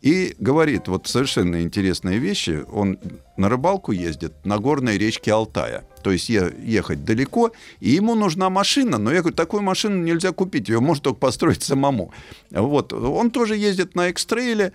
и 0.00 0.34
говорит 0.40 0.88
вот 0.88 1.06
совершенно 1.06 1.62
интересные 1.62 2.18
вещи. 2.18 2.64
Он 2.72 2.98
на 3.36 3.48
рыбалку 3.48 3.92
ездит 3.92 4.32
на 4.44 4.58
горной 4.58 4.98
речке 4.98 5.32
Алтая. 5.32 5.84
То 6.02 6.10
есть 6.10 6.28
ехать 6.28 7.04
далеко, 7.04 7.52
и 7.78 7.90
ему 7.90 8.16
нужна 8.16 8.50
машина. 8.50 8.98
Но 8.98 9.12
я 9.12 9.20
говорю, 9.20 9.36
такую 9.36 9.62
машину 9.62 10.02
нельзя 10.02 10.32
купить, 10.32 10.68
ее 10.68 10.80
можно 10.80 11.04
только 11.04 11.20
построить 11.20 11.62
самому. 11.62 12.12
Вот. 12.50 12.92
Он 12.92 13.30
тоже 13.30 13.56
ездит 13.56 13.94
на 13.94 14.10
экстрейле 14.10 14.72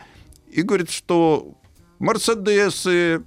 и 0.50 0.62
говорит, 0.62 0.90
что 0.90 1.54
Мерседесы, 2.00 3.24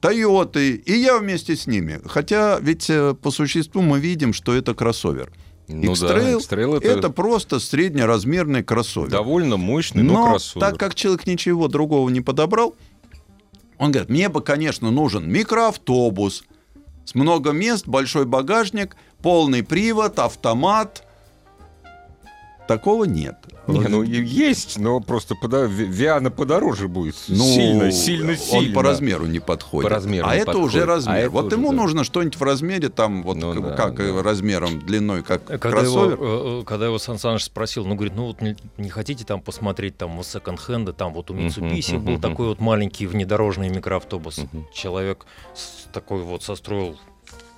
Тойоты, 0.00 0.76
и 0.76 0.92
я 0.92 1.18
вместе 1.18 1.56
с 1.56 1.66
ними. 1.66 2.00
Хотя 2.06 2.58
ведь 2.60 2.88
э, 2.88 3.14
по 3.14 3.30
существу 3.30 3.82
мы 3.82 4.00
видим, 4.00 4.32
что 4.32 4.54
это 4.54 4.74
кроссовер. 4.74 5.30
Ну 5.68 5.82
да, 5.82 5.92
X-Trail 5.92 6.36
X-Trail 6.38 6.76
это, 6.78 6.88
это 6.88 7.10
просто 7.10 7.60
среднеразмерный 7.60 8.64
кроссовер. 8.64 9.08
довольно 9.08 9.56
мощный, 9.56 10.02
но, 10.02 10.14
Но 10.14 10.30
кроссовер. 10.30 10.60
так 10.60 10.78
как 10.78 10.94
человек 10.94 11.26
ничего 11.26 11.68
другого 11.68 12.08
не 12.08 12.20
подобрал, 12.20 12.74
он 13.78 13.92
говорит, 13.92 14.10
мне 14.10 14.28
бы, 14.28 14.42
конечно, 14.42 14.90
нужен 14.90 15.30
микроавтобус 15.30 16.44
с 17.04 17.14
много 17.14 17.52
мест, 17.52 17.86
большой 17.86 18.24
багажник, 18.24 18.96
полный 19.22 19.62
привод, 19.62 20.18
автомат. 20.18 21.06
Такого 22.68 23.04
нет. 23.04 23.36
Не, 23.72 23.88
ну 23.88 24.02
есть, 24.02 24.78
но 24.78 25.00
просто 25.00 25.34
подо... 25.34 25.64
Ви- 25.66 25.86
Виана 25.86 26.30
подороже 26.30 26.88
будет. 26.88 27.16
Ну, 27.28 27.44
сильно, 27.44 27.90
сильно, 27.92 28.36
сильно. 28.36 28.68
Он 28.68 28.74
по 28.74 28.82
размеру 28.82 29.26
не 29.26 29.38
подходит. 29.40 29.88
По 29.88 29.94
размеру 29.94 30.26
а 30.28 30.34
не 30.34 30.38
это 30.42 30.46
подходит. 30.46 30.68
уже 30.74 30.84
размер. 30.86 31.14
А 31.14 31.18
это 31.18 31.30
вот 31.30 31.46
уже, 31.46 31.56
ему 31.56 31.70
да. 31.70 31.76
нужно 31.76 32.04
что-нибудь 32.04 32.36
в 32.36 32.42
размере, 32.42 32.88
там, 32.88 33.22
вот 33.22 33.36
Ну 33.36 33.52
к- 33.54 33.60
да, 33.60 33.76
как 33.76 33.96
да. 33.96 34.22
размером, 34.22 34.80
длиной, 34.80 35.22
как 35.22 35.44
Когда 35.44 35.58
кроссовер. 35.70 36.12
его, 36.12 36.58
э, 36.58 36.60
э, 36.60 36.64
когда 36.64 36.86
его 36.86 36.98
Сан 36.98 37.18
Саныч 37.18 37.44
спросил, 37.44 37.84
ну, 37.86 37.94
говорит, 37.94 38.14
ну 38.16 38.26
вот 38.26 38.40
не, 38.40 38.56
не 38.78 38.88
хотите 38.88 39.24
там 39.24 39.40
посмотреть 39.40 39.96
там 39.96 40.18
у 40.18 40.22
секонд-хенда, 40.22 40.92
там 40.92 41.12
вот 41.12 41.30
у 41.30 41.34
мгм, 41.34 42.04
был 42.04 42.18
такой 42.20 42.48
вот 42.48 42.60
маленький 42.60 43.06
внедорожный 43.06 43.68
микроавтобус. 43.68 44.40
Человек 44.72 45.26
с 45.54 45.88
такой 45.92 46.22
вот 46.22 46.42
состроил 46.42 46.96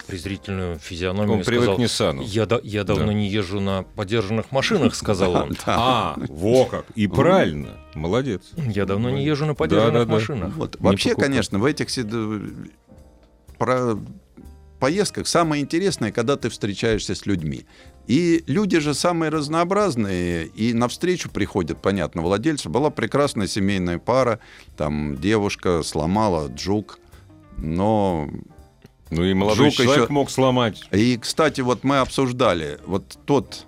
презрительную 0.02 0.78
физиономию 0.78 1.34
Он 1.34 1.40
и 1.40 1.44
привык 1.44 1.62
сказал, 1.64 1.76
к 1.76 1.78
Ниссану. 1.78 2.22
я, 2.22 2.46
да- 2.46 2.60
я 2.62 2.84
давно 2.84 3.06
Да. 3.06 3.12
не 3.12 3.28
езжу 3.28 3.60
на 3.60 3.82
подержанных 3.82 4.50
машинах, 4.52 4.94
сказал 4.94 5.34
он. 5.34 5.56
А, 5.66 6.16
во 6.28 6.64
как. 6.66 6.86
И 6.94 7.06
правильно. 7.06 7.78
Молодец. 7.94 8.50
Я 8.56 8.84
давно 8.86 9.10
не 9.10 9.24
езжу 9.24 9.46
на 9.46 9.54
подержанных 9.54 10.08
машинах. 10.08 10.54
Вообще, 10.78 11.14
конечно, 11.14 11.58
в 11.58 11.64
этих 11.64 11.88
про 13.58 13.96
поездках 14.80 15.28
самое 15.28 15.62
интересное, 15.62 16.10
когда 16.10 16.36
ты 16.36 16.48
встречаешься 16.48 17.14
с 17.14 17.24
людьми. 17.26 17.66
И 18.08 18.42
люди 18.48 18.80
же 18.80 18.94
самые 18.94 19.30
разнообразные, 19.30 20.46
и 20.46 20.72
навстречу 20.72 21.30
приходят, 21.30 21.80
понятно, 21.80 22.22
владельцы. 22.22 22.68
Была 22.68 22.90
прекрасная 22.90 23.46
семейная 23.46 23.98
пара, 23.98 24.40
там 24.76 25.16
девушка 25.20 25.82
сломала 25.84 26.48
джук, 26.48 26.98
но... 27.58 28.28
Ну 29.12 29.24
и 29.24 29.34
молодой 29.34 29.66
Жук 29.70 29.74
человек 29.74 30.04
еще- 30.04 30.12
мог 30.12 30.30
сломать. 30.30 30.82
И, 30.90 31.18
кстати, 31.18 31.60
вот 31.60 31.84
мы 31.84 31.98
обсуждали, 31.98 32.78
вот 32.86 33.04
тот 33.26 33.66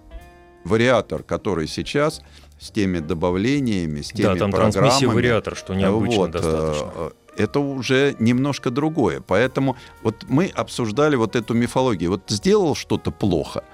вариатор, 0.64 1.22
который 1.22 1.66
сейчас 1.68 2.22
с 2.58 2.70
теми 2.70 3.00
добавлениями, 3.00 4.00
с 4.00 4.08
теми 4.08 4.26
Да, 4.26 4.36
там 4.36 4.50
трансмиссия 4.52 4.90
программами, 4.90 5.14
вариатор, 5.14 5.54
что 5.56 5.74
необычно 5.74 6.16
вот, 6.16 6.30
достаточно. 6.30 6.90
э, 6.96 7.10
Это 7.36 7.60
уже 7.60 8.16
немножко 8.18 8.70
другое. 8.70 9.20
Поэтому 9.20 9.76
вот 10.02 10.24
мы 10.28 10.46
обсуждали 10.46 11.16
вот 11.16 11.36
эту 11.36 11.52
мифологию. 11.52 12.10
Вот 12.12 12.22
сделал 12.28 12.74
что-то 12.74 13.10
плохо. 13.10 13.64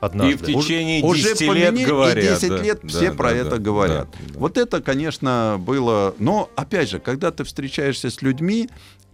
Однажды. 0.00 0.52
И 0.52 0.56
в 0.56 0.62
течение 0.62 1.02
уже 1.02 1.22
10 1.22 1.40
лет 1.40 1.48
поменяли, 1.48 1.84
говорят. 1.84 2.24
и 2.24 2.28
10 2.28 2.48
да, 2.50 2.56
лет 2.58 2.78
да, 2.82 2.88
все 2.88 3.10
да, 3.10 3.16
про 3.16 3.30
да, 3.30 3.36
это 3.36 3.50
да, 3.50 3.58
говорят. 3.58 4.08
да. 4.12 4.38
Вот 4.38 4.58
это, 4.58 4.80
конечно, 4.82 5.56
было... 5.58 6.14
Но, 6.18 6.50
опять 6.54 6.88
же, 6.90 6.98
когда 7.00 7.30
ты 7.32 7.42
встречаешься 7.44 8.10
с 8.10 8.22
людьми, 8.22 8.68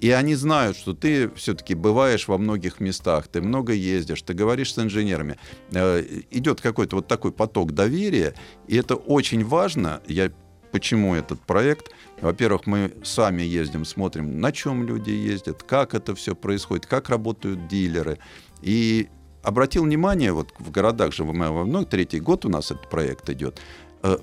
и 0.04 0.10
они 0.10 0.34
знают, 0.34 0.76
что 0.76 0.92
ты 0.92 1.30
все-таки 1.30 1.74
бываешь 1.74 2.28
во 2.28 2.36
многих 2.36 2.78
местах, 2.78 3.26
ты 3.26 3.40
много 3.40 3.72
ездишь, 3.72 4.20
ты 4.20 4.34
говоришь 4.34 4.74
с 4.74 4.78
инженерами, 4.78 5.38
э, 5.72 6.04
идет 6.30 6.60
какой-то 6.60 6.96
вот 6.96 7.08
такой 7.08 7.32
поток 7.32 7.72
доверия, 7.72 8.34
и 8.68 8.76
это 8.76 8.96
очень 8.96 9.44
важно. 9.46 10.02
Я 10.06 10.30
Почему 10.72 11.14
этот 11.14 11.40
проект? 11.40 11.92
Во-первых, 12.20 12.66
мы 12.66 12.92
сами 13.02 13.42
ездим, 13.42 13.86
смотрим, 13.86 14.40
на 14.40 14.52
чем 14.52 14.86
люди 14.86 15.10
ездят, 15.10 15.62
как 15.62 15.94
это 15.94 16.14
все 16.14 16.34
происходит, 16.34 16.84
как 16.84 17.08
работают 17.08 17.68
дилеры. 17.68 18.18
И 18.60 19.08
обратил 19.42 19.84
внимание, 19.84 20.32
вот 20.32 20.52
в 20.58 20.70
городах 20.70 21.14
же, 21.14 21.24
мы 21.24 21.50
во 21.50 21.64
многих, 21.64 21.88
третий 21.88 22.20
год 22.20 22.44
у 22.44 22.50
нас 22.50 22.72
этот 22.72 22.90
проект 22.90 23.30
идет, 23.30 23.58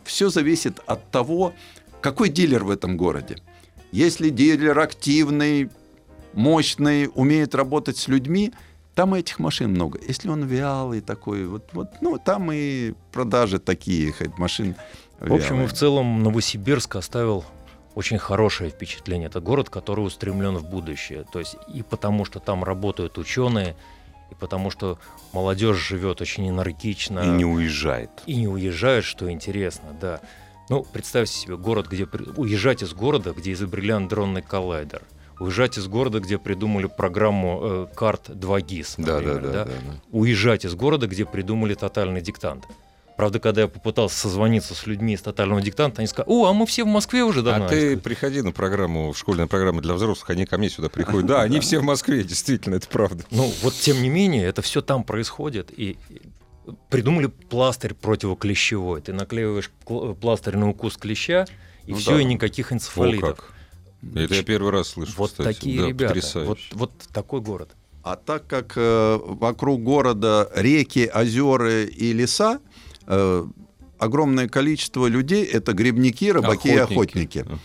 все 0.03 0.29
зависит 0.29 0.79
от 0.85 1.09
того, 1.09 1.53
какой 2.01 2.29
дилер 2.29 2.65
в 2.65 2.69
этом 2.69 2.97
городе. 2.97 3.37
Если 3.91 4.29
дилер 4.29 4.77
активный, 4.79 5.69
мощный, 6.33 7.09
умеет 7.13 7.55
работать 7.55 7.97
с 7.97 8.07
людьми, 8.07 8.53
там 8.95 9.13
этих 9.13 9.39
машин 9.39 9.71
много. 9.71 9.99
Если 10.05 10.29
он 10.29 10.45
вялый 10.45 11.01
такой, 11.01 11.45
вот, 11.45 11.69
вот, 11.73 11.89
ну, 12.01 12.17
там 12.17 12.51
и 12.51 12.93
продажи 13.11 13.59
такие 13.59 14.11
хоть 14.11 14.37
машин 14.37 14.75
В 15.19 15.33
общем, 15.33 15.55
и 15.55 15.57
вялые. 15.59 15.67
в 15.67 15.73
целом 15.73 16.23
Новосибирск 16.23 16.95
оставил 16.95 17.45
очень 17.95 18.17
хорошее 18.17 18.69
впечатление. 18.69 19.27
Это 19.27 19.41
город, 19.41 19.69
который 19.69 20.01
устремлен 20.05 20.57
в 20.57 20.69
будущее. 20.69 21.25
То 21.31 21.39
есть 21.39 21.57
и 21.73 21.83
потому, 21.83 22.25
что 22.25 22.39
там 22.39 22.63
работают 22.63 23.17
ученые, 23.17 23.75
и 24.29 24.35
потому, 24.35 24.71
что 24.71 24.97
молодежь 25.33 25.77
живет 25.77 26.21
очень 26.21 26.47
энергично. 26.47 27.19
И 27.19 27.27
не 27.27 27.45
уезжает. 27.45 28.09
и 28.25 28.35
не 28.35 28.47
уезжают, 28.47 29.05
что 29.05 29.29
интересно, 29.29 29.89
да. 29.99 30.21
Ну, 30.71 30.87
представьте 30.89 31.35
себе 31.35 31.57
город, 31.57 31.87
где... 31.89 32.07
Уезжать 32.37 32.81
из 32.81 32.93
города, 32.93 33.33
где 33.33 33.51
изобрели 33.51 33.91
андронный 33.91 34.41
коллайдер. 34.41 35.01
Уезжать 35.37 35.77
из 35.77 35.85
города, 35.87 36.21
где 36.21 36.37
придумали 36.37 36.85
программу 36.85 37.59
э, 37.61 37.87
карт 37.93 38.29
2GIS, 38.29 38.93
Да, 38.97 39.03
да, 39.03 39.33
например, 39.33 39.41
да, 39.41 39.65
да, 39.65 39.65
да. 39.65 40.01
Уезжать 40.11 40.63
из 40.63 40.73
города, 40.73 41.07
где 41.07 41.25
придумали 41.25 41.73
тотальный 41.73 42.21
диктант. 42.21 42.63
Правда, 43.17 43.39
когда 43.39 43.63
я 43.63 43.67
попытался 43.67 44.15
созвониться 44.15 44.73
с 44.73 44.87
людьми 44.87 45.15
из 45.15 45.21
тотального 45.21 45.61
диктанта, 45.61 45.99
они 45.99 46.07
сказали, 46.07 46.31
о, 46.31 46.45
а 46.45 46.53
мы 46.53 46.65
все 46.65 46.85
в 46.85 46.87
Москве 46.87 47.25
уже 47.25 47.41
давно. 47.41 47.65
А 47.65 47.67
ты 47.67 47.97
приходи 47.97 48.41
на 48.41 48.53
программу, 48.53 49.11
в 49.11 49.17
школьную 49.17 49.49
программу 49.49 49.81
для 49.81 49.93
взрослых, 49.95 50.29
они 50.29 50.45
ко 50.45 50.57
мне 50.57 50.69
сюда 50.69 50.87
приходят. 50.87 51.25
Да, 51.25 51.41
они 51.41 51.59
все 51.61 51.79
в 51.79 51.83
Москве, 51.83 52.23
действительно, 52.23 52.75
это 52.75 52.87
правда. 52.87 53.25
Ну, 53.29 53.51
вот 53.61 53.73
тем 53.73 54.01
не 54.01 54.07
менее, 54.07 54.45
это 54.45 54.61
все 54.61 54.81
там 54.81 55.03
происходит. 55.03 55.69
И 55.77 55.97
придумали 56.89 57.27
пластырь 57.27 57.93
противоклещевой. 57.93 59.01
Ты 59.01 59.13
наклеиваешь 59.13 59.71
кл- 59.85 60.13
пластырь 60.13 60.57
на 60.57 60.69
укус 60.69 60.97
клеща, 60.97 61.45
и 61.85 61.91
Ну 61.91 61.97
все, 61.97 62.15
да. 62.15 62.21
и 62.21 62.25
никаких 62.25 62.71
О, 62.71 62.75
энцефалитов. 62.75 63.35
как. 63.37 63.53
Это 64.15 64.33
я 64.35 64.43
первый 64.43 64.71
раз 64.71 64.89
слышу, 64.89 65.13
Вот 65.17 65.31
кстати. 65.31 65.47
такие 65.55 65.79
Да, 65.81 65.87
ребята. 65.87 66.13
потрясающе. 66.13 66.47
Вот, 66.49 66.59
вот 66.71 66.91
такой 67.13 67.41
город. 67.41 67.69
А 68.03 68.15
так 68.15 68.47
как 68.47 68.73
э, 68.75 69.19
вокруг 69.23 69.83
города 69.83 70.49
реки, 70.55 71.09
озера 71.13 71.83
и 71.83 72.11
леса, 72.13 72.59
э, 73.05 73.45
огромное 73.99 74.47
количество 74.47 75.05
людей 75.05 75.43
это 75.45 75.73
грибники, 75.73 76.31
рыбаки 76.31 76.69
и 76.69 76.77
охотники. 76.77 77.39
Ага. 77.45 77.59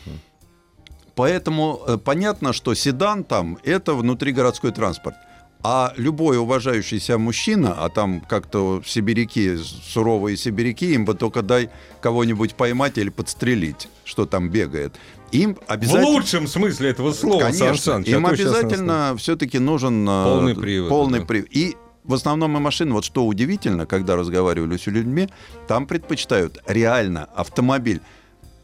Поэтому 1.15 1.81
э, 1.87 1.97
понятно, 1.97 2.53
что 2.53 2.75
седан 2.75 3.25
там 3.25 3.59
это 3.65 3.95
внутригородской 3.95 4.73
транспорт. 4.73 5.17
А 5.63 5.93
любой 5.97 6.39
уважающий 6.39 7.01
себя 7.01 7.19
мужчина, 7.19 7.75
а 7.77 7.89
там 7.89 8.21
как-то 8.21 8.83
сибиряки, 8.87 9.57
суровые 9.57 10.37
сибиряки, 10.37 10.93
им 10.95 11.05
бы 11.05 11.15
только 11.15 11.43
дай 11.43 11.71
кого-нибудь 12.01 12.55
поймать 12.55 12.99
или 12.99 13.09
подстрелить, 13.09 13.89
что 14.05 14.27
там 14.27 14.49
бегает. 14.49 14.95
Им 15.33 15.57
В 15.57 15.61
обязательно... 15.67 16.07
лучшем 16.07 16.47
смысле 16.47 16.91
этого 16.91 17.13
слова, 17.13 17.41
Сан 17.51 17.53
Конечно, 17.59 17.77
Саныч, 17.95 18.09
а 18.09 18.11
им 18.11 18.23
нас- 18.23 18.33
обязательно 18.33 19.15
все-таки 19.19 19.59
нужен 19.59 20.09
э, 20.09 20.25
Полный 20.25 20.55
привод, 20.55 20.89
Полный 20.89 21.19
да. 21.21 21.25
привод. 21.25 21.49
И 21.51 21.77
в 22.05 22.15
основном 22.15 22.57
и 22.57 22.61
машины, 22.61 22.93
вот 22.93 23.05
что 23.05 23.27
удивительно, 23.27 23.87
когда 23.87 24.15
разговаривали 24.15 24.77
с 24.77 24.87
людьми, 24.87 25.29
там 25.67 25.89
предпочитают 25.89 26.59
реально 26.69 27.25
автомобиль. 27.35 28.01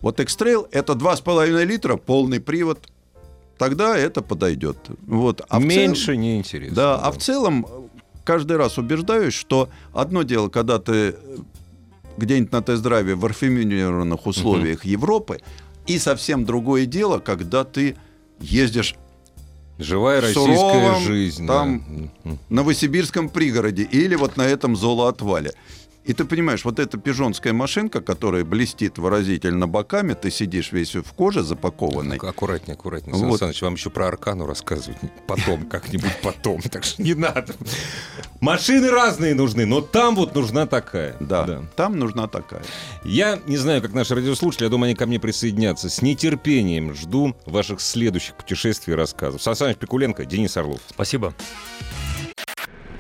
Вот 0.01 0.21
X-Trail 0.21 0.69
это 0.71 0.93
2,5 0.93 1.65
литра, 1.65 1.97
полный 1.97 2.41
привод. 2.41 2.79
Тогда 3.63 3.97
это 3.97 4.23
подойдет. 4.23 4.77
Вот. 5.07 5.41
А 5.49 5.61
Меньше 5.61 6.07
целом- 6.07 6.21
неинтересно. 6.21 6.75
да, 6.75 6.97
а 6.97 7.13
в 7.13 7.19
целом 7.19 7.65
каждый 8.25 8.57
раз 8.57 8.77
убеждаюсь, 8.77 9.35
что 9.35 9.69
одно 9.93 10.25
дело, 10.25 10.49
когда 10.49 10.81
ты 10.81 10.93
э, 10.93 11.15
где-нибудь 12.17 12.51
на 12.51 12.61
тест-драйве 12.61 13.15
в 13.15 13.25
рафинированных 13.25 14.27
условиях 14.27 14.85
Европы, 14.85 15.41
и 15.87 15.99
совсем 15.99 16.45
другое 16.45 16.87
дело, 16.87 17.21
когда 17.21 17.63
ты 17.63 17.97
ездишь 18.41 18.97
Живая 19.79 20.21
российская 20.21 20.57
суровом, 20.57 21.03
жизнь. 21.03 21.47
там 21.47 22.11
да. 22.25 22.33
Новосибирском 22.49 23.29
пригороде 23.29 23.85
или 23.85 24.17
вот 24.17 24.37
на 24.37 24.43
этом 24.43 24.75
золоотвале. 24.75 25.53
И 26.05 26.15
ты 26.15 26.25
понимаешь, 26.25 26.65
вот 26.65 26.81
эта 26.81 26.99
пижонская 26.99 27.53
машинка, 27.53 28.01
которая 28.01 28.45
блестит 28.45 28.99
выразительно 28.99 29.69
боками, 29.69 30.15
ты 30.15 30.31
сидишь 30.33 30.73
весь 30.73 30.97
в 30.97 31.13
коже 31.13 31.43
запакованный. 31.45 32.17
Ак- 32.17 32.25
Аккуратнее, 32.25 32.75
аккуратнее. 32.75 33.15
Вот. 33.17 33.39
Саныч, 33.39 33.63
вам 33.63 33.75
еще 33.75 33.89
про 33.89 34.09
Аркану 34.09 34.45
рассказывать 34.47 34.99
потом, 35.29 35.65
как-нибудь 35.71 36.11
потом. 36.23 36.61
Так 36.63 36.83
что 36.85 37.01
не 37.03 37.15
надо. 37.15 37.55
Машины 38.41 38.91
разные 38.91 39.35
нужны, 39.35 39.65
но 39.65 39.81
там 39.81 40.17
вот 40.17 40.35
нужна 40.35 40.67
такая. 40.67 41.15
Да, 41.21 41.63
там 41.77 41.97
нужна 41.99 42.27
такая. 42.27 42.63
Я 43.05 43.39
не 43.47 43.57
знаю, 43.57 43.81
как 43.81 43.93
наши 43.93 44.15
радиослушатели, 44.17 44.65
я 44.65 44.71
думаю, 44.71 44.87
они 44.89 44.95
ко 44.97 45.07
мне 45.07 45.21
присоединятся. 45.21 45.89
С 45.89 46.03
нетерпением 46.03 46.95
жду 46.95 47.37
ваших 47.47 47.81
следующих 47.81 48.35
путешествий 48.35 48.95
и 48.95 48.97
рассказов. 48.97 49.41
Сан 49.41 49.55
Саныч 49.55 49.77
Пикуленко, 49.77 50.25
Денис 50.25 50.57
Орлов. 50.57 50.81
Спасибо. 50.89 51.33